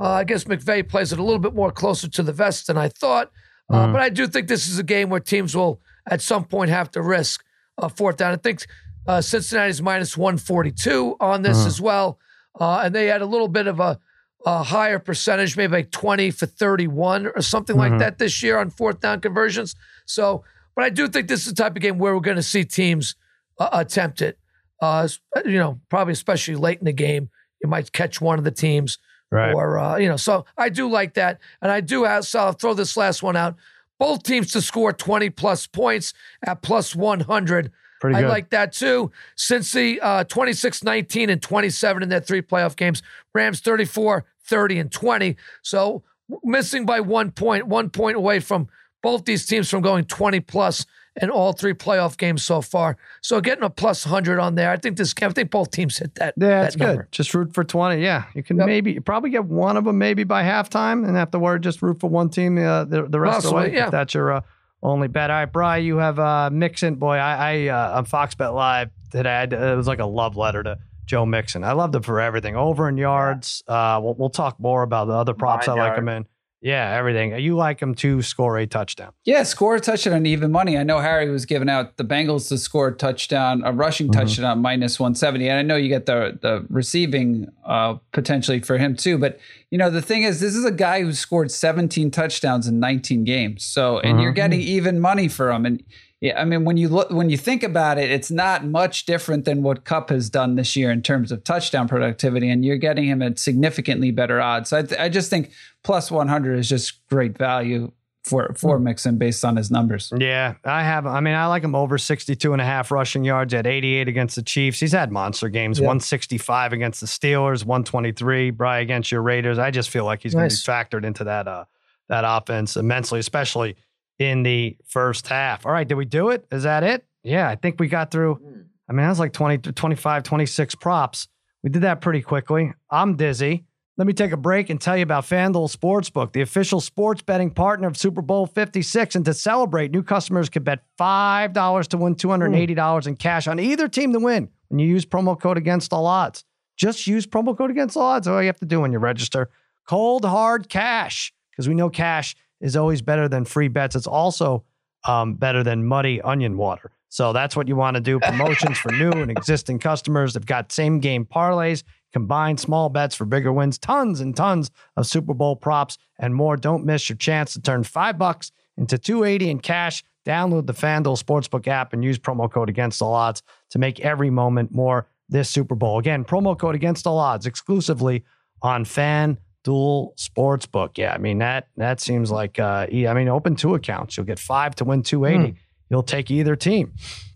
uh, 0.00 0.10
I 0.10 0.24
guess 0.24 0.44
McVay 0.44 0.88
plays 0.88 1.12
it 1.12 1.18
a 1.18 1.22
little 1.22 1.38
bit 1.38 1.54
more 1.54 1.70
closer 1.70 2.08
to 2.08 2.22
the 2.22 2.32
vest 2.32 2.66
than 2.66 2.76
I 2.78 2.88
thought. 2.88 3.30
Uh, 3.68 3.86
Mhm. 3.86 3.92
But 3.92 4.00
I 4.00 4.08
do 4.08 4.26
think 4.26 4.48
this 4.48 4.66
is 4.66 4.78
a 4.78 4.82
game 4.82 5.10
where 5.10 5.20
teams 5.20 5.54
will 5.56 5.80
at 6.08 6.20
some 6.20 6.44
point 6.44 6.70
have 6.70 6.90
to 6.92 7.02
risk 7.02 7.44
a 7.78 7.88
fourth 7.88 8.16
down. 8.16 8.32
I 8.32 8.36
think 8.36 8.66
uh, 9.06 9.20
Cincinnati's 9.20 9.80
minus 9.82 10.16
one 10.16 10.36
forty 10.38 10.70
two 10.70 11.16
on 11.20 11.42
this 11.42 11.58
Mhm. 11.58 11.66
as 11.66 11.80
well, 11.80 12.18
uh, 12.60 12.82
and 12.84 12.94
they 12.94 13.06
had 13.06 13.22
a 13.22 13.26
little 13.26 13.48
bit 13.48 13.66
of 13.66 13.80
a 13.80 13.98
a 14.46 14.62
higher 14.62 14.98
percentage, 14.98 15.54
maybe 15.54 15.74
like 15.74 15.90
20 15.90 16.30
for 16.30 16.46
31 16.46 17.26
or 17.26 17.42
something 17.42 17.76
like 17.76 17.92
Mhm. 17.92 17.98
that 17.98 18.16
this 18.16 18.42
year 18.42 18.56
on 18.58 18.70
fourth 18.70 18.98
down 19.00 19.20
conversions. 19.20 19.74
So, 20.06 20.44
but 20.74 20.82
I 20.82 20.88
do 20.88 21.08
think 21.08 21.28
this 21.28 21.46
is 21.46 21.52
the 21.52 21.62
type 21.62 21.76
of 21.76 21.82
game 21.82 21.98
where 21.98 22.14
we're 22.14 22.20
going 22.22 22.38
to 22.38 22.42
see 22.42 22.64
teams 22.64 23.16
uh, 23.58 23.68
attempt 23.72 24.22
it. 24.22 24.38
Uh, 24.80 25.06
you 25.44 25.58
know, 25.58 25.78
probably 25.90 26.12
especially 26.12 26.54
late 26.56 26.78
in 26.78 26.86
the 26.86 26.92
game, 26.94 27.28
you 27.62 27.68
might 27.68 27.92
catch 27.92 28.18
one 28.22 28.38
of 28.38 28.44
the 28.46 28.50
teams, 28.50 28.96
Right. 29.30 29.54
or 29.54 29.78
uh, 29.78 29.96
you 29.96 30.08
know. 30.08 30.16
So 30.16 30.44
I 30.58 30.68
do 30.68 30.88
like 30.88 31.14
that, 31.14 31.38
and 31.62 31.70
I 31.70 31.80
do 31.80 32.04
have. 32.04 32.26
So 32.26 32.40
I'll 32.40 32.52
throw 32.52 32.74
this 32.74 32.96
last 32.96 33.22
one 33.22 33.36
out. 33.36 33.56
Both 33.98 34.22
teams 34.22 34.52
to 34.52 34.62
score 34.62 34.92
20 34.92 35.28
plus 35.30 35.66
points 35.66 36.14
at 36.46 36.62
plus 36.62 36.96
100. 36.96 37.70
Pretty 38.00 38.16
I 38.16 38.26
like 38.26 38.48
that 38.50 38.72
too. 38.72 39.12
Since 39.36 39.72
the 39.72 40.00
uh, 40.00 40.24
26 40.24 40.82
19 40.82 41.28
and 41.28 41.42
27 41.42 42.02
in 42.02 42.08
their 42.08 42.20
three 42.20 42.40
playoff 42.40 42.76
games, 42.76 43.02
Rams 43.34 43.60
34 43.60 44.24
30 44.44 44.78
and 44.78 44.90
20. 44.90 45.36
So 45.62 46.02
missing 46.42 46.86
by 46.86 47.00
one 47.00 47.30
point, 47.30 47.66
one 47.66 47.90
point 47.90 48.16
away 48.16 48.40
from 48.40 48.68
both 49.02 49.26
these 49.26 49.46
teams 49.46 49.68
from 49.68 49.82
going 49.82 50.04
20 50.04 50.40
plus 50.40 50.86
in 51.20 51.30
all 51.30 51.52
three 51.52 51.74
playoff 51.74 52.16
games 52.16 52.42
so 52.44 52.60
far. 52.60 52.96
So 53.20 53.40
getting 53.40 53.64
a 53.64 53.70
plus 53.70 54.06
100 54.06 54.38
on 54.38 54.54
there, 54.54 54.70
I 54.70 54.76
think 54.76 54.96
this 54.96 55.14
I 55.22 55.28
think 55.30 55.50
both 55.50 55.70
teams 55.70 55.98
hit 55.98 56.14
that. 56.16 56.34
yeah, 56.36 56.48
that 56.48 56.62
that's 56.62 56.76
good. 56.76 57.06
Just 57.12 57.34
root 57.34 57.52
for 57.54 57.64
20. 57.64 58.02
Yeah. 58.02 58.24
You 58.34 58.42
can 58.42 58.56
Yep. 58.58 58.66
maybe 58.66 58.92
you 58.92 59.00
probably 59.00 59.30
get 59.30 59.44
one 59.44 59.76
of 59.76 59.84
them 59.84 59.98
maybe 59.98 60.24
by 60.24 60.42
halftime 60.42 61.06
and 61.06 61.16
afterward 61.16 61.62
just 61.62 61.82
root 61.82 62.00
for 62.00 62.08
one 62.08 62.28
team 62.30 62.58
uh, 62.58 62.84
the, 62.84 63.02
the 63.08 63.20
rest 63.20 63.44
of 63.44 63.50
the 63.50 63.56
way. 63.56 63.74
yeah. 63.74 63.86
If 63.86 63.90
that's 63.90 64.14
your 64.14 64.32
uh, 64.32 64.40
only 64.82 65.08
bet. 65.08 65.30
All 65.30 65.36
right, 65.36 65.52
Bry, 65.52 65.76
you 65.78 65.98
have 65.98 66.18
uh, 66.18 66.48
Mixon. 66.50 66.94
Boy, 66.94 67.16
I, 67.16 67.52
I 67.54 67.68
uh, 67.68 67.98
on 67.98 68.04
Fox 68.06 68.34
Bet 68.34 68.54
Live 68.54 68.90
today, 69.10 69.30
I, 69.30 69.42
it 69.42 69.76
was 69.76 69.86
like 69.86 69.98
a 69.98 70.06
love 70.06 70.36
letter 70.36 70.62
to 70.62 70.78
Joe 71.04 71.26
Mixon. 71.26 71.64
I 71.64 71.72
loved 71.72 71.94
him 71.94 72.02
for 72.02 72.20
everything. 72.20 72.56
Over 72.56 72.88
in 72.88 72.96
yards. 72.96 73.62
Uh, 73.68 74.00
we'll, 74.02 74.14
we'll 74.14 74.30
talk 74.30 74.58
more 74.58 74.82
about 74.82 75.06
the 75.06 75.12
other 75.12 75.34
props 75.34 75.68
I 75.68 75.74
Nine 75.74 75.88
like 75.88 75.98
him 75.98 76.08
in. 76.08 76.26
Yeah, 76.62 76.94
everything. 76.94 77.38
You 77.38 77.56
like 77.56 77.80
him 77.80 77.94
to 77.96 78.20
score 78.20 78.58
a 78.58 78.66
touchdown. 78.66 79.12
Yeah, 79.24 79.44
score 79.44 79.76
a 79.76 79.80
touchdown 79.80 80.12
on 80.12 80.26
even 80.26 80.52
money. 80.52 80.76
I 80.76 80.82
know 80.82 80.98
Harry 80.98 81.30
was 81.30 81.46
giving 81.46 81.70
out 81.70 81.96
the 81.96 82.04
Bengals 82.04 82.48
to 82.50 82.58
score 82.58 82.88
a 82.88 82.92
touchdown, 82.94 83.62
a 83.64 83.72
rushing 83.72 84.08
Mhm. 84.08 84.12
touchdown 84.12 84.60
minus 84.60 85.00
170. 85.00 85.48
And 85.48 85.58
I 85.58 85.62
know 85.62 85.76
you 85.76 85.88
get 85.88 86.04
the 86.04 86.38
the 86.42 86.66
receiving 86.68 87.48
uh, 87.64 87.94
potentially 88.12 88.60
for 88.60 88.76
him 88.76 88.94
too. 88.94 89.16
But 89.16 89.38
you 89.70 89.78
know, 89.78 89.88
the 89.88 90.02
thing 90.02 90.22
is, 90.24 90.40
this 90.40 90.54
is 90.54 90.64
a 90.66 90.72
guy 90.72 91.02
who 91.02 91.12
scored 91.14 91.50
17 91.50 92.10
touchdowns 92.10 92.66
in 92.66 92.78
19 92.78 93.24
games. 93.24 93.64
So 93.64 93.98
and 94.00 94.20
you're 94.20 94.32
Mhm. 94.32 94.36
getting 94.36 94.60
even 94.60 95.00
money 95.00 95.28
for 95.28 95.50
him. 95.50 95.64
And 95.64 95.82
yeah, 96.20 96.40
I 96.40 96.44
mean, 96.44 96.64
when 96.64 96.76
you 96.76 96.88
look 96.88 97.10
when 97.10 97.30
you 97.30 97.36
think 97.38 97.62
about 97.62 97.98
it, 97.98 98.10
it's 98.10 98.30
not 98.30 98.64
much 98.66 99.06
different 99.06 99.44
than 99.46 99.62
what 99.62 99.84
Kupp 99.84 100.10
has 100.10 100.28
done 100.30 100.54
this 100.56 100.76
year 100.76 100.90
in 100.90 101.02
terms 101.02 101.32
of 101.32 101.44
touchdown 101.44 101.88
productivity, 101.88 102.50
and 102.50 102.64
you're 102.64 102.76
getting 102.76 103.04
him 103.06 103.22
at 103.22 103.38
significantly 103.38 104.10
better 104.10 104.40
odds. 104.40 104.68
So 104.70 104.78
I, 104.78 104.82
th- 104.82 105.00
I 105.00 105.08
just 105.08 105.30
think 105.30 105.50
plus 105.82 106.10
100 106.10 106.58
is 106.58 106.68
just 106.68 107.06
great 107.08 107.38
value 107.38 107.92
for 108.22 108.52
for 108.54 108.78
Mixon 108.78 109.16
based 109.16 109.46
on 109.46 109.56
his 109.56 109.70
numbers. 109.70 110.12
Yeah, 110.14 110.56
I 110.62 110.82
have. 110.82 111.06
I 111.06 111.20
mean, 111.20 111.34
I 111.34 111.46
like 111.46 111.64
him 111.64 111.74
over 111.74 111.96
62 111.96 112.52
and 112.52 112.60
a 112.60 112.64
half 112.66 112.90
rushing 112.90 113.24
yards 113.24 113.54
at 113.54 113.66
88 113.66 114.06
against 114.08 114.36
the 114.36 114.42
Chiefs. 114.42 114.78
He's 114.78 114.92
had 114.92 115.10
monster 115.10 115.48
games, 115.48 115.78
Yeah. 115.78 115.86
165 115.86 116.74
against 116.74 117.00
the 117.00 117.06
Steelers, 117.06 117.64
123, 117.64 118.50
Bry 118.50 118.80
against 118.80 119.10
your 119.10 119.22
Raiders. 119.22 119.58
I 119.58 119.70
just 119.70 119.88
feel 119.88 120.04
like 120.04 120.22
he's 120.22 120.34
Nice. 120.34 120.62
going 120.64 120.84
to 120.90 120.96
be 120.96 120.98
factored 120.98 121.06
into 121.06 121.24
that 121.24 121.48
uh 121.48 121.64
that 122.08 122.24
offense 122.26 122.76
immensely, 122.76 123.20
especially 123.20 123.76
in 124.20 124.42
the 124.42 124.76
first 124.86 125.26
half. 125.26 125.66
All 125.66 125.72
right, 125.72 125.88
did 125.88 125.94
we 125.94 126.04
do 126.04 126.28
it? 126.28 126.44
Is 126.52 126.62
that 126.62 126.84
it? 126.84 127.04
Yeah, 127.24 127.48
I 127.48 127.56
think 127.56 127.80
we 127.80 127.88
got 127.88 128.10
through. 128.10 128.34
Hmm. 128.34 128.60
I 128.88 128.92
mean, 128.92 129.02
that 129.02 129.08
was 129.08 129.18
like 129.18 129.32
20, 129.32 129.72
25, 129.72 130.22
26 130.22 130.74
props. 130.76 131.26
We 131.62 131.70
did 131.70 131.82
that 131.82 132.00
pretty 132.00 132.22
quickly. 132.22 132.72
I'm 132.90 133.16
dizzy. 133.16 133.64
Let 133.96 134.06
me 134.06 134.12
take 134.12 134.32
a 134.32 134.36
break 134.36 134.70
and 134.70 134.80
tell 134.80 134.96
you 134.96 135.02
about 135.02 135.24
FanDuel 135.24 135.74
Sportsbook, 135.74 136.32
the 136.32 136.40
official 136.40 136.80
sports 136.80 137.22
betting 137.22 137.50
partner 137.50 137.86
of 137.86 137.96
Super 137.96 138.22
Bowl 138.22 138.46
56. 138.46 139.14
And 139.14 139.24
to 139.26 139.34
celebrate, 139.34 139.90
new 139.90 140.02
customers 140.02 140.48
can 140.48 140.62
bet 140.62 140.80
$5 140.98 141.86
to 141.88 141.96
win 141.98 142.14
$280 142.14 143.06
in 143.06 143.16
cash 143.16 143.46
on 143.46 143.60
either 143.60 143.88
team 143.88 144.12
to 144.12 144.18
win 144.18 144.48
when 144.68 144.78
you 144.78 144.86
use 144.86 145.04
promo 145.04 145.38
code 145.38 145.58
against 145.58 145.92
all 145.92 146.06
odds. 146.06 146.44
Just 146.76 147.06
use 147.06 147.26
promo 147.26 147.56
code 147.56 147.70
against 147.70 147.96
all 147.96 148.04
odds. 148.04 148.26
All 148.26 148.40
you 148.40 148.46
have 148.46 148.60
to 148.60 148.66
do 148.66 148.80
when 148.80 148.92
you 148.92 148.98
register. 148.98 149.50
Cold 149.86 150.24
hard 150.24 150.68
cash, 150.68 151.32
because 151.50 151.68
we 151.68 151.74
know 151.74 151.90
cash 151.90 152.34
is 152.60 152.76
always 152.76 153.02
better 153.02 153.28
than 153.28 153.44
free 153.44 153.68
bets. 153.68 153.96
It's 153.96 154.06
also 154.06 154.64
um, 155.04 155.34
better 155.34 155.62
than 155.62 155.84
muddy 155.84 156.20
onion 156.22 156.56
water. 156.56 156.90
So 157.08 157.32
that's 157.32 157.56
what 157.56 157.68
you 157.68 157.76
want 157.76 157.96
to 157.96 158.00
do. 158.00 158.20
Promotions 158.20 158.78
for 158.78 158.92
new 158.92 159.10
and 159.10 159.30
existing 159.30 159.78
customers. 159.78 160.34
They've 160.34 160.46
got 160.46 160.72
same 160.72 161.00
game 161.00 161.24
parlays, 161.24 161.82
combined 162.12 162.60
small 162.60 162.88
bets 162.88 163.14
for 163.14 163.24
bigger 163.24 163.52
wins, 163.52 163.78
tons 163.78 164.20
and 164.20 164.36
tons 164.36 164.70
of 164.96 165.06
Super 165.06 165.34
Bowl 165.34 165.56
props 165.56 165.98
and 166.18 166.34
more. 166.34 166.56
Don't 166.56 166.84
miss 166.84 167.08
your 167.08 167.16
chance 167.16 167.52
to 167.54 167.60
turn 167.60 167.82
five 167.82 168.18
bucks 168.18 168.52
into 168.76 168.98
280 168.98 169.50
in 169.50 169.58
cash 169.60 170.04
Download 170.26 170.66
the 170.66 170.74
FanDuel 170.74 171.22
Sportsbook 171.22 171.66
app 171.66 171.92
and 171.92 172.04
use 172.04 172.18
promo 172.18 172.50
code 172.50 172.68
Against 172.68 172.98
the 172.98 173.06
Odds 173.06 173.42
to 173.70 173.78
make 173.78 174.00
every 174.00 174.30
moment 174.30 174.72
more 174.72 175.08
this 175.28 175.48
Super 175.48 175.74
Bowl. 175.74 175.98
Again, 175.98 176.24
promo 176.24 176.58
code 176.58 176.74
Against 176.74 177.04
the 177.04 177.10
Odds 177.10 177.46
exclusively 177.46 178.24
on 178.62 178.84
FanDuel 178.84 179.38
Sportsbook. 179.64 180.96
Yeah, 180.96 181.12
I 181.14 181.18
mean 181.18 181.38
that 181.38 181.68
that 181.76 182.00
seems 182.00 182.30
like 182.30 182.58
uh, 182.58 182.86
I 182.90 183.14
mean 183.14 183.28
open 183.28 183.56
two 183.56 183.74
accounts. 183.74 184.16
You'll 184.16 184.26
get 184.26 184.38
five 184.38 184.74
to 184.76 184.84
win 184.84 185.02
two 185.02 185.24
eighty. 185.24 185.54
You'll 185.88 186.02
take 186.02 186.30
either 186.30 186.56
team. 186.56 186.92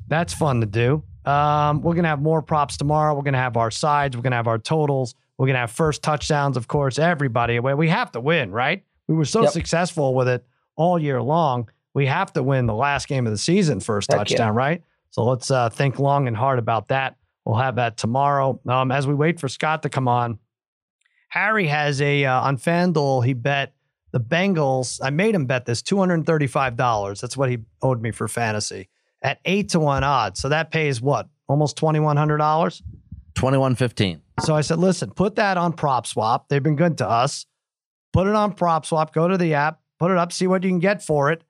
That's 0.09 0.33
fun 0.35 0.61
to 0.61 0.67
do. 0.67 1.03
Um, 1.25 1.81
we're 1.83 1.95
gonna 1.95 2.09
have 2.09 2.21
more 2.23 2.43
props 2.43 2.77
tomorrow. 2.77 3.15
We're 3.15 3.23
gonna 3.23 3.39
have 3.39 3.57
our 3.57 3.71
sides. 3.71 4.17
We're 4.17 4.23
gonna 4.23 4.37
have 4.37 4.47
our 4.49 4.59
totals. 4.59 5.15
We're 5.39 5.47
gonna 5.47 5.59
have 5.61 5.71
first 5.71 6.03
touchdowns, 6.03 6.57
of 6.57 6.69
course. 6.69 6.99
Everybody, 6.99 7.59
we 7.61 7.75
we 7.75 7.89
have 7.89 8.13
to 8.13 8.21
win, 8.21 8.51
right? 8.53 8.85
We 9.09 9.15
were 9.15 9.25
so 9.25 9.43
Yep. 9.43 9.53
successful 9.53 10.15
with 10.15 10.29
it 10.29 10.45
all 10.77 10.99
year 10.99 11.21
long. 11.23 11.69
We 11.95 12.07
have 12.07 12.33
to 12.35 12.43
win 12.43 12.67
the 12.67 12.75
last 12.75 13.07
game 13.09 13.27
of 13.27 13.33
the 13.33 13.39
season, 13.39 13.81
first 13.81 14.11
Heck 14.11 14.19
yeah. 14.19 14.25
touchdown, 14.25 14.55
right? 14.55 14.83
So 15.11 15.25
let's 15.25 15.51
uh, 15.51 15.69
think 15.71 15.99
long 15.99 16.27
and 16.27 16.37
hard 16.37 16.59
about 16.59 16.89
that. 16.89 17.17
We'll 17.45 17.57
have 17.57 17.77
that 17.77 17.97
tomorrow. 17.97 18.59
Um, 18.67 18.91
as 18.91 19.07
we 19.07 19.15
wait 19.15 19.39
for 19.39 19.49
Scott 19.49 19.83
to 19.85 19.89
come 19.89 20.09
on, 20.09 20.39
Harry 21.35 21.67
has 21.67 22.01
a 22.01 22.25
uh, 22.25 22.41
on 22.43 22.57
FanDuel. 22.57 23.27
He 23.27 23.33
bet 23.33 23.75
the 24.13 24.21
Bengals. 24.21 25.01
I 25.03 25.11
made 25.11 25.35
him 25.35 25.47
bet 25.47 25.67
this 25.67 25.83
two 25.83 25.99
hundred 25.99 26.25
thirty-five 26.25 26.77
dollars. 26.77 27.21
That's 27.21 27.37
what 27.37 27.51
he 27.51 27.59
owed 27.83 28.01
me 28.01 28.13
for 28.13 28.29
fantasy 28.29 28.89
at 29.21 29.41
eight 29.45 29.71
to 29.71 29.81
one 29.81 30.05
odds. 30.05 30.39
So 30.39 30.49
that 30.51 30.71
pays 30.71 31.03
what 31.03 31.29
almost 31.49 31.77
twenty-one 31.77 32.17
hundred 32.17 32.39
dollars. 32.39 32.83
21-15. 33.35 34.21
So 34.45 34.55
I 34.55 34.61
said, 34.61 34.79
listen, 34.79 35.11
put 35.11 35.35
that 35.35 35.57
on 35.57 35.73
PropSwap. 35.73 36.45
They've 36.49 36.63
been 36.63 36.77
good 36.77 36.99
to 36.99 37.09
us. 37.09 37.47
Put 38.13 38.29
it 38.29 38.35
on 38.37 38.55
PropSwap. 38.55 39.13
Go 39.13 39.27
to 39.27 39.37
the 39.37 39.55
app, 39.55 39.81
put 39.99 40.13
it 40.13 40.17
up, 40.17 40.33
see 40.33 40.47
what 40.47 40.63
you 40.63 40.71
can 40.71 40.79
get 40.79 41.03
for 41.03 41.33
it. 41.33 41.43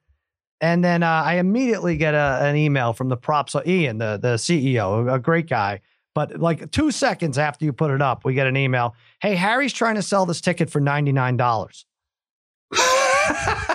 And 0.62 0.83
then 0.83 1.03
uh, 1.03 1.07
I 1.27 1.35
immediately 1.35 1.99
get 1.99 2.14
a, 2.14 2.38
an 2.40 2.57
email 2.57 2.94
from 2.94 3.11
the 3.11 3.18
props 3.18 3.55
Ian, 3.66 3.99
the, 3.99 4.16
the 4.16 4.37
CEO, 4.37 5.12
a 5.12 5.18
great 5.18 5.47
guy. 5.47 5.83
But 6.14 6.38
like 6.40 6.70
two 6.70 6.90
seconds 6.92 7.38
after 7.38 7.64
you 7.64 7.72
put 7.72 7.90
it 7.90 8.00
up, 8.00 8.24
we 8.24 8.35
get 8.35 8.46
an 8.46 8.57
email. 8.57 8.94
Hey, 9.20 9.35
Harry's 9.35 9.72
trying 9.72 9.96
to 9.96 10.03
sell 10.03 10.27
this 10.27 10.40
ticket 10.40 10.70
for 10.70 10.81
$99. 10.81 11.85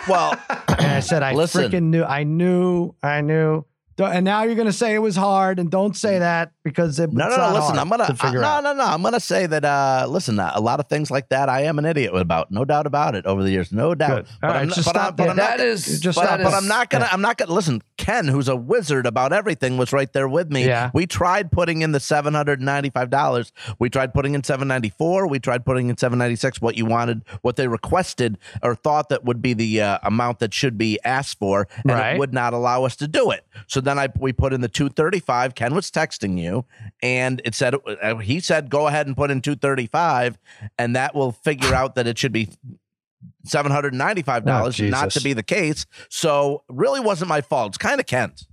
Well, 0.07 0.39
And 0.69 0.87
I 0.87 0.99
said, 1.01 1.21
I 1.23 1.33
Listen. 1.33 1.69
freaking 1.71 1.83
knew. 1.83 2.03
I 2.03 2.23
knew. 2.23 2.93
I 3.03 3.21
knew. 3.21 3.65
And 3.99 4.23
now 4.23 4.43
you're 4.43 4.55
going 4.55 4.65
to 4.65 4.71
say 4.73 4.95
it 4.95 4.99
was 4.99 5.17
hard, 5.17 5.59
and 5.59 5.69
don't 5.69 5.93
say 5.95 6.19
that 6.19 6.53
because 6.63 6.99
it, 6.99 7.11
no, 7.11 7.27
it's 7.27 7.35
no, 7.35 7.41
not 7.43 7.49
no. 7.49 7.55
Listen, 7.59 7.75
hard 7.75 7.79
I'm 7.79 7.89
gonna 7.89 8.07
to 8.07 8.13
figure 8.15 8.39
no, 8.39 8.47
out. 8.47 8.63
no, 8.63 8.73
no. 8.73 8.85
I'm 8.85 9.01
gonna 9.01 9.19
say 9.19 9.45
that. 9.45 9.65
Uh, 9.65 10.05
listen, 10.09 10.39
uh, 10.39 10.53
a 10.55 10.61
lot 10.61 10.79
of 10.79 10.87
things 10.87 11.11
like 11.11 11.27
that, 11.29 11.49
I 11.49 11.63
am 11.63 11.77
an 11.79 11.85
idiot 11.85 12.15
about. 12.15 12.49
No 12.49 12.63
doubt 12.63 12.87
about 12.87 13.15
it. 13.15 13.25
Over 13.25 13.43
the 13.43 13.51
years, 13.51 13.73
no 13.73 13.93
doubt. 13.95 14.27
But 14.39 14.47
right, 14.47 14.61
I'm, 14.61 14.69
just 14.69 14.85
but 14.85 14.95
I'm- 14.95 15.15
but. 15.17 15.29
I'm 15.31 15.35
not 15.35 15.57
That 15.57 15.59
is 15.59 15.99
just 15.99 16.15
but, 16.17 16.29
but 16.37 16.47
is- 16.47 16.53
I'm 16.53 16.69
not 16.69 16.89
gonna. 16.89 17.03
yeah. 17.05 17.09
I'm 17.11 17.19
not 17.19 17.37
gonna 17.37 17.51
listen. 17.51 17.83
Ken, 17.99 18.29
who's 18.29 18.47
a 18.47 18.55
wizard 18.55 19.05
about 19.05 19.33
everything, 19.33 19.77
was 19.77 19.91
right 19.91 20.11
there 20.13 20.27
with 20.29 20.49
me. 20.49 20.65
Yeah. 20.65 20.89
We 20.93 21.05
tried 21.05 21.51
putting 21.51 21.81
in 21.81 21.91
the 21.91 21.99
seven 21.99 22.33
hundred 22.33 22.61
ninety-five 22.61 23.09
dollars. 23.09 23.51
We 23.77 23.89
tried 23.89 24.13
putting 24.13 24.33
in 24.35 24.43
seven 24.43 24.69
ninety-four. 24.69 25.27
We 25.27 25.37
tried 25.39 25.65
putting 25.65 25.89
in 25.89 25.97
seven 25.97 26.17
ninety-six. 26.17 26.61
What 26.61 26.77
you 26.77 26.85
wanted, 26.85 27.23
what 27.41 27.57
they 27.57 27.67
requested 27.67 28.37
or 28.63 28.73
thought 28.73 29.09
that 29.09 29.25
would 29.25 29.41
be 29.41 29.53
the 29.53 29.81
uh, 29.81 29.99
amount 30.03 30.39
that 30.39 30.53
should 30.53 30.77
be 30.77 30.97
asked 31.03 31.37
for, 31.39 31.67
and 31.83 31.91
Right. 31.91 32.13
it 32.15 32.19
would 32.19 32.33
not 32.33 32.53
allow 32.53 32.85
us 32.85 32.95
to 32.95 33.07
do 33.07 33.31
it. 33.31 33.45
So 33.67 33.81
then 33.81 33.99
I 33.99 34.07
we 34.17 34.31
put 34.31 34.53
in 34.53 34.61
the 34.61 34.69
two 34.69 34.87
thirty-five. 34.87 35.53
Ken 35.53 35.75
was 35.75 35.91
texting 35.91 36.39
you, 36.39 36.63
and 37.03 37.41
it 37.43 37.53
said 37.53 37.75
uh, 38.01 38.15
he 38.17 38.39
said 38.39 38.69
go 38.69 38.87
ahead 38.87 39.07
and 39.07 39.15
put 39.17 39.29
in 39.29 39.41
two 39.41 39.55
thirty-five, 39.55 40.37
and 40.77 40.95
that 40.95 41.13
will 41.13 41.33
figure 41.33 41.75
out 41.75 41.95
that 41.95 42.07
it 42.07 42.17
should 42.17 42.31
be 42.31 42.47
seven 43.45 43.71
hundred 43.71 43.93
ninety-five 43.93 44.45
dollars. 44.45 44.79
Oh, 44.79 44.85
not 44.85 45.11
to 45.11 45.21
be 45.21 45.33
the 45.33 45.43
case. 45.43 45.85
So 46.09 46.63
really 46.69 46.99
wasn't 46.99 47.29
my 47.29 47.41
fault. 47.41 47.69
It's 47.69 47.77
kind 47.77 47.99
of 47.99 48.05
Ken's. 48.05 48.47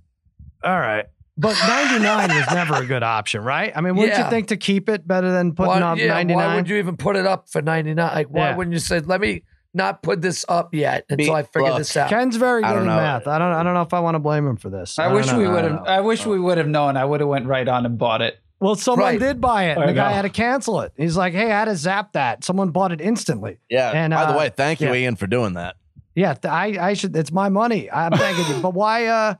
All 0.63 0.79
right. 0.79 1.05
But 1.37 1.55
99 1.67 2.29
was 2.35 2.47
never 2.51 2.75
a 2.75 2.85
good 2.85 3.03
option, 3.03 3.43
right? 3.43 3.71
I 3.75 3.81
mean, 3.81 3.95
wouldn't 3.95 4.17
Yeah. 4.17 4.25
you 4.25 4.29
think 4.31 4.47
to 4.47 4.57
keep 4.57 4.89
it 4.89 5.07
better 5.07 5.31
than 5.31 5.53
putting 5.53 5.81
Why, 5.81 5.81
up 5.81 5.97
yeah, 5.99 6.07
99? 6.07 6.47
why 6.47 6.55
would 6.55 6.67
you 6.67 6.77
even 6.77 6.97
put 6.97 7.15
it 7.15 7.27
up 7.27 7.47
for 7.47 7.61
99? 7.61 8.13
Like, 8.13 8.27
why 8.27 8.49
Yeah. 8.49 8.55
wouldn't 8.55 8.73
you 8.73 8.79
say, 8.79 8.99
let 9.01 9.21
me 9.21 9.43
not 9.73 10.01
put 10.01 10.21
this 10.21 10.43
up 10.49 10.73
yet 10.73 11.05
until 11.09 11.27
Be- 11.27 11.31
I 11.31 11.43
figure 11.43 11.69
look, 11.69 11.77
this 11.77 11.95
out? 11.95 12.09
Ken's 12.09 12.37
very 12.37 12.63
good 12.63 12.69
don't 12.69 12.81
in 12.81 12.87
math. 12.87 13.27
I 13.27 13.37
don't 13.37 13.51
I 13.53 13.61
don't 13.61 13.75
know 13.75 13.83
if 13.83 13.93
I 13.93 13.99
want 13.99 14.15
to 14.15 14.19
blame 14.19 14.47
him 14.47 14.57
for 14.57 14.71
this. 14.71 14.97
I, 14.97 15.05
don't 15.05 15.13
wish 15.13 15.27
know. 15.27 15.37
we 15.37 15.47
would 15.47 15.63
have. 15.63 15.83
I 15.85 15.99
wish 16.01 16.25
we 16.25 16.39
oh. 16.39 16.41
would 16.41 16.57
have 16.57 16.67
known. 16.67 16.97
I 16.97 17.05
would 17.05 17.19
have 17.19 17.29
went 17.29 17.45
right 17.45 17.67
on 17.67 17.85
and 17.85 17.99
bought 17.99 18.23
it. 18.23 18.39
Well, 18.59 18.75
someone 18.75 19.05
Right. 19.05 19.19
did 19.19 19.39
buy 19.39 19.65
it. 19.65 19.77
And 19.77 19.89
the 19.89 19.93
guy 19.93 20.11
had 20.11 20.23
to 20.23 20.29
cancel 20.29 20.81
it. 20.81 20.91
He's 20.97 21.15
like, 21.15 21.33
"Hey, 21.33 21.45
I 21.45 21.59
had 21.59 21.65
to 21.65 21.75
zap 21.75 22.13
that." 22.13 22.43
Someone 22.43 22.71
bought 22.71 22.91
it 22.91 22.99
instantly. 23.01 23.59
Yeah. 23.69 23.91
And, 23.91 24.11
By 24.13 24.25
the 24.25 24.33
uh, 24.33 24.37
way, 24.37 24.49
thank 24.49 24.81
you, 24.81 24.87
yeah. 24.87 24.95
Ian, 24.95 25.15
for 25.15 25.27
doing 25.27 25.53
that. 25.53 25.75
Yeah, 26.15 26.33
th- 26.33 26.51
I 26.51 26.89
I 26.89 26.93
should 26.93 27.15
it's 27.15 27.31
my 27.31 27.49
money. 27.49 27.91
I'm 27.91 28.11
thanking 28.13 28.55
you. 28.55 28.61
But 28.61 28.73
why 28.73 29.05
uh 29.05 29.35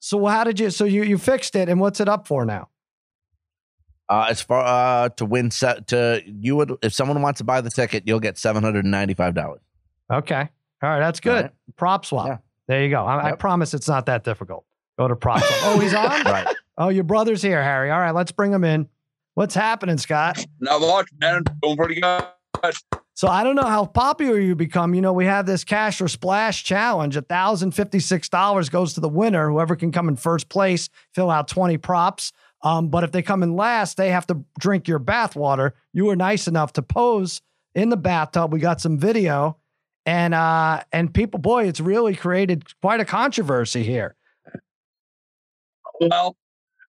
so 0.00 0.26
how 0.26 0.42
did 0.42 0.58
you 0.58 0.70
so 0.70 0.84
you 0.84 1.04
you 1.04 1.16
fixed 1.18 1.54
it 1.54 1.68
and 1.68 1.80
what's 1.80 2.00
it 2.00 2.08
up 2.08 2.26
for 2.26 2.44
now? 2.44 2.68
Uh, 4.08 4.26
as 4.28 4.40
far 4.42 4.64
uh, 4.64 5.08
to 5.10 5.24
win 5.24 5.52
set 5.52 5.86
to 5.86 6.20
you 6.26 6.56
would 6.56 6.72
if 6.82 6.92
someone 6.92 7.22
wants 7.22 7.38
to 7.38 7.44
buy 7.44 7.60
the 7.60 7.70
ticket, 7.70 8.02
you'll 8.06 8.18
get 8.18 8.36
seven 8.38 8.64
hundred 8.64 8.84
and 8.84 8.90
ninety 8.90 9.14
five 9.14 9.34
dollars. 9.34 9.60
Okay. 10.12 10.48
All 10.82 10.88
right, 10.90 10.98
that's 10.98 11.20
good. 11.20 11.36
All 11.36 11.42
right. 11.42 12.02
PropSwap. 12.02 12.26
Yeah. 12.26 12.36
There 12.66 12.82
you 12.82 12.90
go. 12.90 13.04
I, 13.04 13.28
I 13.30 13.32
promise 13.32 13.72
it's 13.74 13.86
not 13.86 14.06
that 14.06 14.24
difficult. 14.24 14.64
Go 14.98 15.06
to 15.06 15.14
PropSwap. 15.14 15.60
Oh, 15.62 15.78
he's 15.78 15.94
on? 15.94 16.10
Right. 16.24 16.46
Oh, 16.80 16.88
your 16.88 17.04
brother's 17.04 17.42
here, 17.42 17.62
Harry. 17.62 17.90
All 17.90 18.00
right, 18.00 18.14
let's 18.14 18.32
bring 18.32 18.52
him 18.52 18.64
in. 18.64 18.88
What's 19.34 19.54
happening, 19.54 19.98
Scott? 19.98 20.42
Not 20.60 20.80
much, 20.80 21.08
man. 21.20 21.44
Doing 21.60 21.76
pretty 21.76 22.00
good. 22.00 22.24
So 23.12 23.28
I 23.28 23.44
don't 23.44 23.54
know 23.54 23.66
how 23.66 23.84
popular 23.84 24.40
you 24.40 24.54
become. 24.54 24.94
You 24.94 25.02
know, 25.02 25.12
we 25.12 25.26
have 25.26 25.44
this 25.44 25.62
cash 25.62 26.00
or 26.00 26.08
splash 26.08 26.64
challenge. 26.64 27.18
thousand 27.28 27.72
fifty-six 27.72 28.30
dollars 28.30 28.70
goes 28.70 28.94
to 28.94 29.00
the 29.00 29.10
winner. 29.10 29.50
Whoever 29.50 29.76
can 29.76 29.92
come 29.92 30.08
in 30.08 30.16
first 30.16 30.48
place, 30.48 30.88
fill 31.14 31.30
out 31.30 31.48
twenty 31.48 31.76
props. 31.76 32.32
Um, 32.62 32.88
but 32.88 33.04
if 33.04 33.12
they 33.12 33.20
come 33.20 33.42
in 33.42 33.56
last, 33.56 33.98
they 33.98 34.10
have 34.10 34.26
to 34.28 34.42
drink 34.58 34.88
your 34.88 34.98
bath 34.98 35.36
water. 35.36 35.74
You 35.92 36.06
were 36.06 36.16
nice 36.16 36.48
enough 36.48 36.72
to 36.74 36.82
pose 36.82 37.42
in 37.74 37.90
the 37.90 37.98
bathtub. 37.98 38.54
We 38.54 38.58
got 38.58 38.80
some 38.80 38.96
video, 38.96 39.58
and 40.06 40.32
uh, 40.32 40.82
and 40.92 41.12
people, 41.12 41.40
boy, 41.40 41.68
it's 41.68 41.80
really 41.80 42.16
created 42.16 42.64
quite 42.80 43.00
a 43.00 43.04
controversy 43.04 43.82
here. 43.82 44.16
Well, 46.00 46.36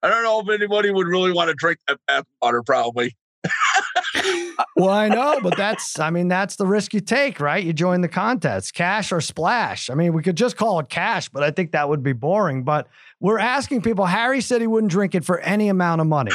I 0.01 0.09
don't 0.09 0.23
know 0.23 0.39
if 0.39 0.49
anybody 0.49 0.91
would 0.91 1.07
really 1.07 1.31
want 1.31 1.49
to 1.49 1.55
drink 1.55 1.79
that 1.87 1.99
bath 2.07 2.25
water, 2.41 2.63
probably. 2.63 3.15
Uh, 3.45 4.63
well, 4.75 4.89
I 4.89 5.07
know, 5.07 5.39
but 5.41 5.55
that's, 5.55 5.99
I 5.99 6.09
mean, 6.09 6.27
that's 6.27 6.55
the 6.57 6.65
risk 6.65 6.93
you 6.93 6.99
take, 6.99 7.39
right? 7.39 7.63
You 7.63 7.71
join 7.73 8.01
the 8.01 8.07
contest, 8.09 8.73
cash 8.73 9.11
or 9.11 9.21
splash. 9.21 9.89
I 9.89 9.93
mean, 9.93 10.13
we 10.13 10.21
could 10.23 10.35
just 10.35 10.57
call 10.57 10.79
it 10.79 10.89
cash, 10.89 11.29
but 11.29 11.43
I 11.43 11.51
think 11.51 11.71
that 11.71 11.87
would 11.87 12.03
be 12.03 12.13
boring. 12.13 12.63
But 12.63 12.87
we're 13.19 13.39
asking 13.39 13.81
people. 13.81 14.05
Harry 14.05 14.41
said 14.41 14.61
he 14.61 14.67
wouldn't 14.67 14.91
drink 14.91 15.15
it 15.15 15.23
for 15.23 15.39
any 15.39 15.69
amount 15.69 16.01
of 16.01 16.07
money. 16.07 16.31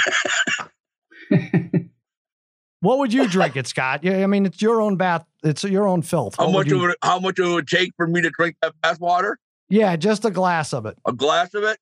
what 2.81 2.99
would 2.99 3.13
you 3.13 3.29
drink 3.29 3.57
it, 3.57 3.67
Scott? 3.67 4.05
Yeah, 4.05 4.23
I 4.23 4.27
mean, 4.27 4.47
it's 4.47 4.61
your 4.63 4.81
own 4.81 4.97
bath, 4.97 5.25
it's 5.43 5.65
your 5.65 5.87
own 5.89 6.03
filth. 6.03 6.37
How 6.37 6.45
What 6.47 6.55
would 6.55 6.67
much 6.67 6.71
you- 6.71 6.77
it 6.85 6.87
would 6.89 6.97
how 7.03 7.19
much 7.19 7.39
it 7.39 7.47
would 7.47 7.69
take 7.69 7.93
for 7.97 8.07
me 8.07 8.21
to 8.23 8.31
drink 8.31 8.57
that 8.63 8.75
bath 8.83 9.01
water? 9.01 9.39
Yeah, 9.69 9.97
just 9.97 10.25
a 10.25 10.31
glass 10.31 10.73
of 10.75 10.87
it. 10.87 10.97
A 11.07 11.13
glass 11.13 11.55
of 11.55 11.65
it? 11.65 11.79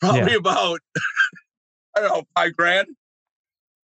Probably 0.00 0.34
about 0.34 0.80
I 1.96 2.00
don't 2.00 2.08
know, 2.10 2.22
five 2.36 2.56
grand. 2.56 2.88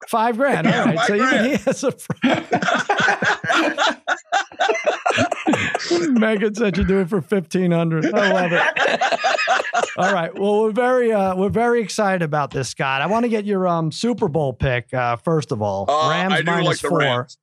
Five 0.10 0.38
grand. 0.38 0.68
All 0.68 0.74
Yeah, 0.74 0.86
right. 0.86 0.96
five 0.98 1.08
so 1.08 1.16
even 1.16 1.28
grand. 1.30 1.46
he 1.48 1.56
has 1.58 1.84
a. 1.84 1.94
Megan 6.12 6.56
said 6.56 6.78
you 6.78 6.84
do 6.84 7.00
it 7.00 7.10
for 7.10 7.22
fifteen 7.22 7.72
hundred. 7.72 8.14
I 8.14 8.32
love 8.32 8.52
it. 8.52 9.92
All 9.98 10.14
right. 10.14 10.34
Well, 10.38 10.62
we're 10.64 10.72
very 10.72 11.12
uh, 11.12 11.36
we're 11.36 11.50
very 11.50 11.82
excited 11.82 12.22
about 12.24 12.52
this, 12.52 12.70
Scott. 12.70 13.02
I 13.02 13.08
want 13.08 13.24
to 13.24 13.30
get 13.30 13.46
your 13.46 13.68
um 13.68 13.92
Super 13.92 14.28
Bowl 14.28 14.54
pick 14.54 14.94
uh, 14.94 15.16
first 15.18 15.52
of 15.52 15.62
all. 15.62 15.90
Uh, 15.90 16.10
Rams 16.10 16.44
minus 16.46 16.84
like 16.84 16.90
four. 16.92 17.00
Rams. 17.00 17.38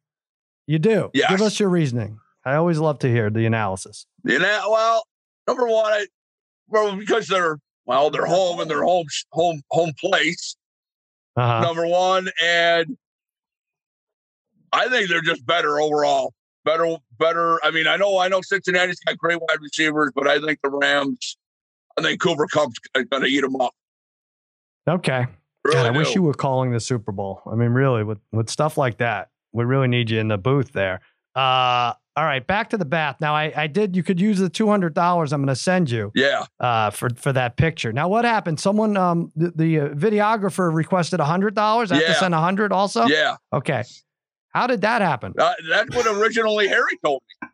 You 0.67 0.79
do. 0.79 1.11
Yes. 1.15 1.31
Give 1.31 1.43
us 1.43 1.59
your 1.61 1.69
reasoning. 1.69 2.19
I 2.45 2.55
always 2.57 2.79
love 2.79 2.99
to 3.01 3.09
hear 3.09 3.31
the 3.31 3.47
analysis. 3.47 4.07
You 4.25 4.39
know, 4.39 4.69
well, 4.71 5.05
number 5.47 5.67
one, 5.67 5.93
I, 5.93 6.07
well, 6.69 6.97
because 6.97 7.27
they're 7.29 7.59
well, 7.89 8.11
they're 8.11 8.27
home 8.27 8.61
and 8.61 8.71
their 8.71 8.85
home 8.85 9.07
home 9.33 9.63
home 9.71 9.93
place. 9.99 10.57
Uh-huh. 11.37 11.61
number 11.61 11.87
one, 11.87 12.29
and 12.43 12.97
I 14.73 14.89
think 14.89 15.09
they're 15.09 15.23
just 15.23 15.47
better 15.47 15.81
overall. 15.81 16.35
Better, 16.65 16.97
better. 17.19 17.65
I 17.65 17.71
mean, 17.71 17.87
I 17.87 17.97
know, 17.97 18.19
I 18.19 18.27
know 18.29 18.41
Cincinnati's 18.43 18.99
got 19.01 19.17
great 19.17 19.41
wide 19.41 19.61
receivers, 19.61 20.11
but 20.15 20.27
I 20.27 20.41
think 20.41 20.59
the 20.63 20.71
Rams, 20.71 21.39
I 21.97 22.03
think 22.03 22.21
Cooper 22.21 22.47
Kupp's 22.53 22.79
going 22.95 23.23
to 23.23 23.29
eat 23.29 23.41
them 23.41 23.57
up. 23.61 23.73
Okay. 24.89 25.27
Really 25.65 25.77
God, 25.77 25.87
I 25.87 25.93
do. 25.93 25.99
wish 25.99 26.15
you 26.15 26.23
were 26.23 26.35
calling 26.35 26.73
the 26.73 26.81
Super 26.81 27.13
Bowl. 27.13 27.41
I 27.51 27.55
mean, 27.55 27.71
really, 27.71 28.03
with 28.03 28.19
with 28.33 28.51
stuff 28.51 28.77
like 28.77 28.99
that, 28.99 29.29
we 29.53 29.65
really 29.65 29.89
need 29.89 30.11
you 30.11 30.19
in 30.19 30.29
the 30.29 30.39
booth 30.39 30.73
there. 30.73 31.01
Uh, 31.35 31.93
all 32.17 32.25
right, 32.25 32.45
back 32.45 32.71
to 32.71 32.77
the 32.77 32.85
bath. 32.85 33.17
Now, 33.21 33.35
I, 33.35 33.53
I 33.57 33.67
did. 33.69 33.95
You 33.95 34.03
could 34.03 34.21
use 34.21 34.39
the 34.41 34.49
two 34.49 34.67
hundred 34.69 34.93
dollars 34.95 35.33
I'm 35.33 35.41
going 35.41 35.55
to 35.55 35.55
send 35.61 35.89
you 35.91 36.11
Yeah, 36.17 36.47
uh, 36.59 36.91
for 36.91 37.11
for 37.11 37.33
that 37.33 37.57
picture. 37.57 37.93
Now, 37.93 38.09
what 38.09 38.25
happened? 38.25 38.59
Someone, 38.59 38.97
um, 38.97 39.31
the, 39.37 39.53
the 39.55 39.81
uh, 39.81 39.89
videographer 39.91 40.73
requested 40.75 41.21
hundred 41.21 41.55
dollars. 41.55 41.93
I 41.93 41.97
have 41.97 42.07
to 42.07 42.15
send 42.15 42.35
a 42.35 42.41
hundred 42.41 42.73
also. 42.73 43.07
yeah. 43.07 43.37
Okay. 43.53 43.85
How 44.53 44.67
did 44.67 44.81
that 44.81 45.01
happen? 45.03 45.35
Uh, 45.39 45.53
that's 45.69 45.95
what 45.95 46.07
originally 46.07 46.67
Harry 46.69 46.99
told 47.05 47.23
me. 47.43 47.49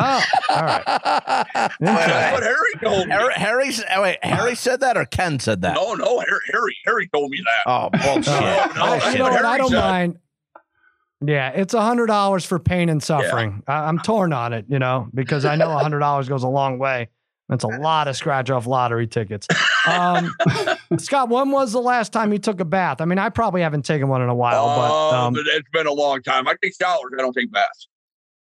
Oh, 0.00 0.22
all 0.50 0.62
right. 0.62 0.82
That's 1.02 1.74
Interesting. 1.80 2.32
what 2.32 2.42
Harry 2.44 2.72
told 2.80 3.06
me. 3.08 3.12
Harry, 3.12 3.32
Harry, 3.34 3.72
oh, 3.96 4.02
wait, 4.02 4.18
Harry 4.24 4.54
said 4.54 4.78
that 4.80 4.96
or 4.96 5.04
Ken 5.06 5.40
said 5.40 5.62
that? 5.62 5.74
No, 5.74 5.94
no, 5.94 6.20
Harry, 6.20 6.40
Harry, 6.52 6.76
Harry 6.84 7.08
told 7.12 7.30
me 7.32 7.38
that. 7.44 7.68
Oh 7.70 7.90
bullshit! 7.90 8.28
Oh, 8.28 8.72
no, 8.76 8.82
I- 8.84 9.10
you 9.12 9.18
know 9.18 9.24
what? 9.30 9.44
I 9.44 9.58
don't 9.58 9.70
said- 9.70 9.80
mind. 9.80 10.18
Yeah, 11.24 11.50
it's 11.50 11.74
a 11.74 11.82
hundred 11.82 12.06
dollars 12.06 12.44
for 12.44 12.58
pain 12.58 12.88
and 12.88 13.02
suffering. 13.02 13.62
I, 13.66 13.84
I'm 13.88 13.98
torn 13.98 14.32
on 14.32 14.52
it, 14.52 14.66
you 14.68 14.78
know, 14.78 15.08
because 15.12 15.44
I 15.44 15.56
know 15.56 15.70
a 15.72 15.78
hundred 15.78 15.98
dollars 15.98 16.28
goes 16.28 16.44
a 16.44 16.48
long 16.48 16.78
way. 16.78 17.08
That's 17.48 17.64
a 17.64 17.68
lot 17.68 18.08
of 18.08 18.16
scratch 18.16 18.50
off 18.50 18.66
lottery 18.66 19.06
tickets. 19.06 19.46
Um, 19.86 20.32
Scott, 20.98 21.30
when 21.30 21.50
was 21.50 21.72
the 21.72 21.80
last 21.80 22.12
time 22.12 22.30
you 22.30 22.38
took 22.38 22.60
a 22.60 22.64
bath? 22.64 23.00
I 23.00 23.06
mean, 23.06 23.18
I 23.18 23.30
probably 23.30 23.62
haven't 23.62 23.86
taken 23.86 24.06
one 24.08 24.20
in 24.22 24.28
a 24.28 24.34
while, 24.34 24.66
but 24.66 24.90
Oh, 24.92 25.16
um, 25.16 25.32
but 25.34 25.44
it's 25.46 25.68
been 25.72 25.86
a 25.86 25.92
long 25.92 26.22
time. 26.22 26.46
I 26.46 26.54
take 26.62 26.74
showers. 26.80 27.10
I 27.14 27.22
don't 27.22 27.32
take 27.32 27.50
baths. 27.50 27.88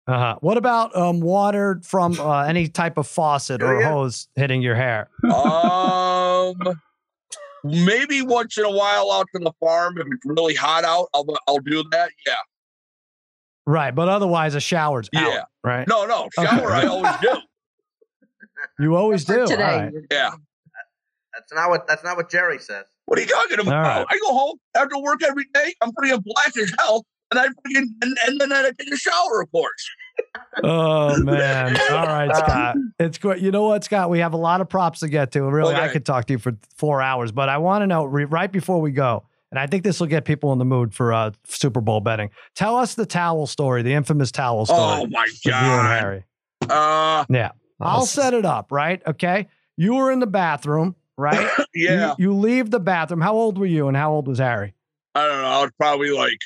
uh-huh. 0.07 0.37
what 0.41 0.59
about 0.59 0.95
um, 0.95 1.21
water 1.21 1.81
from 1.83 2.21
uh, 2.21 2.43
any 2.43 2.69
type 2.69 2.99
of 2.99 3.07
faucet 3.09 3.63
or 3.63 3.81
Yeah. 3.81 3.91
hose 3.93 4.29
hitting 4.37 4.61
your 4.61 4.75
hair? 4.75 5.09
Um, 5.35 6.55
maybe 7.65 8.23
once 8.23 8.59
in 8.59 8.65
a 8.65 8.71
while 8.71 9.11
out 9.11 9.27
to 9.35 9.39
the 9.43 9.53
farm 9.59 9.97
if 9.99 10.07
it's 10.07 10.25
really 10.27 10.55
hot 10.55 10.85
out, 10.85 11.09
I'll 11.15 11.25
I'll 11.49 11.59
do 11.61 11.83
that. 11.93 12.11
Yeah. 12.27 12.35
Right, 13.67 13.95
but 13.95 14.09
otherwise, 14.09 14.55
a 14.55 14.61
shower's 14.61 15.09
out. 15.15 15.23
Yeah. 15.33 15.43
Right, 15.65 15.87
No, 15.87 16.05
no, 16.07 16.29
shower 16.35 16.73
I 16.73 16.87
always 16.87 17.13
do. 17.23 17.37
you 18.81 18.97
always 18.97 19.25
do. 19.25 19.47
Today. 19.47 19.63
All 19.63 19.81
right. 19.81 19.93
Yeah. 20.11 20.31
That's 21.35 21.53
not 21.55 21.71
what. 21.71 21.87
That's 21.87 22.05
not 22.05 22.17
what 22.17 22.31
Jerry 22.31 22.59
says. 22.59 22.85
What 23.07 23.19
are 23.19 23.23
you 23.23 23.29
talking 23.29 23.61
about? 23.61 23.73
right. 23.83 24.07
I 24.09 24.19
go 24.19 24.33
home 24.33 24.57
after 24.77 24.99
work 24.99 25.23
every 25.23 25.47
day. 25.55 25.75
I'm 25.81 25.91
freaking 25.93 26.23
black 26.25 26.57
as 26.57 26.73
hell, 26.79 27.07
and 27.31 27.41
I 27.41 27.47
freaking 27.47 27.87
and, 28.03 28.17
and 28.27 28.41
then 28.41 28.53
I 28.53 28.71
take 28.79 28.93
a 28.93 28.97
shower, 28.97 29.41
of 29.43 29.51
course. 29.53 29.91
Oh 30.63 31.17
man! 31.23 31.75
All 31.91 32.07
right, 32.07 32.31
Scott. 32.37 32.77
It's 33.01 33.17
great. 33.17 33.41
You 33.41 33.51
know 33.51 33.63
what, 33.67 33.83
Scott? 33.83 34.11
We 34.11 34.19
have 34.19 34.35
a 34.35 34.37
lot 34.37 34.61
of 34.61 34.69
props 34.69 35.01
to 35.01 35.09
get 35.09 35.33
to. 35.33 35.43
Really, 35.45 35.75
I 35.75 35.89
could 35.89 36.05
talk 36.05 36.27
to 36.27 36.35
you 36.35 36.39
for 36.39 36.53
four 36.77 37.01
hours, 37.01 37.33
but 37.33 37.49
I 37.49 37.57
want 37.59 37.81
to 37.83 37.87
know 37.87 38.05
re- 38.05 38.27
right 38.27 38.53
before 38.53 38.81
we 38.83 38.91
go, 38.93 39.25
and 39.53 39.59
I 39.59 39.67
think 39.67 39.85
this 39.85 40.01
will 40.01 40.07
get 40.07 40.25
people 40.25 40.51
in 40.55 40.59
the 40.59 40.65
mood 40.65 40.95
for 40.95 41.13
uh, 41.13 41.31
Super 41.45 41.83
Bowl 41.83 42.01
betting. 42.01 42.31
Tell 42.55 42.75
us 42.77 42.95
the 42.95 43.05
towel 43.05 43.47
story, 43.47 43.83
the 43.83 43.93
infamous 43.93 44.33
towel 44.33 44.65
story. 44.65 44.81
Oh 44.81 45.07
my 45.09 45.25
with 45.25 45.45
you 45.45 45.53
and 45.53 45.87
god. 45.87 46.01
Harry. 46.01 46.25
Uh, 46.71 47.25
Yeah, 47.29 47.51
I'll 47.79 48.07
set 48.07 48.33
it 48.33 48.47
up. 48.47 48.73
Right? 48.73 49.03
Okay. 49.07 49.49
You 49.77 49.97
were 49.97 50.11
in 50.11 50.21
the 50.21 50.27
bathroom, 50.27 50.97
right? 51.19 51.51
yeah. 51.75 52.15
You, 52.17 52.31
you 52.31 52.35
leave 52.35 52.71
the 52.71 52.81
bathroom. 52.81 53.21
How 53.21 53.35
old 53.35 53.59
were 53.59 53.67
you, 53.67 53.89
and 53.89 53.97
how 53.97 54.13
old 54.13 54.27
was 54.27 54.39
Harry? 54.39 54.73
I 55.15 55.27
don't 55.27 55.43
know. 55.43 55.49
I 55.49 55.61
was 55.63 55.71
probably 55.79 56.11
like, 56.13 56.39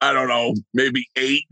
I 0.00 0.14
don't 0.14 0.28
know, 0.28 0.54
maybe 0.72 1.06
eight. 1.16 1.44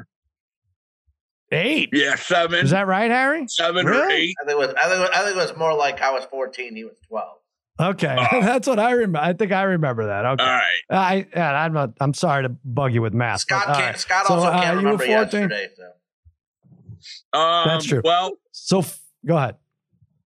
Eight. 1.52 1.90
Yeah, 1.92 2.14
seven. 2.14 2.64
Is 2.64 2.70
that 2.70 2.86
right, 2.86 3.10
Harry? 3.10 3.46
seven 3.48 3.86
or 3.86 4.10
eight? 4.10 4.34
I 4.42 4.46
think 4.46 4.50
it 4.52 4.58
was. 4.58 4.74
I 4.82 4.88
think. 4.88 4.96
It 4.96 5.00
was, 5.00 5.10
I 5.14 5.24
think 5.24 5.36
it 5.36 5.40
was 5.50 5.56
more 5.58 5.74
like 5.74 6.00
I 6.00 6.10
was 6.10 6.24
14. 6.24 6.74
He 6.74 6.84
was 6.84 6.96
12. 7.08 7.36
Okay, 7.80 8.16
Oh. 8.32 8.32
that's 8.40 8.68
what 8.68 8.78
I 8.78 8.92
remember. 8.92 9.18
I 9.18 9.32
think 9.32 9.50
I 9.52 9.62
remember 9.62 10.06
that. 10.06 10.24
Okay. 10.24 10.42
All 10.44 10.48
right. 10.48 10.80
I 10.90 11.26
yeah, 11.34 11.52
I'm 11.64 11.72
not. 11.72 11.90
I'm 12.00 12.14
sorry 12.14 12.44
to 12.44 12.48
bug 12.64 12.94
you 12.94 13.02
with 13.02 13.14
math. 13.14 13.40
Scott 13.40 13.64
but, 13.66 13.74
all 13.74 13.80
can't. 13.80 13.92
right. 13.94 14.00
Scott 14.00 14.26
So, 14.26 14.34
also 14.34 14.46
uh, 14.48 14.62
can't 14.62 14.80
you 14.80 14.86
were 14.86 14.92
remember 14.96 15.06
14? 15.06 15.50
yesterday. 15.50 15.68
So 15.76 17.38
Um, 17.38 17.68
That's 17.68 17.84
true. 17.84 18.00
Well, 18.04 18.32
So 18.52 18.78
f- 18.78 19.00
go 19.26 19.36
ahead. 19.36 19.56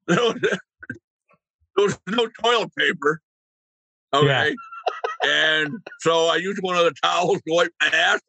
there 0.06 0.18
was, 0.22 0.34
there 0.42 0.58
was 1.86 1.98
no 2.08 2.28
toilet 2.42 2.70
paper. 2.76 3.20
Okay. 4.12 4.54
And 5.26 5.70
so 6.00 6.26
I 6.26 6.36
used 6.36 6.58
one 6.62 6.76
of 6.76 6.84
the 6.84 6.94
towels 7.02 7.38
to 7.38 7.42
wipe 7.54 7.72
my 7.80 7.88
ass, 7.88 8.20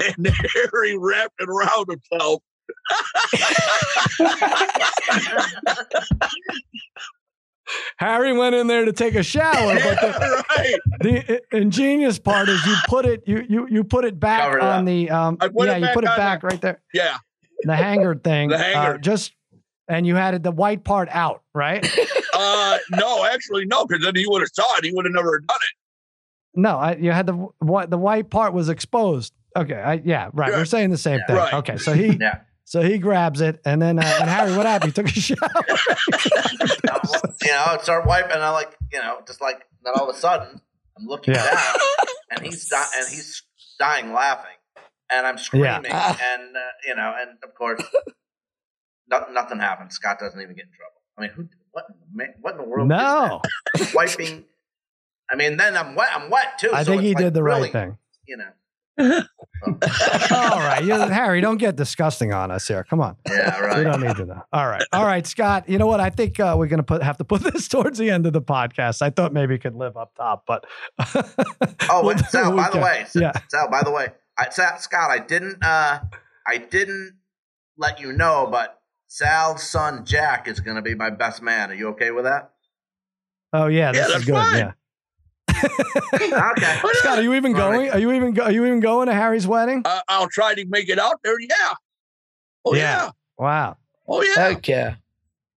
and 0.16 0.26
Harry 0.72 0.96
wrapped 0.98 1.34
it 1.40 1.48
around 1.48 1.88
himself. 1.90 2.42
Harry 8.02 8.32
went 8.36 8.54
in 8.54 8.66
there 8.66 8.84
to 8.84 8.92
take 8.92 9.14
a 9.14 9.22
shower, 9.22 9.74
but 9.74 10.00
the, 10.00 10.44
right. 10.58 10.78
the 11.00 11.42
ingenious 11.56 12.18
part 12.18 12.48
is 12.48 12.64
you 12.66 12.74
put 12.88 13.06
it 13.06 13.22
you 13.26 13.44
you 13.48 13.68
you 13.70 13.84
put 13.84 14.04
it 14.04 14.18
back 14.18 14.42
Cover 14.42 14.58
it 14.58 14.62
on 14.62 14.80
up. 14.80 14.84
the 14.86 15.10
um 15.10 15.36
put 15.36 15.52
yeah 15.66 15.76
you 15.76 15.86
put 15.94 16.04
it 16.04 16.10
on 16.10 16.16
back 16.16 16.42
right 16.42 16.60
there 16.60 16.80
Yeah. 16.92 17.16
the 17.62 17.76
hanger 17.76 18.14
thing 18.16 18.48
The 18.50 18.56
uh, 18.56 18.58
hanger. 18.58 18.98
just 18.98 19.32
and 19.88 20.06
you 20.06 20.14
had 20.16 20.34
it, 20.34 20.42
the 20.42 20.50
white 20.52 20.84
part 20.84 21.08
out 21.10 21.42
right 21.54 21.86
Uh, 22.34 22.78
no, 22.92 23.26
actually, 23.26 23.66
no, 23.66 23.84
because 23.84 24.02
then 24.02 24.16
he 24.16 24.26
would 24.26 24.40
have 24.40 24.48
saw 24.54 24.64
it. 24.78 24.84
He 24.86 24.90
would 24.92 25.04
have 25.04 25.12
never 25.12 25.38
done 25.40 25.56
it. 25.56 25.76
no 26.58 26.78
I, 26.78 26.96
you 26.96 27.12
had 27.12 27.26
the 27.26 27.34
what 27.58 27.90
the 27.90 27.98
white 27.98 28.30
part 28.30 28.52
was 28.54 28.68
exposed 28.70 29.32
okay 29.56 29.74
I, 29.76 30.00
yeah 30.04 30.30
right 30.32 30.50
Yeah. 30.50 30.56
we're 30.58 30.64
saying 30.64 30.90
the 30.90 30.96
same 30.98 31.20
thing 31.26 31.36
Right. 31.36 31.52
okay 31.54 31.76
so 31.76 31.92
he 31.92 32.16
yeah. 32.18 32.40
So 32.72 32.80
he 32.80 32.96
grabs 32.96 33.42
it 33.42 33.60
and 33.66 33.82
then 33.82 33.98
uh, 33.98 34.18
and 34.20 34.30
Harry 34.30 34.56
what 34.56 34.64
happened 34.64 34.92
he 34.92 35.02
took 35.02 35.06
a 35.14 35.20
shower 35.20 35.36
you 37.42 37.50
know, 37.52 37.64
I'd 37.66 37.80
start 37.82 38.06
wiping, 38.06 38.32
and 38.32 38.42
I 38.42 38.50
like, 38.50 38.76
you 38.92 38.98
know, 38.98 39.18
just 39.26 39.40
like 39.42 39.60
then 39.84 39.92
all 39.96 40.08
of 40.08 40.16
a 40.16 40.18
sudden, 40.18 40.60
I'm 40.96 41.06
looking 41.06 41.34
Yeah. 41.34 41.44
down, 41.44 41.74
and 42.30 42.46
he's 42.46 42.68
di- 42.68 42.90
and 42.96 43.08
he's 43.08 43.42
dying 43.78 44.12
laughing, 44.12 44.56
and 45.10 45.26
I'm 45.26 45.36
screaming, 45.38 45.86
and 45.92 46.56
uh, 46.56 46.60
you 46.86 46.94
know, 46.94 47.12
and 47.20 47.30
of 47.44 47.54
course, 47.54 47.82
no, 49.10 49.24
nothing 49.32 49.58
happens. 49.58 49.94
Scott 49.94 50.18
doesn't 50.18 50.40
even 50.40 50.54
get 50.56 50.66
in 50.66 50.72
trouble. 50.72 51.00
I 51.18 51.20
mean, 51.22 51.30
who? 51.30 51.48
What? 51.72 51.84
in 51.90 52.16
the 52.16 52.24
What 52.40 52.52
in 52.52 52.58
the 52.58 52.64
world? 52.68 52.88
no 52.88 53.40
wiping. 53.94 54.44
I 55.30 55.36
mean, 55.36 55.56
then 55.56 55.76
I'm 55.76 55.94
wet. 55.94 56.08
I'm 56.14 56.30
wet 56.30 56.58
too. 56.58 56.70
I 56.72 56.82
so 56.84 56.92
think 56.92 57.02
he 57.02 57.14
like 57.14 57.24
did 57.24 57.34
the 57.34 57.42
really, 57.42 57.62
right 57.62 57.72
thing 57.72 57.98
You 58.26 58.36
know. 58.38 58.50
All 58.98 60.58
right 60.58 60.82
you, 60.84 60.94
Harry 60.94 61.40
don't 61.40 61.56
get 61.58 61.76
disgusting 61.76 62.32
on 62.32 62.50
us 62.50 62.68
here 62.68 62.84
come 62.84 63.00
on 63.00 63.16
Yeah. 63.26 63.58
right. 63.60 63.78
We 63.78 63.84
don't 63.84 64.00
need 64.02 64.16
to 64.16 64.26
know. 64.26 64.42
All 64.52 64.66
right. 64.68 64.82
All 64.92 65.04
right, 65.06 65.26
Scott. 65.26 65.68
You 65.68 65.78
know 65.78 65.86
what? 65.86 66.00
I 66.00 66.10
think 66.10 66.38
uh, 66.38 66.54
we're 66.58 66.66
going 66.66 66.78
to 66.78 66.82
put 66.84 67.02
have 67.02 67.16
to 67.18 67.24
put 67.24 67.40
this 67.52 67.68
towards 67.68 67.98
the 67.98 68.10
end 68.10 68.26
of 68.26 68.32
the 68.32 68.42
podcast. 68.42 69.00
I 69.02 69.10
thought 69.10 69.32
maybe 69.32 69.54
it 69.54 69.62
could 69.62 69.74
live 69.74 69.96
up 69.96 70.14
top, 70.14 70.44
but 70.46 70.64
Oh, 71.90 72.00
we'll 72.02 72.08
wait, 72.14 72.18
Sal. 72.26 72.54
By 72.56 72.68
the 72.70 72.78
way, 72.80 73.04
Sal, 73.08 73.22
yeah. 73.22 73.32
Sal. 73.48 73.70
By 73.70 73.82
the 73.82 73.90
way, 73.90 74.08
I, 74.38 74.48
Sal, 74.50 74.78
Scott, 74.78 75.10
I 75.10 75.18
didn't. 75.18 75.64
uh 75.64 76.00
I 76.46 76.58
didn't 76.58 77.16
let 77.78 78.00
you 78.00 78.12
know, 78.12 78.48
but 78.50 78.78
Sal's 79.06 79.62
son 79.62 80.04
Jack 80.04 80.48
is 80.48 80.60
going 80.60 80.76
to 80.76 80.82
be 80.82 80.94
my 80.94 81.10
best 81.10 81.40
man. 81.42 81.70
Are 81.70 81.74
you 81.74 81.88
okay 81.90 82.10
with 82.10 82.24
that? 82.24 82.50
Oh 83.52 83.66
yeah, 83.66 83.92
this 83.92 84.00
Yeah, 84.00 84.06
is 84.06 84.12
that's 84.12 84.24
good. 84.24 84.34
fine. 84.34 84.56
Yeah. 84.58 84.72
Okay. 85.64 86.28
Scott, 86.94 87.18
are 87.18 87.22
you 87.22 87.34
even 87.34 87.54
All 87.58 87.70
right. 87.70 87.76
going? 87.76 87.90
Are 87.90 87.98
you 87.98 88.12
even 88.12 88.32
go, 88.34 88.44
are 88.44 88.52
you 88.52 88.64
even 88.66 88.80
going 88.80 89.08
to 89.08 89.14
Harry's 89.14 89.46
wedding? 89.46 89.82
Uh, 89.84 90.00
I'll 90.08 90.28
try 90.28 90.54
to 90.54 90.64
make 90.66 90.88
it 90.88 90.98
out 90.98 91.20
there. 91.24 91.38
Yeah. 91.40 91.74
Oh, 92.64 92.74
Yeah. 92.74 92.80
yeah. 93.04 93.10
Wow. 93.38 93.76
Oh, 94.08 94.22
yeah. 94.22 94.34
Heck 94.48 94.68
yeah. 94.68 94.94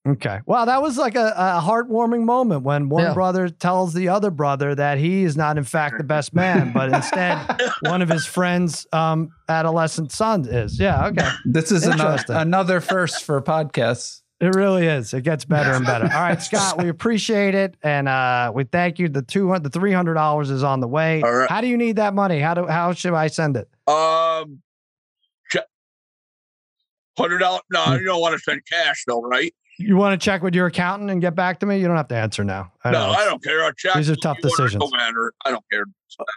Okay. 0.05 0.41
Wow, 0.45 0.65
that 0.65 0.81
was 0.81 0.97
like 0.97 1.15
a, 1.15 1.33
a 1.37 1.61
heartwarming 1.63 2.23
moment 2.23 2.63
when 2.63 2.89
one 2.89 3.03
Yeah. 3.05 3.13
brother 3.13 3.47
tells 3.47 3.93
the 3.93 4.09
other 4.09 4.31
brother 4.31 4.75
that 4.75 4.97
he 4.97 5.23
is 5.23 5.37
not, 5.37 5.57
in 5.57 5.63
fact, 5.63 5.97
the 5.97 6.03
best 6.03 6.33
man, 6.35 6.73
but 6.73 6.91
instead 6.93 7.37
one 7.83 8.01
of 8.01 8.09
his 8.09 8.25
friends' 8.25 8.85
um, 8.91 9.29
adolescent 9.47 10.11
son 10.11 10.45
is. 10.45 10.77
Yeah. 10.77 11.07
Okay. 11.07 11.29
This 11.45 11.71
is 11.71 11.85
another, 11.85 12.03
Interesting. 12.03 12.35
another 12.35 12.81
first 12.81 13.23
for 13.23 13.41
podcasts. 13.41 14.22
It 14.43 14.55
really 14.55 14.87
is. 14.87 15.13
It 15.13 15.23
gets 15.23 15.45
better 15.45 15.71
and 15.71 15.85
better. 15.85 16.05
All 16.05 16.21
right, 16.21 16.41
Scott, 16.41 16.77
we 16.77 16.89
appreciate 16.89 17.55
it, 17.55 17.77
and 17.81 18.09
uh, 18.09 18.51
we 18.53 18.65
thank 18.65 18.99
you. 18.99 19.07
The 19.07 19.21
two 19.21 19.47
hundred, 19.47 19.63
the 19.63 19.69
three 19.69 19.93
hundred 19.93 20.15
dollars 20.15 20.49
is 20.49 20.63
on 20.63 20.81
the 20.81 20.87
way. 20.87 21.21
All 21.21 21.33
right. 21.33 21.49
How 21.49 21.61
do 21.61 21.67
you 21.67 21.77
need 21.77 21.95
that 21.95 22.13
money? 22.13 22.39
How 22.39 22.53
do 22.53 22.67
how 22.67 22.93
should 22.93 23.13
I 23.13 23.27
send 23.27 23.55
it? 23.55 23.69
Um, 23.87 24.61
hundred 27.17 27.39
dollars. 27.39 27.61
No, 27.71 27.93
you 27.93 28.05
don't 28.05 28.21
want 28.21 28.35
to 28.35 28.39
send 28.39 28.65
cash 28.65 29.03
though, 29.07 29.21
right? 29.21 29.53
You 29.79 29.95
want 29.95 30.19
to 30.19 30.23
check 30.23 30.43
with 30.43 30.53
your 30.53 30.67
accountant 30.67 31.09
and 31.09 31.19
get 31.19 31.35
back 31.35 31.59
to 31.61 31.65
me? 31.65 31.79
You 31.79 31.87
don't 31.87 31.97
have 31.97 32.07
to 32.09 32.15
answer 32.15 32.43
now. 32.43 32.71
I 32.83 32.91
no, 32.91 33.07
know. 33.07 33.11
I 33.13 33.25
don't 33.25 33.43
care. 33.43 33.63
I'll 33.63 33.73
check. 33.73 33.95
These 33.95 34.09
are 34.09 34.15
tough 34.15 34.37
You 34.43 34.49
order, 34.49 34.63
decisions. 34.63 34.81
Don't 34.83 34.95
matter. 34.95 35.33
I 35.45 35.49
don't 35.51 35.63
care. 35.71 35.85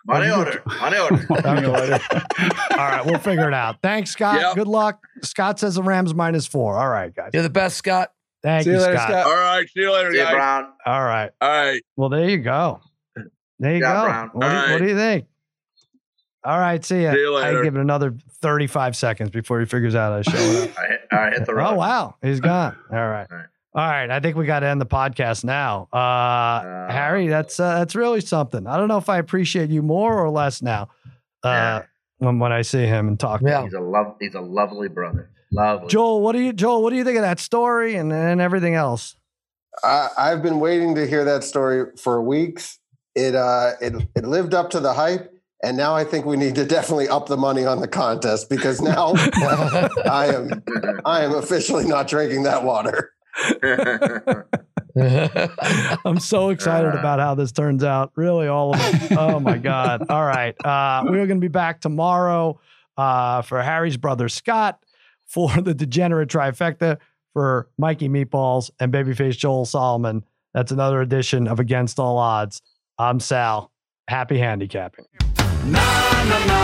Money 0.07 0.31
order. 0.31 0.63
Money 0.81 0.99
order. 0.99 1.95
Okay. 1.95 2.21
All 2.73 2.77
right, 2.79 3.03
we'll 3.05 3.19
figure 3.19 3.47
it 3.47 3.55
out. 3.55 3.83
Thanks, 3.83 4.11
Scott. 4.11 4.41
Yep. 4.41 4.55
Good 4.55 4.69
luck. 4.69 5.03
Scott 5.23 5.59
says 5.61 5.75
the 5.75 5.83
Rams 5.83 6.15
minus 6.15 6.47
four. 6.47 6.79
All 6.79 6.89
right, 6.89 7.15
guys. 7.15 7.31
You're 7.35 7.43
the 7.43 7.51
best, 7.51 7.77
Scott. 7.77 8.13
Thank 8.43 8.65
See 8.65 8.71
you, 8.71 8.77
you 8.77 8.83
later, 8.83 8.97
Scott. 8.97 9.09
Scott. 9.11 9.27
All 9.27 9.35
right. 9.35 9.67
See 9.69 9.81
you 9.81 9.93
later, 9.93 10.13
See 10.13 10.19
you, 10.19 10.25
guys. 10.25 10.33
Brown. 10.35 10.73
All 10.87 11.05
right. 11.05 11.31
All 11.41 11.49
right. 11.49 11.83
Well, 11.97 12.09
there 12.09 12.29
you 12.29 12.39
go. 12.39 12.81
There 13.59 13.75
you 13.75 13.81
Yeah, 13.81 13.93
go. 13.93 14.05
Brown. 14.05 14.31
What, 14.33 14.41
do 14.41 14.47
you, 14.47 14.59
All 14.61 14.71
what 14.71 14.79
do 14.79 14.89
you 14.89 14.97
think? 14.97 15.27
All 16.47 16.59
right, 16.61 16.85
see 16.85 17.03
ya. 17.03 17.13
See 17.13 17.19
you 17.19 17.37
I 17.37 17.63
give 17.63 17.75
it 17.77 17.81
another 17.81 18.15
35 18.41 18.95
seconds 18.97 19.31
before 19.31 19.59
he 19.61 19.67
figures 19.67 19.95
out 19.95 20.13
I 20.13 20.23
to 20.23 20.31
show 20.31 20.37
it 20.39 20.71
up. 20.71 20.79
I 20.79 20.87
hit, 20.87 21.01
I 21.13 21.31
hit 21.31 21.47
the 21.47 21.55
road. 21.55 21.73
Oh 21.73 21.75
wow, 21.75 22.15
he's 22.23 22.41
gone. 22.41 22.77
All 22.93 22.97
right. 22.97 23.27
All 23.31 23.37
right. 23.37 23.47
All 23.75 23.87
right. 23.87 24.11
I 24.11 24.21
think 24.21 24.37
we 24.37 24.47
got 24.47 24.61
to 24.61 24.67
end 24.67 24.81
the 24.81 24.87
podcast 24.87 25.45
now. 25.45 25.89
Uh, 25.93 26.91
Harry, 26.91 27.27
that's 27.29 27.61
uh, 27.61 27.79
that's 27.81 27.95
really 27.95 28.21
something. 28.21 28.67
I 28.67 28.77
don't 28.77 28.89
know 28.89 28.97
if 28.99 29.09
I 29.09 29.19
appreciate 29.19 29.69
you 29.71 29.83
more 29.83 30.19
or 30.19 30.31
less 30.31 30.63
now. 30.63 30.89
Uh, 31.45 31.49
Yeah. 31.49 31.83
when 32.19 32.39
when 32.39 32.53
I 32.53 32.63
see 32.63 32.87
him 32.87 33.09
and 33.09 33.19
talk. 33.21 33.41
to 33.41 33.47
Yeah. 33.47 33.59
him. 33.59 33.65
He's 33.65 33.75
a 33.75 33.81
love. 33.81 34.17
He's 34.21 34.35
a 34.35 34.41
lovely 34.41 34.89
brother. 34.89 35.31
Lovely. 35.53 35.89
Joel, 35.89 36.23
what 36.23 36.33
do 36.33 36.41
you 36.41 36.53
Joel? 36.53 36.83
What 36.83 36.91
do 36.91 36.97
you 36.97 37.05
think 37.05 37.17
of 37.17 37.23
that 37.23 37.39
story 37.41 37.97
and 37.97 38.13
and 38.13 38.41
everything 38.41 38.75
else? 38.75 39.17
I, 39.85 40.09
I've 40.17 40.43
been 40.43 40.59
waiting 40.59 40.95
to 40.95 41.07
hear 41.07 41.25
that 41.27 41.45
story 41.45 41.91
for 41.99 42.23
weeks. 42.23 42.79
It 43.15 43.35
uh, 43.35 43.73
it 43.81 43.95
it 44.15 44.25
lived 44.25 44.55
up 44.55 44.71
to 44.71 44.81
the 44.81 44.95
hype. 44.95 45.33
And 45.63 45.77
now 45.77 45.95
I 45.95 46.05
think 46.05 46.27
we 46.27 46.37
need 46.37 46.55
to 46.57 46.67
definitely 46.67 47.09
up 47.09 47.27
the 47.27 47.37
money 47.37 47.65
on 47.65 47.81
the 47.81 47.89
contest 47.89 48.51
because 48.51 48.81
now 48.81 49.15
I 50.05 50.33
am 50.35 50.63
I 51.05 51.25
am 51.25 51.35
officially 51.35 51.87
not 51.87 52.09
drinking 52.09 52.43
that 52.43 52.63
water. 52.63 53.13
I'm 56.05 56.19
so 56.19 56.51
excited 56.51 56.95
about 56.95 57.21
how 57.21 57.35
this 57.35 57.53
turns 57.53 57.85
out. 57.85 58.13
Really, 58.17 58.49
all 58.49 58.75
of 58.75 58.81
it. 58.81 59.13
Oh 59.13 59.41
my 59.41 59.59
God. 59.59 60.07
All 60.09 60.25
right. 60.25 60.55
Uh, 60.65 61.05
we're 61.05 61.27
going 61.27 61.41
to 61.41 61.45
be 61.45 61.49
back 61.49 61.81
tomorrow 61.81 62.59
uh, 62.97 63.43
for 63.43 63.63
Harry's 63.63 63.99
brother 63.99 64.29
Scott, 64.29 64.83
for 65.27 65.51
the 65.61 65.75
degenerate 65.75 66.31
trifecta, 66.31 66.99
for 67.35 67.69
Mikey 67.77 68.09
Meatballs 68.09 68.71
and 68.81 68.93
Babyface 68.93 69.37
Joel 69.37 69.67
Solomon. 69.67 70.25
That's 70.55 70.73
another 70.73 71.03
edition 71.03 71.47
of 71.47 71.61
Against 71.61 71.99
All 71.99 72.17
Odds. 72.17 72.63
I'm 72.99 73.21
Sal. 73.21 73.71
Happy 74.09 74.39
handicapping. 74.39 75.05
Na 75.73 75.81
na 76.25 76.57